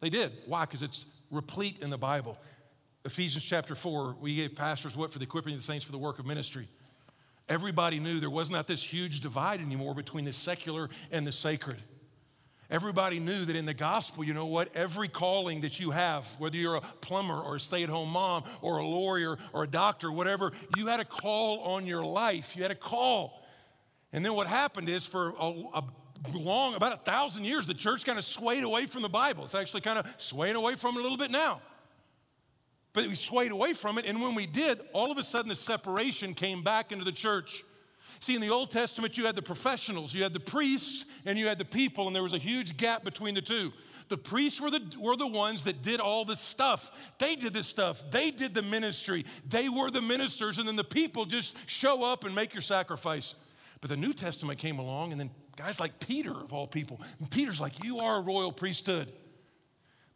They 0.00 0.10
did. 0.10 0.32
Why? 0.46 0.64
Because 0.64 0.82
it's 0.82 1.06
replete 1.30 1.78
in 1.80 1.90
the 1.90 1.98
Bible. 1.98 2.36
Ephesians 3.04 3.44
chapter 3.44 3.74
4, 3.74 4.16
we 4.20 4.36
gave 4.36 4.54
pastors 4.54 4.96
what 4.96 5.12
for 5.12 5.18
the 5.18 5.24
equipping 5.24 5.54
of 5.54 5.58
the 5.58 5.64
saints 5.64 5.84
for 5.84 5.92
the 5.92 5.98
work 5.98 6.18
of 6.18 6.26
ministry. 6.26 6.68
Everybody 7.48 7.98
knew 7.98 8.20
there 8.20 8.30
was 8.30 8.50
not 8.50 8.66
this 8.66 8.82
huge 8.82 9.20
divide 9.20 9.60
anymore 9.60 9.94
between 9.94 10.24
the 10.24 10.32
secular 10.32 10.88
and 11.10 11.26
the 11.26 11.32
sacred. 11.32 11.82
Everybody 12.72 13.20
knew 13.20 13.44
that 13.44 13.54
in 13.54 13.66
the 13.66 13.74
gospel, 13.74 14.24
you 14.24 14.32
know 14.32 14.46
what? 14.46 14.74
Every 14.74 15.06
calling 15.06 15.60
that 15.60 15.78
you 15.78 15.90
have, 15.90 16.26
whether 16.38 16.56
you're 16.56 16.76
a 16.76 16.80
plumber 16.80 17.38
or 17.38 17.56
a 17.56 17.60
stay 17.60 17.82
at 17.82 17.90
home 17.90 18.08
mom 18.08 18.44
or 18.62 18.78
a 18.78 18.86
lawyer 18.86 19.36
or 19.52 19.64
a 19.64 19.66
doctor, 19.66 20.10
whatever, 20.10 20.52
you 20.78 20.86
had 20.86 20.98
a 20.98 21.04
call 21.04 21.60
on 21.60 21.86
your 21.86 22.02
life. 22.02 22.56
You 22.56 22.62
had 22.62 22.72
a 22.72 22.74
call. 22.74 23.44
And 24.10 24.24
then 24.24 24.32
what 24.32 24.46
happened 24.46 24.88
is 24.88 25.06
for 25.06 25.34
a, 25.38 25.52
a 25.74 25.84
long, 26.32 26.74
about 26.74 26.94
a 26.94 26.96
thousand 26.96 27.44
years, 27.44 27.66
the 27.66 27.74
church 27.74 28.06
kind 28.06 28.18
of 28.18 28.24
swayed 28.24 28.64
away 28.64 28.86
from 28.86 29.02
the 29.02 29.08
Bible. 29.10 29.44
It's 29.44 29.54
actually 29.54 29.82
kind 29.82 29.98
of 29.98 30.06
swaying 30.16 30.56
away 30.56 30.74
from 30.76 30.96
it 30.96 31.00
a 31.00 31.02
little 31.02 31.18
bit 31.18 31.30
now. 31.30 31.60
But 32.94 33.06
we 33.06 33.14
swayed 33.16 33.52
away 33.52 33.74
from 33.74 33.98
it. 33.98 34.06
And 34.06 34.22
when 34.22 34.34
we 34.34 34.46
did, 34.46 34.80
all 34.94 35.12
of 35.12 35.18
a 35.18 35.22
sudden 35.22 35.50
the 35.50 35.56
separation 35.56 36.32
came 36.32 36.62
back 36.62 36.90
into 36.90 37.04
the 37.04 37.12
church. 37.12 37.64
See, 38.20 38.34
in 38.34 38.40
the 38.40 38.50
Old 38.50 38.70
Testament, 38.70 39.16
you 39.16 39.26
had 39.26 39.36
the 39.36 39.42
professionals, 39.42 40.14
you 40.14 40.22
had 40.22 40.32
the 40.32 40.40
priests, 40.40 41.06
and 41.24 41.38
you 41.38 41.46
had 41.46 41.58
the 41.58 41.64
people, 41.64 42.06
and 42.06 42.14
there 42.14 42.22
was 42.22 42.32
a 42.32 42.38
huge 42.38 42.76
gap 42.76 43.04
between 43.04 43.34
the 43.34 43.42
two. 43.42 43.72
The 44.08 44.18
priests 44.18 44.60
were 44.60 44.70
the, 44.70 44.82
were 44.98 45.16
the 45.16 45.26
ones 45.26 45.64
that 45.64 45.82
did 45.82 46.00
all 46.00 46.24
the 46.24 46.36
stuff. 46.36 47.14
They 47.18 47.36
did 47.36 47.54
the 47.54 47.62
stuff. 47.62 48.02
They 48.10 48.30
did 48.30 48.52
the 48.52 48.62
ministry. 48.62 49.24
They 49.48 49.68
were 49.68 49.90
the 49.90 50.02
ministers, 50.02 50.58
and 50.58 50.68
then 50.68 50.76
the 50.76 50.84
people 50.84 51.24
just 51.24 51.56
show 51.66 52.04
up 52.04 52.24
and 52.24 52.34
make 52.34 52.52
your 52.52 52.62
sacrifice. 52.62 53.34
But 53.80 53.90
the 53.90 53.96
New 53.96 54.12
Testament 54.12 54.58
came 54.58 54.78
along, 54.78 55.12
and 55.12 55.20
then 55.20 55.30
guys 55.56 55.80
like 55.80 55.98
Peter, 55.98 56.32
of 56.32 56.52
all 56.52 56.66
people, 56.66 57.00
and 57.18 57.30
Peter's 57.30 57.60
like, 57.60 57.82
You 57.84 57.98
are 57.98 58.18
a 58.18 58.20
royal 58.20 58.52
priesthood. 58.52 59.12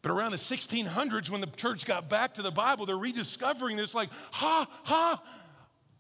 But 0.07 0.13
around 0.13 0.31
the 0.31 0.37
1600s, 0.37 1.31
when 1.31 1.41
the 1.41 1.49
church 1.49 1.85
got 1.85 2.09
back 2.09 2.35
to 2.35 2.43
the 2.43 2.53
Bible, 2.53 2.87
they're 2.87 2.97
rediscovering 2.97 3.77
this 3.77 3.93
like, 3.93 4.09
ha, 4.31 4.69
ha, 4.85 5.21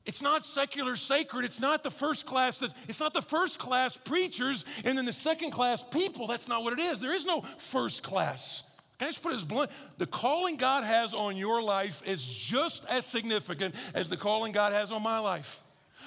it's 0.06 0.22
not 0.22 0.46
secular 0.46 0.94
sacred. 0.94 1.44
It's 1.44 1.60
not 1.60 1.82
the 1.82 1.90
first 1.90 2.26
class 2.26 2.58
that 2.58 2.72
it's 2.88 3.00
not 3.00 3.12
the 3.12 3.22
first 3.22 3.58
class 3.58 3.96
preachers 3.96 4.64
and 4.84 4.96
then 4.96 5.04
the 5.04 5.12
second 5.12 5.50
class 5.50 5.84
people. 5.90 6.28
That's 6.28 6.46
not 6.46 6.62
what 6.62 6.72
it 6.72 6.78
is. 6.78 7.00
There 7.00 7.12
is 7.12 7.26
no 7.26 7.42
first 7.58 8.02
class. 8.04 8.62
Can 8.98 9.08
I 9.08 9.10
just 9.10 9.22
put 9.22 9.32
it 9.32 9.36
as 9.36 9.44
blunt? 9.44 9.70
The 9.98 10.06
calling 10.06 10.56
God 10.56 10.84
has 10.84 11.12
on 11.12 11.36
your 11.36 11.60
life 11.60 12.02
is 12.06 12.24
just 12.24 12.84
as 12.86 13.04
significant 13.04 13.74
as 13.94 14.08
the 14.08 14.16
calling 14.16 14.52
God 14.52 14.72
has 14.72 14.92
on 14.92 15.02
my 15.02 15.18
life. 15.18 15.60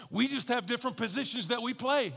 We 0.10 0.28
just 0.28 0.48
have 0.48 0.66
different 0.66 0.98
positions 0.98 1.50
that 1.50 1.62
we 1.62 1.74
play. 1.74 2.14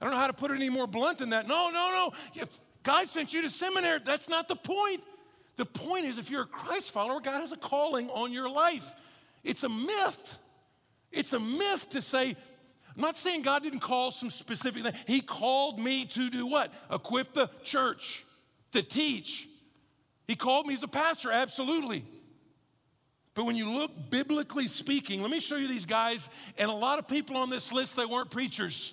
I 0.00 0.04
don't 0.04 0.12
know 0.12 0.18
how 0.20 0.26
to 0.26 0.34
put 0.34 0.50
it 0.50 0.56
any 0.56 0.68
more 0.68 0.86
blunt 0.86 1.18
than 1.18 1.30
that. 1.30 1.46
No, 1.46 1.70
no, 1.70 2.12
no. 2.36 2.46
God 2.82 3.08
sent 3.08 3.32
you 3.32 3.40
to 3.42 3.50
seminary. 3.50 4.00
That's 4.04 4.28
not 4.28 4.48
the 4.48 4.56
point. 4.56 5.02
The 5.56 5.64
point 5.64 6.06
is, 6.06 6.18
if 6.18 6.28
you're 6.28 6.42
a 6.42 6.46
Christ 6.46 6.90
follower, 6.90 7.20
God 7.20 7.40
has 7.40 7.52
a 7.52 7.56
calling 7.56 8.10
on 8.10 8.32
your 8.32 8.50
life. 8.50 8.92
It's 9.44 9.62
a 9.62 9.68
myth. 9.68 10.38
It's 11.14 11.32
a 11.32 11.40
myth 11.40 11.88
to 11.90 12.02
say, 12.02 12.36
I'm 12.96 13.02
not 13.02 13.16
saying 13.16 13.42
God 13.42 13.62
didn't 13.62 13.80
call 13.80 14.10
some 14.12 14.30
specific 14.30 14.82
thing. 14.82 14.94
He 15.06 15.20
called 15.20 15.80
me 15.80 16.04
to 16.06 16.30
do 16.30 16.46
what? 16.46 16.72
Equip 16.92 17.32
the 17.32 17.50
church, 17.62 18.24
to 18.72 18.82
teach. 18.82 19.48
He 20.28 20.36
called 20.36 20.66
me 20.66 20.74
as 20.74 20.82
a 20.82 20.88
pastor, 20.88 21.30
absolutely. 21.30 22.04
But 23.34 23.46
when 23.46 23.56
you 23.56 23.68
look 23.68 23.90
biblically 24.10 24.68
speaking, 24.68 25.20
let 25.22 25.30
me 25.30 25.40
show 25.40 25.56
you 25.56 25.66
these 25.66 25.86
guys, 25.86 26.30
and 26.56 26.70
a 26.70 26.74
lot 26.74 26.98
of 27.00 27.08
people 27.08 27.36
on 27.36 27.50
this 27.50 27.72
list, 27.72 27.96
they 27.96 28.06
weren't 28.06 28.30
preachers. 28.30 28.92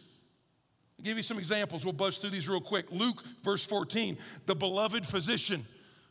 I'll 0.97 1.05
give 1.05 1.17
you 1.17 1.23
some 1.23 1.37
examples. 1.37 1.85
We'll 1.85 1.93
buzz 1.93 2.17
through 2.17 2.31
these 2.31 2.49
real 2.49 2.61
quick. 2.61 2.91
Luke, 2.91 3.23
verse 3.43 3.63
14, 3.63 4.17
the 4.47 4.55
beloved 4.55 5.05
physician. 5.05 5.65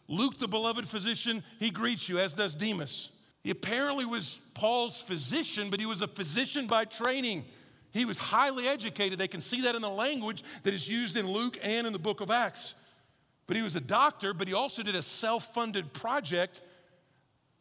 Luke, 0.07 0.39
the 0.39 0.49
beloved 0.49 0.89
physician, 0.89 1.43
he 1.59 1.71
greets 1.71 2.09
you, 2.09 2.19
as 2.19 2.35
does 2.35 2.55
Demas. 2.55 3.11
He 3.43 3.51
apparently 3.51 4.05
was 4.05 4.39
Paul's 4.61 5.01
physician, 5.01 5.71
but 5.71 5.81
he 5.81 5.87
was 5.87 6.03
a 6.03 6.07
physician 6.07 6.67
by 6.67 6.85
training. 6.85 7.47
He 7.93 8.05
was 8.05 8.19
highly 8.19 8.69
educated. 8.69 9.19
They 9.19 9.27
can 9.27 9.41
see 9.41 9.63
that 9.63 9.75
in 9.75 9.81
the 9.81 9.89
language 9.89 10.45
that 10.65 10.75
is 10.75 10.87
used 10.87 11.17
in 11.17 11.27
Luke 11.27 11.59
and 11.63 11.87
in 11.87 11.95
the 11.95 11.99
book 11.99 12.21
of 12.21 12.31
Acts. 12.31 12.75
But 13.47 13.57
he 13.57 13.63
was 13.63 13.75
a 13.75 13.81
doctor, 13.81 14.35
but 14.35 14.49
he 14.49 14.53
also 14.53 14.83
did 14.83 14.95
a 14.95 15.01
self 15.01 15.55
funded 15.55 15.95
project, 15.95 16.61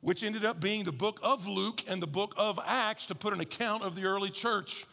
which 0.01 0.25
ended 0.25 0.43
up 0.43 0.59
being 0.59 0.83
the 0.83 0.91
book 0.91 1.21
of 1.23 1.47
Luke 1.47 1.85
and 1.87 2.01
the 2.01 2.07
book 2.07 2.33
of 2.35 2.59
Acts 2.65 3.05
to 3.05 3.15
put 3.15 3.31
an 3.31 3.39
account 3.39 3.83
of 3.83 3.95
the 3.95 4.03
early 4.03 4.29
church. 4.29 4.85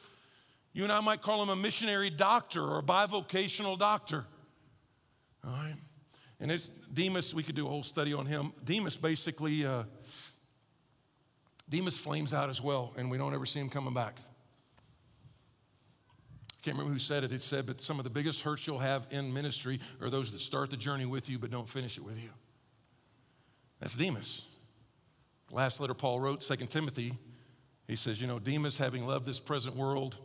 You 0.74 0.84
and 0.84 0.92
I 0.92 1.00
might 1.00 1.22
call 1.22 1.42
him 1.42 1.48
a 1.48 1.56
missionary 1.56 2.08
doctor 2.08 2.62
or 2.62 2.78
a 2.78 2.84
bivocational 2.84 3.76
doctor. 3.76 4.26
All 5.44 5.50
right? 5.50 5.74
And 6.38 6.52
it's 6.52 6.70
Demas, 6.94 7.34
we 7.34 7.42
could 7.42 7.56
do 7.56 7.66
a 7.66 7.68
whole 7.68 7.82
study 7.82 8.14
on 8.14 8.26
him. 8.26 8.52
Demas 8.62 8.94
basically. 8.94 9.66
Uh, 9.66 9.82
Demas 11.68 11.96
flames 11.96 12.32
out 12.32 12.48
as 12.48 12.62
well, 12.62 12.92
and 12.96 13.10
we 13.10 13.18
don't 13.18 13.34
ever 13.34 13.46
see 13.46 13.58
him 13.58 13.68
coming 13.68 13.92
back. 13.92 14.16
I 16.52 16.62
can't 16.62 16.76
remember 16.76 16.92
who 16.92 16.98
said 16.98 17.24
it. 17.24 17.32
It 17.32 17.42
said, 17.42 17.66
but 17.66 17.80
some 17.80 17.98
of 17.98 18.04
the 18.04 18.10
biggest 18.10 18.42
hurts 18.42 18.66
you'll 18.66 18.78
have 18.78 19.06
in 19.10 19.32
ministry 19.32 19.80
are 20.00 20.08
those 20.08 20.30
that 20.32 20.40
start 20.40 20.70
the 20.70 20.76
journey 20.76 21.06
with 21.06 21.28
you 21.28 21.38
but 21.38 21.50
don't 21.50 21.68
finish 21.68 21.96
it 21.96 22.04
with 22.04 22.20
you. 22.20 22.30
That's 23.80 23.96
Demas. 23.96 24.42
Last 25.50 25.80
letter 25.80 25.94
Paul 25.94 26.20
wrote, 26.20 26.40
2 26.40 26.56
Timothy, 26.66 27.14
he 27.86 27.94
says, 27.94 28.20
you 28.20 28.26
know, 28.26 28.38
Demas, 28.38 28.78
having 28.78 29.06
loved 29.06 29.26
this 29.26 29.38
present 29.38 29.76
world, 29.76 30.18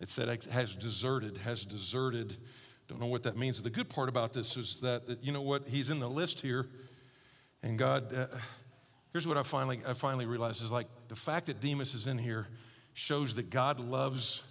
it 0.00 0.10
said 0.10 0.28
has 0.50 0.74
deserted, 0.74 1.38
has 1.38 1.64
deserted. 1.64 2.36
Don't 2.88 3.00
know 3.00 3.06
what 3.06 3.22
that 3.24 3.36
means. 3.36 3.60
The 3.60 3.70
good 3.70 3.88
part 3.88 4.08
about 4.08 4.32
this 4.32 4.56
is 4.56 4.76
that, 4.80 5.06
that 5.06 5.22
you 5.22 5.32
know 5.32 5.42
what, 5.42 5.66
he's 5.66 5.90
in 5.90 6.00
the 6.00 6.08
list 6.08 6.40
here, 6.40 6.66
and 7.62 7.78
God. 7.78 8.14
Uh, 8.14 8.26
Here's 9.16 9.26
what 9.26 9.38
I 9.38 9.44
finally, 9.44 9.80
I 9.88 9.94
finally 9.94 10.26
realized 10.26 10.62
is 10.62 10.70
like 10.70 10.88
the 11.08 11.16
fact 11.16 11.46
that 11.46 11.58
Demas 11.58 11.94
is 11.94 12.06
in 12.06 12.18
here 12.18 12.46
shows 12.92 13.34
that 13.36 13.48
God 13.48 13.80
loves 13.80 14.42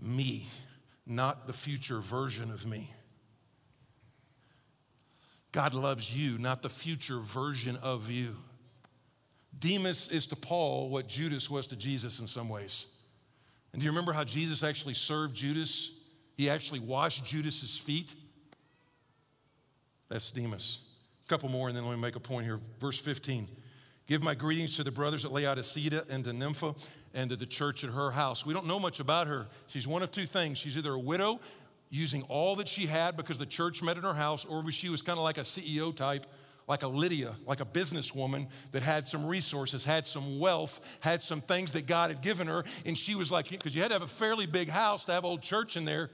me, 0.00 0.46
not 1.04 1.48
the 1.48 1.52
future 1.52 1.98
version 1.98 2.52
of 2.52 2.64
me. 2.64 2.92
God 5.50 5.74
loves 5.74 6.16
you, 6.16 6.38
not 6.38 6.62
the 6.62 6.68
future 6.68 7.18
version 7.18 7.76
of 7.82 8.08
you. 8.08 8.36
Demas 9.58 10.06
is 10.10 10.26
to 10.26 10.36
Paul 10.36 10.88
what 10.88 11.08
Judas 11.08 11.50
was 11.50 11.66
to 11.66 11.74
Jesus 11.74 12.20
in 12.20 12.28
some 12.28 12.48
ways. 12.48 12.86
And 13.72 13.82
do 13.82 13.84
you 13.84 13.90
remember 13.90 14.12
how 14.12 14.22
Jesus 14.22 14.62
actually 14.62 14.94
served 14.94 15.34
Judas? 15.34 15.90
He 16.36 16.48
actually 16.48 16.78
washed 16.78 17.24
Judas's 17.24 17.76
feet. 17.76 18.14
That's 20.08 20.30
Demas. 20.30 20.78
A 21.24 21.28
couple 21.28 21.48
more, 21.48 21.66
and 21.66 21.76
then 21.76 21.84
let 21.84 21.96
me 21.96 22.00
make 22.00 22.14
a 22.14 22.20
point 22.20 22.46
here. 22.46 22.60
Verse 22.78 23.00
15. 23.00 23.48
Give 24.12 24.22
my 24.22 24.34
greetings 24.34 24.76
to 24.76 24.84
the 24.84 24.90
brothers 24.90 25.24
at 25.24 25.32
Laodicea 25.32 26.04
and 26.10 26.22
to 26.24 26.34
Nympha 26.34 26.74
and 27.14 27.30
to 27.30 27.36
the 27.36 27.46
church 27.46 27.82
at 27.82 27.88
her 27.88 28.10
house. 28.10 28.44
We 28.44 28.52
don't 28.52 28.66
know 28.66 28.78
much 28.78 29.00
about 29.00 29.26
her. 29.26 29.46
She's 29.68 29.88
one 29.88 30.02
of 30.02 30.10
two 30.10 30.26
things. 30.26 30.58
She's 30.58 30.76
either 30.76 30.92
a 30.92 30.98
widow, 30.98 31.40
using 31.88 32.20
all 32.24 32.54
that 32.56 32.68
she 32.68 32.84
had 32.84 33.16
because 33.16 33.38
the 33.38 33.46
church 33.46 33.82
met 33.82 33.96
in 33.96 34.02
her 34.02 34.12
house, 34.12 34.44
or 34.44 34.70
she 34.70 34.90
was 34.90 35.00
kind 35.00 35.16
of 35.16 35.24
like 35.24 35.38
a 35.38 35.44
CEO 35.44 35.96
type, 35.96 36.26
like 36.68 36.82
a 36.82 36.88
Lydia, 36.88 37.36
like 37.46 37.60
a 37.60 37.64
businesswoman 37.64 38.48
that 38.72 38.82
had 38.82 39.08
some 39.08 39.24
resources, 39.24 39.82
had 39.82 40.06
some 40.06 40.38
wealth, 40.38 40.82
had 41.00 41.22
some 41.22 41.40
things 41.40 41.72
that 41.72 41.86
God 41.86 42.10
had 42.10 42.20
given 42.20 42.48
her. 42.48 42.64
And 42.84 42.98
she 42.98 43.14
was 43.14 43.30
like, 43.32 43.48
because 43.48 43.74
you 43.74 43.80
had 43.80 43.88
to 43.88 43.94
have 43.94 44.02
a 44.02 44.06
fairly 44.06 44.44
big 44.44 44.68
house 44.68 45.06
to 45.06 45.12
have 45.12 45.24
old 45.24 45.40
church 45.40 45.74
in 45.74 45.86
there. 45.86 46.10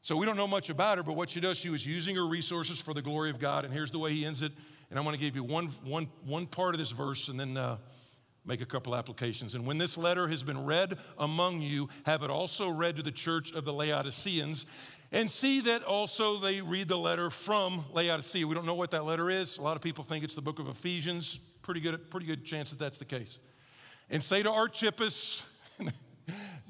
So 0.00 0.16
we 0.16 0.26
don't 0.26 0.36
know 0.36 0.46
much 0.46 0.70
about 0.70 0.96
her, 0.98 1.02
but 1.02 1.16
what 1.16 1.30
she 1.30 1.40
does, 1.40 1.58
she 1.58 1.70
was 1.70 1.84
using 1.84 2.14
her 2.14 2.24
resources 2.28 2.78
for 2.78 2.94
the 2.94 3.02
glory 3.02 3.30
of 3.30 3.40
God. 3.40 3.64
And 3.64 3.74
here's 3.74 3.90
the 3.90 3.98
way 3.98 4.12
he 4.12 4.24
ends 4.24 4.44
it 4.44 4.52
and 4.90 4.98
I 4.98 5.02
want 5.02 5.14
to 5.14 5.20
give 5.20 5.34
you 5.34 5.44
one, 5.44 5.66
one, 5.84 6.08
one 6.24 6.46
part 6.46 6.74
of 6.74 6.78
this 6.78 6.92
verse 6.92 7.28
and 7.28 7.38
then 7.38 7.56
uh, 7.56 7.78
make 8.44 8.60
a 8.60 8.66
couple 8.66 8.94
applications. 8.94 9.54
And 9.54 9.66
when 9.66 9.78
this 9.78 9.98
letter 9.98 10.28
has 10.28 10.42
been 10.42 10.64
read 10.64 10.96
among 11.18 11.60
you, 11.60 11.88
have 12.04 12.22
it 12.22 12.30
also 12.30 12.68
read 12.68 12.96
to 12.96 13.02
the 13.02 13.10
church 13.10 13.52
of 13.52 13.64
the 13.64 13.72
Laodiceans, 13.72 14.66
and 15.12 15.30
see 15.30 15.60
that 15.60 15.82
also 15.82 16.38
they 16.38 16.60
read 16.60 16.88
the 16.88 16.96
letter 16.96 17.30
from 17.30 17.84
Laodicea. 17.92 18.46
We 18.46 18.54
don't 18.54 18.66
know 18.66 18.74
what 18.74 18.92
that 18.92 19.04
letter 19.04 19.30
is. 19.30 19.58
A 19.58 19.62
lot 19.62 19.76
of 19.76 19.82
people 19.82 20.04
think 20.04 20.24
it's 20.24 20.34
the 20.34 20.42
book 20.42 20.58
of 20.58 20.68
Ephesians. 20.68 21.38
Pretty 21.62 21.80
good, 21.80 22.10
pretty 22.10 22.26
good 22.26 22.44
chance 22.44 22.70
that 22.70 22.78
that's 22.78 22.98
the 22.98 23.04
case. 23.04 23.38
And 24.10 24.22
say 24.22 24.42
to 24.42 24.50
Archippus, 24.50 25.44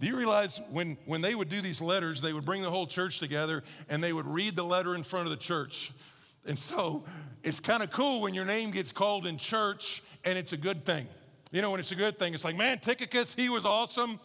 do 0.00 0.06
you 0.06 0.16
realize 0.16 0.60
when, 0.70 0.96
when 1.04 1.20
they 1.20 1.34
would 1.34 1.48
do 1.48 1.60
these 1.60 1.82
letters, 1.82 2.20
they 2.22 2.32
would 2.32 2.44
bring 2.46 2.62
the 2.62 2.70
whole 2.70 2.86
church 2.86 3.18
together 3.18 3.62
and 3.88 4.02
they 4.02 4.12
would 4.12 4.26
read 4.26 4.56
the 4.56 4.64
letter 4.64 4.94
in 4.94 5.02
front 5.02 5.26
of 5.26 5.30
the 5.30 5.36
church? 5.36 5.92
And 6.46 6.58
so 6.58 7.04
it's 7.42 7.60
kind 7.60 7.82
of 7.82 7.90
cool 7.90 8.22
when 8.22 8.34
your 8.34 8.44
name 8.44 8.70
gets 8.70 8.92
called 8.92 9.26
in 9.26 9.36
church 9.36 10.02
and 10.24 10.38
it's 10.38 10.52
a 10.52 10.56
good 10.56 10.84
thing. 10.84 11.06
You 11.52 11.62
know, 11.62 11.70
when 11.70 11.80
it's 11.80 11.92
a 11.92 11.96
good 11.96 12.18
thing, 12.18 12.34
it's 12.34 12.44
like, 12.44 12.56
man, 12.56 12.78
Tychicus, 12.78 13.34
he 13.34 13.48
was 13.48 13.64
awesome. 13.64 14.18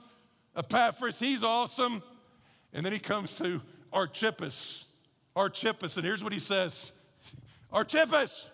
Epaphras, 0.56 1.20
he's 1.20 1.44
awesome. 1.44 2.02
And 2.74 2.86
then 2.86 2.94
he 2.94 3.00
comes 3.00 3.36
to 3.38 3.62
Archippus. 3.92 4.88
Archippus, 5.36 5.98
and 5.98 6.06
here's 6.06 6.24
what 6.24 6.34
he 6.34 6.40
says 6.40 6.92
Archippus. 7.72 8.48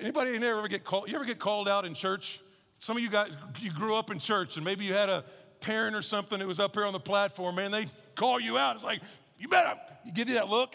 Anybody 0.00 0.34
in 0.34 0.40
there 0.40 0.58
ever 0.58 0.68
get 0.68 0.84
called? 0.84 1.08
You 1.08 1.16
ever 1.16 1.24
get 1.24 1.38
called 1.38 1.68
out 1.68 1.84
in 1.84 1.94
church? 1.94 2.40
Some 2.78 2.96
of 2.96 3.02
you 3.02 3.10
guys, 3.10 3.30
you 3.60 3.70
grew 3.70 3.94
up 3.94 4.10
in 4.10 4.18
church, 4.18 4.56
and 4.56 4.64
maybe 4.64 4.84
you 4.84 4.94
had 4.94 5.08
a 5.08 5.24
parent 5.60 5.94
or 5.94 6.02
something 6.02 6.38
that 6.38 6.48
was 6.48 6.58
up 6.58 6.74
here 6.74 6.84
on 6.84 6.92
the 6.92 7.00
platform, 7.00 7.56
man. 7.56 7.70
They 7.70 7.86
call 8.14 8.40
you 8.40 8.58
out. 8.58 8.76
It's 8.76 8.84
like, 8.84 9.00
you 9.38 9.48
better, 9.48 9.78
you 10.04 10.12
give 10.12 10.28
you 10.28 10.34
that 10.36 10.48
look 10.48 10.74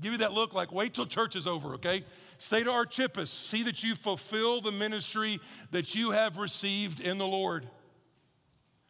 give 0.00 0.12
you 0.12 0.18
that 0.18 0.32
look 0.32 0.54
like, 0.54 0.72
wait 0.72 0.94
till 0.94 1.06
church 1.06 1.36
is 1.36 1.46
over, 1.46 1.74
okay? 1.74 2.04
Say 2.38 2.64
to 2.64 2.70
Archippus, 2.70 3.30
see 3.30 3.62
that 3.64 3.84
you 3.84 3.94
fulfill 3.94 4.60
the 4.60 4.72
ministry 4.72 5.40
that 5.72 5.94
you 5.94 6.12
have 6.12 6.38
received 6.38 7.00
in 7.00 7.18
the 7.18 7.26
Lord. 7.26 7.68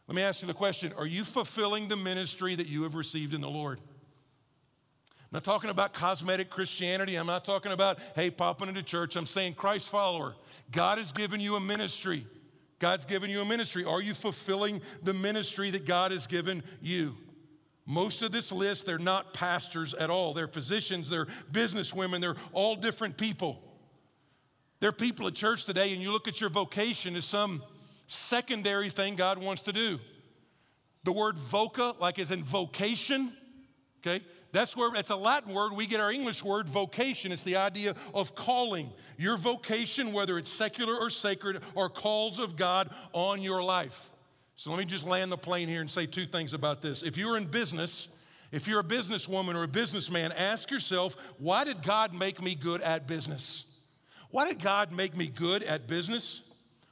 Let 0.06 0.16
me 0.16 0.22
ask 0.22 0.42
you 0.42 0.48
the 0.48 0.54
question 0.54 0.92
Are 0.96 1.06
you 1.06 1.24
fulfilling 1.24 1.88
the 1.88 1.96
ministry 1.96 2.54
that 2.54 2.66
you 2.66 2.82
have 2.82 2.94
received 2.94 3.34
in 3.34 3.40
the 3.40 3.48
Lord? 3.48 3.78
I'm 3.78 5.36
not 5.36 5.44
talking 5.44 5.70
about 5.70 5.92
cosmetic 5.92 6.50
Christianity. 6.50 7.14
I'm 7.14 7.26
not 7.28 7.44
talking 7.44 7.70
about, 7.70 8.01
hey, 8.16 8.30
popping 8.30 8.68
into 8.68 8.82
church. 8.82 9.14
I'm 9.14 9.26
saying 9.26 9.55
Christ 9.55 9.88
follower. 9.88 10.34
God 10.72 10.98
has 10.98 11.12
given 11.12 11.38
you 11.38 11.55
a 11.55 11.61
ministry. 11.61 12.26
God's 12.80 13.05
given 13.05 13.30
you 13.30 13.40
a 13.40 13.44
ministry. 13.44 13.84
Are 13.84 14.01
you 14.01 14.14
fulfilling 14.14 14.80
the 15.05 15.12
ministry 15.14 15.70
that 15.70 15.86
God 15.86 16.11
has 16.11 16.26
given 16.26 16.64
you? 16.80 17.16
Most 17.91 18.22
of 18.22 18.30
this 18.30 18.53
list, 18.53 18.86
they're 18.86 19.01
not 19.01 19.34
pastors 19.34 19.95
at 19.95 20.11
all. 20.11 20.32
They're 20.32 20.47
physicians, 20.47 21.11
they're 21.11 21.26
businesswomen, 21.51 22.20
they're 22.20 22.36
all 22.53 22.76
different 22.76 23.16
people. 23.16 23.61
They're 24.78 24.93
people 24.93 25.26
at 25.26 25.34
church 25.34 25.64
today, 25.64 25.93
and 25.93 26.01
you 26.01 26.12
look 26.12 26.28
at 26.28 26.41
your 26.41 26.51
vocation 26.51 27.16
as 27.16 27.24
some 27.24 27.64
secondary 28.07 28.91
thing 28.91 29.16
God 29.16 29.43
wants 29.43 29.62
to 29.62 29.72
do. 29.72 29.99
The 31.03 31.11
word 31.11 31.34
voca, 31.34 31.99
like 31.99 32.20
as 32.20 32.30
in 32.30 32.45
vocation, 32.45 33.32
okay? 34.07 34.24
That's 34.53 34.76
where 34.76 34.95
it's 34.95 35.11
a 35.11 35.16
Latin 35.16 35.53
word. 35.53 35.72
We 35.72 35.88
get 35.88 35.99
our 35.99 36.12
English 36.12 36.45
word 36.45 36.68
vocation. 36.68 37.32
It's 37.32 37.43
the 37.43 37.57
idea 37.57 37.97
of 38.14 38.36
calling. 38.36 38.93
Your 39.18 39.36
vocation, 39.36 40.12
whether 40.12 40.38
it's 40.38 40.49
secular 40.49 40.95
or 40.95 41.11
sacred, 41.11 41.61
are 41.76 41.88
calls 41.88 42.38
of 42.38 42.55
God 42.55 42.95
on 43.12 43.43
your 43.43 43.64
life. 43.64 44.11
So 44.61 44.68
let 44.68 44.78
me 44.78 44.84
just 44.84 45.06
land 45.06 45.32
the 45.32 45.38
plane 45.38 45.68
here 45.68 45.80
and 45.80 45.90
say 45.90 46.04
two 46.04 46.26
things 46.26 46.52
about 46.52 46.82
this. 46.82 47.02
If 47.02 47.16
you're 47.16 47.38
in 47.38 47.46
business, 47.46 48.08
if 48.52 48.68
you're 48.68 48.80
a 48.80 48.84
businesswoman 48.84 49.54
or 49.54 49.62
a 49.62 49.68
businessman, 49.68 50.32
ask 50.32 50.70
yourself, 50.70 51.16
why 51.38 51.64
did 51.64 51.82
God 51.82 52.12
make 52.12 52.42
me 52.42 52.54
good 52.54 52.82
at 52.82 53.06
business? 53.06 53.64
Why 54.30 54.46
did 54.46 54.62
God 54.62 54.92
make 54.92 55.16
me 55.16 55.28
good 55.28 55.62
at 55.62 55.86
business? 55.86 56.42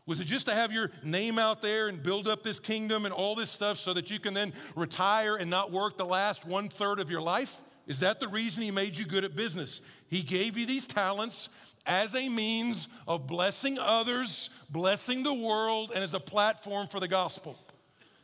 Was 0.07 0.19
it 0.19 0.25
just 0.25 0.47
to 0.47 0.55
have 0.55 0.73
your 0.73 0.91
name 1.05 1.39
out 1.39 1.61
there 1.61 1.89
and 1.89 2.03
build 2.03 2.27
up 2.27 2.43
this 2.43 2.59
kingdom 2.59 3.05
and 3.05 3.13
all 3.13 3.35
this 3.35 3.51
stuff 3.51 3.77
so 3.77 3.93
that 3.93 4.11
you 4.11 4.19
can 4.19 4.33
then 4.33 4.55
retire 4.75 5.37
and 5.37 5.51
not 5.51 5.71
work 5.71 5.99
the 5.99 6.07
last 6.07 6.47
one 6.47 6.71
third 6.71 7.01
of 7.01 7.11
your 7.11 7.21
life? 7.21 7.61
Is 7.89 8.01
that 8.01 8.21
the 8.21 8.29
reason 8.29 8.63
He 8.63 8.71
made 8.71 8.97
you 8.97 9.05
good 9.05 9.25
at 9.25 9.35
business? 9.35 9.81
He 10.09 10.23
gave 10.23 10.57
you 10.57 10.67
these 10.67 10.87
talents 10.87 11.49
as 11.87 12.15
a 12.15 12.29
means 12.29 12.87
of 13.09 13.27
blessing 13.27 13.79
others, 13.79 14.51
blessing 14.71 15.23
the 15.23 15.35
world, 15.35 15.91
and 15.95 16.05
as 16.05 16.15
a 16.15 16.21
platform 16.21 16.87
for 16.87 17.01
the 17.01 17.09
gospel. 17.09 17.59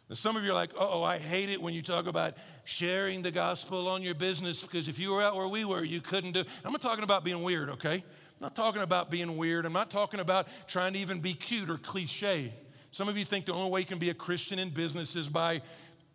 Now, 0.08 0.16
some 0.16 0.36
of 0.36 0.44
you 0.44 0.50
are 0.50 0.54
like, 0.54 0.70
oh, 0.78 1.02
I 1.02 1.16
hate 1.16 1.48
it 1.48 1.60
when 1.60 1.72
you 1.72 1.80
talk 1.80 2.06
about 2.06 2.34
sharing 2.64 3.22
the 3.22 3.30
gospel 3.30 3.88
on 3.88 4.02
your 4.02 4.14
business 4.14 4.60
because 4.60 4.86
if 4.86 4.98
you 4.98 5.12
were 5.12 5.22
out 5.22 5.34
where 5.34 5.48
we 5.48 5.64
were, 5.64 5.82
you 5.82 6.02
couldn't 6.02 6.32
do. 6.32 6.40
it. 6.40 6.48
I'm 6.62 6.72
not 6.72 6.82
talking 6.82 7.04
about 7.04 7.24
being 7.24 7.42
weird, 7.42 7.70
okay? 7.70 7.94
I'm 7.94 8.40
not 8.40 8.54
talking 8.54 8.82
about 8.82 9.10
being 9.10 9.38
weird. 9.38 9.64
I'm 9.64 9.72
not 9.72 9.90
talking 9.90 10.20
about 10.20 10.48
trying 10.66 10.92
to 10.92 10.98
even 10.98 11.20
be 11.20 11.32
cute 11.32 11.70
or 11.70 11.78
cliche. 11.78 12.52
Some 12.90 13.08
of 13.08 13.16
you 13.16 13.24
think 13.24 13.46
the 13.46 13.54
only 13.54 13.70
way 13.70 13.80
you 13.80 13.86
can 13.86 13.98
be 13.98 14.10
a 14.10 14.14
Christian 14.14 14.58
in 14.58 14.68
business 14.68 15.16
is 15.16 15.26
by 15.26 15.62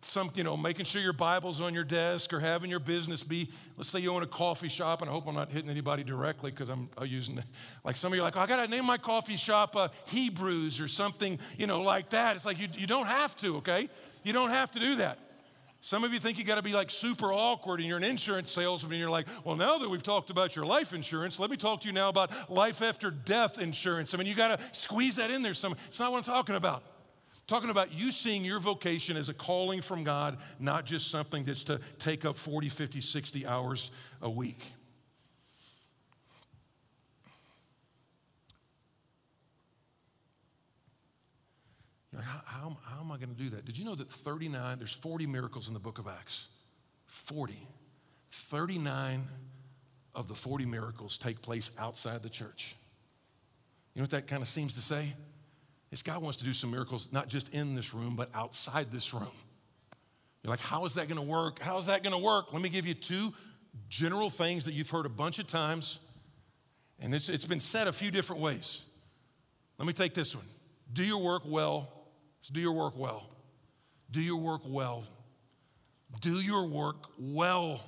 some, 0.02 0.30
you 0.34 0.44
know, 0.44 0.56
making 0.56 0.86
sure 0.86 1.02
your 1.02 1.12
Bible's 1.12 1.60
on 1.60 1.74
your 1.74 1.84
desk 1.84 2.32
or 2.32 2.40
having 2.40 2.70
your 2.70 2.80
business 2.80 3.22
be, 3.22 3.50
let's 3.76 3.88
say 3.88 4.00
you 4.00 4.10
own 4.10 4.22
a 4.22 4.26
coffee 4.26 4.68
shop, 4.68 5.02
and 5.02 5.10
I 5.10 5.12
hope 5.12 5.26
I'm 5.26 5.34
not 5.34 5.50
hitting 5.50 5.70
anybody 5.70 6.02
directly 6.02 6.50
because 6.50 6.68
I'm 6.68 6.88
using, 7.04 7.42
like 7.84 7.96
some 7.96 8.12
of 8.12 8.16
you 8.16 8.22
are 8.22 8.24
like, 8.24 8.36
oh, 8.36 8.40
I 8.40 8.46
got 8.46 8.64
to 8.64 8.68
name 8.68 8.86
my 8.86 8.98
coffee 8.98 9.36
shop 9.36 9.76
uh, 9.76 9.88
Hebrews 10.06 10.80
or 10.80 10.88
something, 10.88 11.38
you 11.58 11.66
know, 11.66 11.82
like 11.82 12.10
that. 12.10 12.36
It's 12.36 12.46
like 12.46 12.60
you, 12.60 12.68
you 12.76 12.86
don't 12.86 13.06
have 13.06 13.36
to, 13.38 13.56
okay? 13.58 13.88
You 14.22 14.32
don't 14.32 14.50
have 14.50 14.70
to 14.72 14.80
do 14.80 14.96
that. 14.96 15.18
Some 15.82 16.04
of 16.04 16.12
you 16.12 16.18
think 16.18 16.38
you 16.38 16.44
got 16.44 16.56
to 16.56 16.62
be 16.62 16.74
like 16.74 16.90
super 16.90 17.32
awkward 17.32 17.80
and 17.80 17.88
you're 17.88 17.96
an 17.96 18.04
insurance 18.04 18.52
salesman 18.52 18.92
and 18.92 19.00
you're 19.00 19.10
like, 19.10 19.26
well, 19.44 19.56
now 19.56 19.78
that 19.78 19.88
we've 19.88 20.02
talked 20.02 20.28
about 20.28 20.54
your 20.54 20.66
life 20.66 20.92
insurance, 20.92 21.38
let 21.38 21.50
me 21.50 21.56
talk 21.56 21.80
to 21.82 21.86
you 21.86 21.94
now 21.94 22.10
about 22.10 22.50
life 22.50 22.82
after 22.82 23.10
death 23.10 23.58
insurance. 23.58 24.12
I 24.12 24.18
mean, 24.18 24.26
you 24.26 24.34
got 24.34 24.58
to 24.58 24.64
squeeze 24.78 25.16
that 25.16 25.30
in 25.30 25.40
there 25.40 25.54
some. 25.54 25.74
It's 25.86 25.98
not 25.98 26.12
what 26.12 26.18
I'm 26.18 26.24
talking 26.24 26.54
about. 26.54 26.82
Talking 27.50 27.70
about 27.70 27.92
you 27.92 28.12
seeing 28.12 28.44
your 28.44 28.60
vocation 28.60 29.16
as 29.16 29.28
a 29.28 29.34
calling 29.34 29.80
from 29.80 30.04
God, 30.04 30.38
not 30.60 30.84
just 30.84 31.10
something 31.10 31.42
that's 31.42 31.64
to 31.64 31.80
take 31.98 32.24
up 32.24 32.38
40, 32.38 32.68
50, 32.68 33.00
60 33.00 33.44
hours 33.44 33.90
a 34.22 34.30
week. 34.30 34.72
Like, 42.14 42.22
how, 42.22 42.40
how, 42.44 42.76
how 42.84 43.00
am 43.00 43.10
I 43.10 43.16
going 43.16 43.30
to 43.30 43.42
do 43.42 43.48
that? 43.48 43.64
Did 43.64 43.76
you 43.76 43.84
know 43.84 43.96
that 43.96 44.08
39, 44.08 44.78
there's 44.78 44.92
40 44.92 45.26
miracles 45.26 45.66
in 45.66 45.74
the 45.74 45.80
book 45.80 45.98
of 45.98 46.06
Acts? 46.06 46.50
40. 47.06 47.66
39 48.30 49.26
of 50.14 50.28
the 50.28 50.34
40 50.36 50.66
miracles 50.66 51.18
take 51.18 51.42
place 51.42 51.72
outside 51.80 52.22
the 52.22 52.30
church. 52.30 52.76
You 53.94 54.02
know 54.02 54.04
what 54.04 54.10
that 54.10 54.28
kind 54.28 54.40
of 54.40 54.46
seems 54.46 54.74
to 54.74 54.80
say? 54.80 55.14
Is 55.90 56.02
God 56.02 56.22
wants 56.22 56.38
to 56.38 56.44
do 56.44 56.52
some 56.52 56.70
miracles, 56.70 57.08
not 57.10 57.28
just 57.28 57.48
in 57.50 57.74
this 57.74 57.92
room, 57.92 58.14
but 58.16 58.30
outside 58.34 58.92
this 58.92 59.12
room. 59.12 59.32
You're 60.42 60.50
like, 60.50 60.60
how 60.60 60.84
is 60.84 60.94
that 60.94 61.08
going 61.08 61.20
to 61.20 61.26
work? 61.26 61.58
How 61.58 61.78
is 61.78 61.86
that 61.86 62.02
going 62.02 62.12
to 62.12 62.18
work? 62.18 62.52
Let 62.52 62.62
me 62.62 62.68
give 62.68 62.86
you 62.86 62.94
two 62.94 63.34
general 63.88 64.30
things 64.30 64.64
that 64.64 64.72
you've 64.72 64.90
heard 64.90 65.06
a 65.06 65.10
bunch 65.10 65.38
of 65.38 65.46
times, 65.46 65.98
and 67.00 67.14
it's, 67.14 67.28
it's 67.28 67.46
been 67.46 67.60
said 67.60 67.88
a 67.88 67.92
few 67.92 68.10
different 68.10 68.40
ways. 68.40 68.82
Let 69.78 69.86
me 69.86 69.92
take 69.92 70.14
this 70.14 70.34
one. 70.34 70.46
Do 70.92 71.04
your 71.04 71.22
work 71.22 71.42
well 71.46 72.00
so 72.42 72.54
do 72.54 72.60
your 72.60 72.72
work 72.72 72.96
well. 72.96 73.26
Do 74.10 74.20
your 74.20 74.38
work 74.38 74.62
well. 74.66 75.04
Do 76.20 76.32
your 76.40 76.66
work 76.66 76.96
well. 77.18 77.80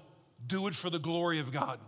Do 0.47 0.67
it 0.67 0.75
for 0.75 0.91
the 0.91 0.99
glory 0.99 1.39
of 1.39 1.53
God. 1.53 1.79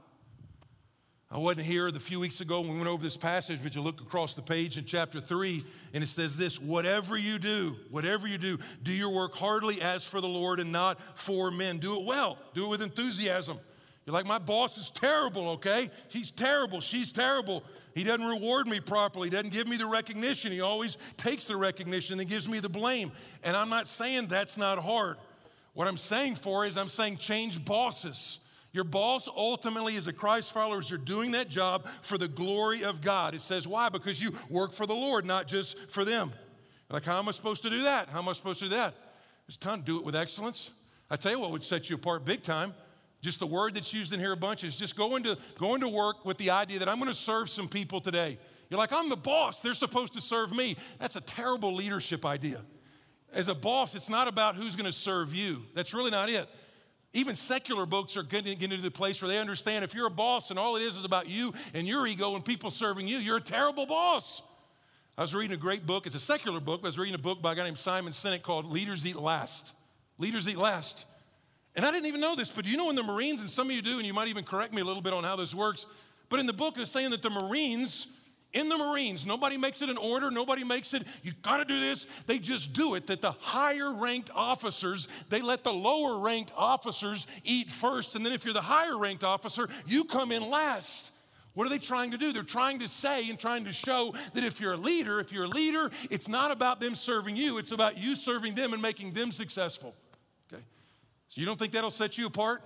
I 1.34 1.38
wasn't 1.38 1.66
here 1.66 1.90
the 1.90 1.98
few 1.98 2.20
weeks 2.20 2.40
ago 2.40 2.60
when 2.60 2.70
we 2.70 2.76
went 2.76 2.88
over 2.88 3.02
this 3.02 3.16
passage, 3.16 3.58
but 3.60 3.74
you 3.74 3.82
look 3.82 4.00
across 4.00 4.34
the 4.34 4.42
page 4.42 4.78
in 4.78 4.84
chapter 4.84 5.18
three, 5.18 5.64
and 5.92 6.04
it 6.04 6.06
says 6.06 6.36
this 6.36 6.60
whatever 6.60 7.16
you 7.18 7.40
do, 7.40 7.74
whatever 7.90 8.28
you 8.28 8.38
do, 8.38 8.56
do 8.84 8.92
your 8.92 9.10
work 9.10 9.34
heartily 9.34 9.82
as 9.82 10.04
for 10.04 10.20
the 10.20 10.28
Lord 10.28 10.60
and 10.60 10.70
not 10.70 11.00
for 11.18 11.50
men. 11.50 11.78
Do 11.78 11.98
it 11.98 12.06
well, 12.06 12.38
do 12.54 12.66
it 12.66 12.68
with 12.68 12.82
enthusiasm. 12.82 13.58
You're 14.06 14.14
like, 14.14 14.26
my 14.26 14.38
boss 14.38 14.78
is 14.78 14.90
terrible, 14.90 15.48
okay? 15.50 15.90
He's 16.08 16.30
terrible, 16.30 16.80
she's 16.80 17.10
terrible. 17.10 17.64
He 17.96 18.04
doesn't 18.04 18.26
reward 18.26 18.68
me 18.68 18.78
properly. 18.78 19.26
He 19.26 19.30
doesn't 19.30 19.52
give 19.52 19.66
me 19.66 19.76
the 19.76 19.86
recognition. 19.86 20.52
He 20.52 20.60
always 20.60 20.98
takes 21.16 21.46
the 21.46 21.56
recognition 21.56 22.20
and 22.20 22.30
gives 22.30 22.48
me 22.48 22.60
the 22.60 22.68
blame. 22.68 23.10
And 23.42 23.56
I'm 23.56 23.70
not 23.70 23.88
saying 23.88 24.28
that's 24.28 24.56
not 24.56 24.78
hard. 24.78 25.16
What 25.72 25.88
I'm 25.88 25.96
saying 25.96 26.36
for 26.36 26.64
is 26.64 26.76
I'm 26.76 26.88
saying 26.88 27.16
change 27.16 27.64
bosses. 27.64 28.38
Your 28.74 28.84
boss 28.84 29.26
ultimately 29.34 29.94
is 29.94 30.06
a 30.06 30.12
Christ 30.12 30.52
follower. 30.52 30.82
You're 30.82 30.98
doing 30.98 31.30
that 31.30 31.48
job 31.48 31.86
for 32.02 32.18
the 32.18 32.28
glory 32.28 32.84
of 32.84 33.00
God. 33.00 33.34
It 33.34 33.40
says 33.40 33.66
why? 33.66 33.88
Because 33.88 34.20
you 34.20 34.32
work 34.50 34.74
for 34.74 34.84
the 34.84 34.94
Lord, 34.94 35.24
not 35.24 35.48
just 35.48 35.90
for 35.90 36.04
them. 36.04 36.32
Like, 36.90 37.04
how 37.04 37.18
am 37.18 37.28
I 37.28 37.30
supposed 37.30 37.62
to 37.62 37.70
do 37.70 37.84
that? 37.84 38.10
How 38.10 38.18
am 38.18 38.28
I 38.28 38.32
supposed 38.32 38.58
to 38.58 38.66
do 38.66 38.70
that? 38.70 38.94
There's 39.46 39.56
a 39.56 39.60
ton. 39.60 39.80
Do 39.80 39.96
it 39.96 40.04
with 40.04 40.14
excellence. 40.14 40.70
I 41.10 41.16
tell 41.16 41.32
you 41.32 41.40
what 41.40 41.50
would 41.52 41.62
set 41.62 41.88
you 41.88 41.96
apart 41.96 42.26
big 42.26 42.42
time 42.42 42.74
just 43.24 43.40
the 43.40 43.46
word 43.46 43.74
that's 43.74 43.94
used 43.94 44.12
in 44.12 44.20
here 44.20 44.32
a 44.32 44.36
bunch 44.36 44.64
is 44.64 44.76
just 44.76 44.96
going 44.96 45.22
to, 45.22 45.38
going 45.58 45.80
to 45.80 45.88
work 45.88 46.26
with 46.26 46.36
the 46.36 46.50
idea 46.50 46.78
that 46.78 46.90
I'm 46.90 46.98
going 46.98 47.08
to 47.08 47.14
serve 47.14 47.48
some 47.48 47.70
people 47.70 47.98
today. 47.98 48.38
You're 48.68 48.76
like, 48.76 48.92
I'm 48.92 49.08
the 49.08 49.16
boss. 49.16 49.60
They're 49.60 49.72
supposed 49.72 50.12
to 50.12 50.20
serve 50.20 50.54
me. 50.54 50.76
That's 50.98 51.16
a 51.16 51.22
terrible 51.22 51.72
leadership 51.72 52.26
idea. 52.26 52.60
As 53.32 53.48
a 53.48 53.54
boss, 53.54 53.94
it's 53.94 54.10
not 54.10 54.28
about 54.28 54.56
who's 54.56 54.76
going 54.76 54.84
to 54.84 54.92
serve 54.92 55.34
you. 55.34 55.62
That's 55.74 55.94
really 55.94 56.10
not 56.10 56.28
it. 56.28 56.46
Even 57.14 57.36
secular 57.36 57.86
books 57.86 58.16
are 58.16 58.24
getting, 58.24 58.58
getting 58.58 58.76
to 58.76 58.82
the 58.82 58.90
place 58.90 59.22
where 59.22 59.28
they 59.28 59.38
understand 59.38 59.84
if 59.84 59.94
you're 59.94 60.08
a 60.08 60.10
boss 60.10 60.50
and 60.50 60.58
all 60.58 60.74
it 60.74 60.82
is 60.82 60.96
is 60.96 61.04
about 61.04 61.28
you 61.28 61.54
and 61.72 61.86
your 61.86 62.06
ego 62.08 62.34
and 62.34 62.44
people 62.44 62.70
serving 62.70 63.06
you, 63.06 63.18
you're 63.18 63.36
a 63.36 63.40
terrible 63.40 63.86
boss. 63.86 64.42
I 65.16 65.20
was 65.20 65.32
reading 65.32 65.54
a 65.54 65.60
great 65.60 65.86
book. 65.86 66.06
It's 66.06 66.16
a 66.16 66.20
secular 66.20 66.58
book, 66.58 66.82
but 66.82 66.88
I 66.88 66.90
was 66.90 66.98
reading 66.98 67.14
a 67.14 67.18
book 67.18 67.40
by 67.40 67.52
a 67.52 67.54
guy 67.54 67.62
named 67.62 67.78
Simon 67.78 68.12
Sinek 68.12 68.42
called 68.42 68.66
Leaders 68.66 69.06
Eat 69.06 69.14
Last. 69.14 69.74
Leaders 70.18 70.48
Eat 70.48 70.58
Last. 70.58 71.06
And 71.76 71.86
I 71.86 71.92
didn't 71.92 72.06
even 72.06 72.20
know 72.20 72.34
this, 72.34 72.48
but 72.48 72.64
do 72.64 72.70
you 72.70 72.76
know 72.76 72.90
in 72.90 72.96
the 72.96 73.02
Marines, 73.04 73.40
and 73.40 73.48
some 73.48 73.70
of 73.70 73.76
you 73.76 73.82
do, 73.82 73.98
and 73.98 74.06
you 74.06 74.12
might 74.12 74.26
even 74.26 74.42
correct 74.42 74.74
me 74.74 74.82
a 74.82 74.84
little 74.84 75.02
bit 75.02 75.12
on 75.12 75.22
how 75.22 75.36
this 75.36 75.54
works, 75.54 75.86
but 76.28 76.40
in 76.40 76.46
the 76.46 76.52
book 76.52 76.78
it's 76.78 76.90
saying 76.90 77.10
that 77.10 77.22
the 77.22 77.30
Marines, 77.30 78.08
in 78.54 78.68
the 78.68 78.78
Marines, 78.78 79.26
nobody 79.26 79.56
makes 79.56 79.82
it 79.82 79.90
an 79.90 79.98
order, 79.98 80.30
nobody 80.30 80.64
makes 80.64 80.94
it, 80.94 81.04
you 81.22 81.32
gotta 81.42 81.64
do 81.64 81.78
this. 81.78 82.06
They 82.26 82.38
just 82.38 82.72
do 82.72 82.94
it. 82.94 83.08
That 83.08 83.20
the 83.20 83.32
higher 83.32 83.92
ranked 83.92 84.30
officers, 84.34 85.08
they 85.28 85.40
let 85.40 85.64
the 85.64 85.72
lower 85.72 86.18
ranked 86.18 86.52
officers 86.56 87.26
eat 87.42 87.70
first. 87.70 88.14
And 88.14 88.24
then 88.24 88.32
if 88.32 88.44
you're 88.44 88.54
the 88.54 88.62
higher 88.62 88.96
ranked 88.96 89.24
officer, 89.24 89.68
you 89.86 90.04
come 90.04 90.32
in 90.32 90.48
last. 90.48 91.10
What 91.54 91.66
are 91.66 91.70
they 91.70 91.78
trying 91.78 92.12
to 92.12 92.18
do? 92.18 92.32
They're 92.32 92.42
trying 92.42 92.80
to 92.80 92.88
say 92.88 93.28
and 93.28 93.38
trying 93.38 93.64
to 93.64 93.72
show 93.72 94.14
that 94.34 94.44
if 94.44 94.60
you're 94.60 94.72
a 94.72 94.78
leader, 94.78 95.20
if 95.20 95.32
you're 95.32 95.44
a 95.44 95.48
leader, 95.48 95.90
it's 96.10 96.28
not 96.28 96.50
about 96.50 96.80
them 96.80 96.94
serving 96.94 97.36
you, 97.36 97.58
it's 97.58 97.72
about 97.72 97.98
you 97.98 98.14
serving 98.14 98.54
them 98.54 98.72
and 98.72 98.82
making 98.82 99.12
them 99.12 99.30
successful. 99.30 99.94
Okay? 100.52 100.62
So 101.28 101.40
you 101.40 101.46
don't 101.46 101.58
think 101.58 101.72
that'll 101.72 101.92
set 101.92 102.18
you 102.18 102.26
apart? 102.26 102.62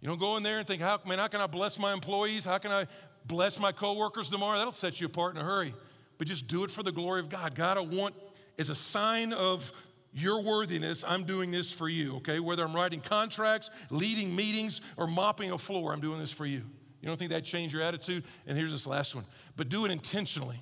You 0.00 0.08
don't 0.08 0.18
go 0.18 0.36
in 0.36 0.42
there 0.42 0.58
and 0.58 0.66
think, 0.66 0.82
how, 0.82 1.00
man, 1.06 1.18
how 1.18 1.28
can 1.28 1.40
I 1.40 1.46
bless 1.46 1.78
my 1.78 1.92
employees? 1.92 2.44
How 2.44 2.58
can 2.58 2.72
I 2.72 2.86
bless 3.26 3.58
my 3.58 3.72
coworkers 3.72 4.28
tomorrow? 4.28 4.58
That'll 4.58 4.72
set 4.72 5.00
you 5.00 5.06
apart 5.06 5.34
in 5.34 5.40
a 5.40 5.44
hurry. 5.44 5.74
But 6.18 6.26
just 6.26 6.46
do 6.46 6.64
it 6.64 6.70
for 6.70 6.82
the 6.82 6.92
glory 6.92 7.20
of 7.20 7.28
God. 7.28 7.54
God, 7.54 7.78
I 7.78 7.80
want, 7.80 8.14
as 8.58 8.68
a 8.68 8.74
sign 8.74 9.32
of 9.32 9.72
your 10.12 10.42
worthiness, 10.42 11.04
I'm 11.06 11.24
doing 11.24 11.50
this 11.50 11.72
for 11.72 11.88
you, 11.88 12.16
okay? 12.16 12.38
Whether 12.38 12.64
I'm 12.64 12.74
writing 12.74 13.00
contracts, 13.00 13.70
leading 13.90 14.36
meetings, 14.36 14.80
or 14.96 15.06
mopping 15.06 15.50
a 15.50 15.58
floor, 15.58 15.92
I'm 15.92 16.00
doing 16.00 16.18
this 16.18 16.32
for 16.32 16.46
you. 16.46 16.62
You 17.00 17.08
don't 17.08 17.16
think 17.16 17.30
that 17.30 17.44
changed 17.44 17.74
your 17.74 17.82
attitude? 17.82 18.24
And 18.46 18.56
here's 18.56 18.70
this 18.70 18.86
last 18.86 19.14
one. 19.14 19.24
But 19.56 19.68
do 19.68 19.84
it 19.84 19.90
intentionally. 19.90 20.60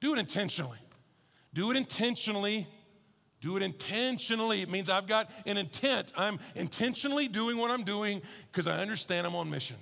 Do 0.00 0.14
it 0.14 0.18
intentionally. 0.18 0.78
Do 1.52 1.70
it 1.70 1.76
intentionally 1.76 2.66
do 3.42 3.56
it 3.56 3.62
intentionally. 3.62 4.62
It 4.62 4.70
means 4.70 4.88
I've 4.88 5.08
got 5.08 5.30
an 5.44 5.58
intent. 5.58 6.12
I'm 6.16 6.38
intentionally 6.54 7.26
doing 7.26 7.58
what 7.58 7.70
I'm 7.70 7.82
doing 7.82 8.22
because 8.50 8.68
I 8.68 8.78
understand 8.78 9.26
I'm 9.26 9.34
on 9.34 9.50
mission. 9.50 9.76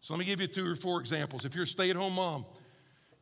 So 0.00 0.14
let 0.14 0.18
me 0.18 0.24
give 0.24 0.40
you 0.40 0.46
two 0.46 0.70
or 0.70 0.74
four 0.74 1.00
examples. 1.00 1.44
If 1.44 1.54
you're 1.54 1.64
a 1.64 1.66
stay 1.66 1.90
at 1.90 1.96
home 1.96 2.14
mom, 2.14 2.46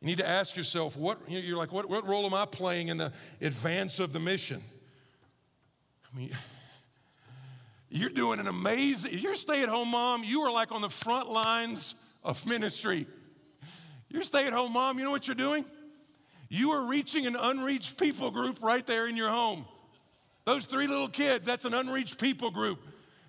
you 0.01 0.07
need 0.07 0.19
to 0.19 0.27
ask 0.27 0.55
yourself, 0.55 0.95
what, 0.95 1.19
you're 1.27 1.57
like, 1.57 1.73
what, 1.73 1.89
what 1.89 2.07
role 2.07 2.25
am 2.25 2.33
I 2.33 2.45
playing 2.45 2.87
in 2.87 2.97
the 2.97 3.11
advance 3.41 3.99
of 3.99 4.13
the 4.13 4.19
mission? 4.19 4.61
I 6.11 6.17
mean, 6.17 6.31
you're 7.89 8.09
doing 8.09 8.39
an 8.39 8.47
amazing, 8.47 9.13
if 9.13 9.21
you're 9.21 9.33
a 9.33 9.37
stay 9.37 9.61
at 9.61 9.69
home 9.69 9.89
mom, 9.89 10.23
you 10.23 10.41
are 10.41 10.51
like 10.51 10.71
on 10.71 10.81
the 10.81 10.89
front 10.89 11.29
lines 11.29 11.95
of 12.23 12.45
ministry. 12.45 13.07
You're 14.09 14.21
a 14.21 14.25
stay 14.25 14.47
at 14.47 14.53
home 14.53 14.73
mom, 14.73 14.99
you 14.99 15.05
know 15.05 15.11
what 15.11 15.27
you're 15.27 15.35
doing? 15.35 15.65
You 16.47 16.71
are 16.71 16.85
reaching 16.85 17.27
an 17.27 17.35
unreached 17.35 17.99
people 17.99 18.31
group 18.31 18.61
right 18.61 18.85
there 18.85 19.07
in 19.07 19.17
your 19.17 19.29
home. 19.29 19.65
Those 20.45 20.65
three 20.65 20.87
little 20.87 21.09
kids, 21.09 21.45
that's 21.45 21.65
an 21.65 21.73
unreached 21.73 22.19
people 22.19 22.49
group. 22.51 22.79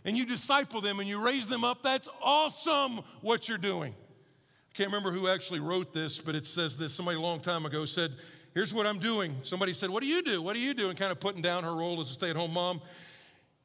And 0.04 0.16
you 0.16 0.24
disciple 0.24 0.80
them 0.80 1.00
and 1.00 1.08
you 1.08 1.22
raise 1.22 1.46
them 1.46 1.64
up. 1.64 1.82
That's 1.82 2.08
awesome 2.22 3.00
what 3.20 3.48
you're 3.48 3.58
doing. 3.58 3.92
I 3.92 4.76
can't 4.76 4.88
remember 4.88 5.10
who 5.10 5.28
actually 5.28 5.60
wrote 5.60 5.92
this, 5.92 6.18
but 6.18 6.34
it 6.34 6.46
says 6.46 6.76
this. 6.76 6.94
Somebody 6.94 7.18
a 7.18 7.20
long 7.20 7.40
time 7.40 7.66
ago 7.66 7.84
said, 7.84 8.12
Here's 8.54 8.74
what 8.74 8.86
I'm 8.86 8.98
doing. 8.98 9.34
Somebody 9.44 9.72
said, 9.72 9.90
What 9.90 10.02
do 10.02 10.08
you 10.08 10.22
do? 10.22 10.42
What 10.42 10.54
do 10.54 10.60
you 10.60 10.74
do? 10.74 10.88
And 10.88 10.98
kind 10.98 11.12
of 11.12 11.20
putting 11.20 11.42
down 11.42 11.64
her 11.64 11.74
role 11.74 12.00
as 12.00 12.10
a 12.10 12.14
stay 12.14 12.30
at 12.30 12.36
home 12.36 12.52
mom. 12.52 12.80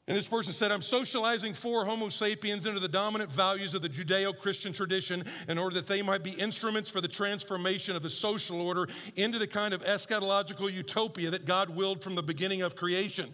And 0.07 0.15
this 0.15 0.27
person 0.27 0.53
said, 0.53 0.71
I'm 0.71 0.83
socializing 0.83 1.55
four 1.55 1.83
Homo 1.83 2.09
sapiens 2.09 2.67
into 2.67 2.79
the 2.79 2.87
dominant 2.87 3.31
values 3.31 3.73
of 3.73 3.81
the 3.81 3.89
Judeo 3.89 4.37
Christian 4.37 4.71
tradition 4.71 5.23
in 5.49 5.57
order 5.57 5.75
that 5.75 5.87
they 5.87 6.03
might 6.03 6.23
be 6.23 6.29
instruments 6.31 6.91
for 6.91 7.01
the 7.01 7.07
transformation 7.07 7.95
of 7.95 8.03
the 8.03 8.09
social 8.11 8.61
order 8.61 8.87
into 9.15 9.39
the 9.39 9.47
kind 9.47 9.73
of 9.73 9.83
eschatological 9.83 10.71
utopia 10.71 11.31
that 11.31 11.45
God 11.45 11.71
willed 11.71 12.03
from 12.03 12.13
the 12.13 12.21
beginning 12.21 12.61
of 12.61 12.75
creation. 12.75 13.33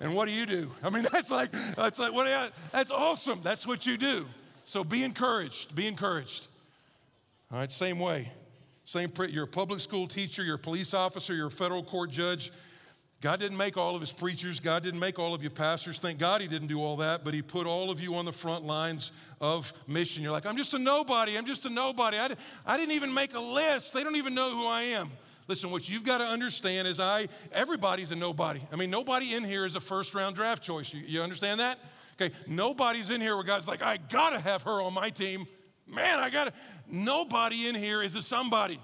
And 0.00 0.14
what 0.16 0.26
do 0.26 0.32
you 0.34 0.46
do? 0.46 0.70
I 0.82 0.90
mean, 0.90 1.06
that's 1.12 1.30
like, 1.30 1.52
that's 1.76 1.98
like, 1.98 2.12
what 2.12 2.52
that's 2.72 2.90
awesome. 2.90 3.40
That's 3.42 3.66
what 3.66 3.86
you 3.86 3.96
do. 3.96 4.26
So 4.64 4.82
be 4.82 5.04
encouraged. 5.04 5.74
Be 5.74 5.86
encouraged. 5.86 6.48
All 7.52 7.58
right, 7.58 7.70
same 7.70 7.98
way. 7.98 8.32
Same, 8.84 9.12
you're 9.28 9.44
a 9.44 9.48
public 9.48 9.80
school 9.80 10.08
teacher, 10.08 10.42
you're 10.42 10.56
a 10.56 10.58
police 10.58 10.94
officer, 10.94 11.32
you're 11.32 11.46
a 11.46 11.50
federal 11.50 11.84
court 11.84 12.10
judge. 12.10 12.50
God 13.20 13.38
didn't 13.38 13.58
make 13.58 13.76
all 13.76 13.94
of 13.94 14.00
his 14.00 14.12
preachers. 14.12 14.60
God 14.60 14.82
didn't 14.82 14.98
make 14.98 15.18
all 15.18 15.34
of 15.34 15.42
you 15.42 15.50
pastors. 15.50 15.98
Thank 15.98 16.18
God 16.18 16.40
he 16.40 16.48
didn't 16.48 16.68
do 16.68 16.82
all 16.82 16.96
that, 16.96 17.22
but 17.22 17.34
he 17.34 17.42
put 17.42 17.66
all 17.66 17.90
of 17.90 18.00
you 18.00 18.14
on 18.14 18.24
the 18.24 18.32
front 18.32 18.64
lines 18.64 19.12
of 19.42 19.74
mission. 19.86 20.22
You're 20.22 20.32
like, 20.32 20.46
I'm 20.46 20.56
just 20.56 20.72
a 20.72 20.78
nobody. 20.78 21.36
I'm 21.36 21.44
just 21.44 21.66
a 21.66 21.70
nobody. 21.70 22.16
I, 22.16 22.30
I 22.64 22.78
didn't 22.78 22.94
even 22.94 23.12
make 23.12 23.34
a 23.34 23.40
list. 23.40 23.92
They 23.92 24.02
don't 24.02 24.16
even 24.16 24.34
know 24.34 24.50
who 24.50 24.66
I 24.66 24.82
am. 24.82 25.10
Listen, 25.50 25.72
what 25.72 25.88
you've 25.88 26.04
got 26.04 26.18
to 26.18 26.24
understand 26.24 26.86
is 26.86 27.00
I, 27.00 27.26
everybody's 27.50 28.12
a 28.12 28.14
nobody. 28.14 28.60
I 28.70 28.76
mean, 28.76 28.88
nobody 28.88 29.34
in 29.34 29.42
here 29.42 29.66
is 29.66 29.74
a 29.74 29.80
first 29.80 30.14
round 30.14 30.36
draft 30.36 30.62
choice. 30.62 30.94
You, 30.94 31.00
you 31.04 31.22
understand 31.22 31.58
that? 31.58 31.80
Okay, 32.14 32.32
nobody's 32.46 33.10
in 33.10 33.20
here 33.20 33.34
where 33.34 33.42
God's 33.42 33.66
like, 33.66 33.82
I 33.82 33.96
gotta 33.96 34.38
have 34.38 34.62
her 34.62 34.80
on 34.80 34.94
my 34.94 35.10
team. 35.10 35.48
Man, 35.88 36.20
I 36.20 36.30
gotta. 36.30 36.52
Nobody 36.88 37.66
in 37.66 37.74
here 37.74 38.00
is 38.00 38.14
a 38.14 38.22
somebody. 38.22 38.78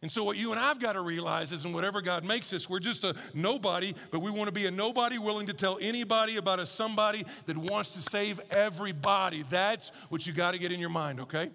And 0.00 0.10
so, 0.10 0.24
what 0.24 0.38
you 0.38 0.52
and 0.52 0.58
I've 0.58 0.80
got 0.80 0.94
to 0.94 1.02
realize 1.02 1.52
is, 1.52 1.66
in 1.66 1.74
whatever 1.74 2.00
God 2.00 2.24
makes 2.24 2.50
us, 2.54 2.66
we're 2.66 2.78
just 2.78 3.04
a 3.04 3.14
nobody, 3.34 3.92
but 4.10 4.20
we 4.20 4.30
want 4.30 4.48
to 4.48 4.54
be 4.54 4.64
a 4.64 4.70
nobody 4.70 5.18
willing 5.18 5.48
to 5.48 5.52
tell 5.52 5.76
anybody 5.82 6.38
about 6.38 6.60
a 6.60 6.64
somebody 6.64 7.26
that 7.44 7.58
wants 7.58 7.92
to 7.92 8.00
save 8.00 8.40
everybody. 8.50 9.44
That's 9.50 9.92
what 10.08 10.26
you 10.26 10.32
got 10.32 10.52
to 10.52 10.58
get 10.58 10.72
in 10.72 10.80
your 10.80 10.88
mind, 10.88 11.20
okay? 11.20 11.50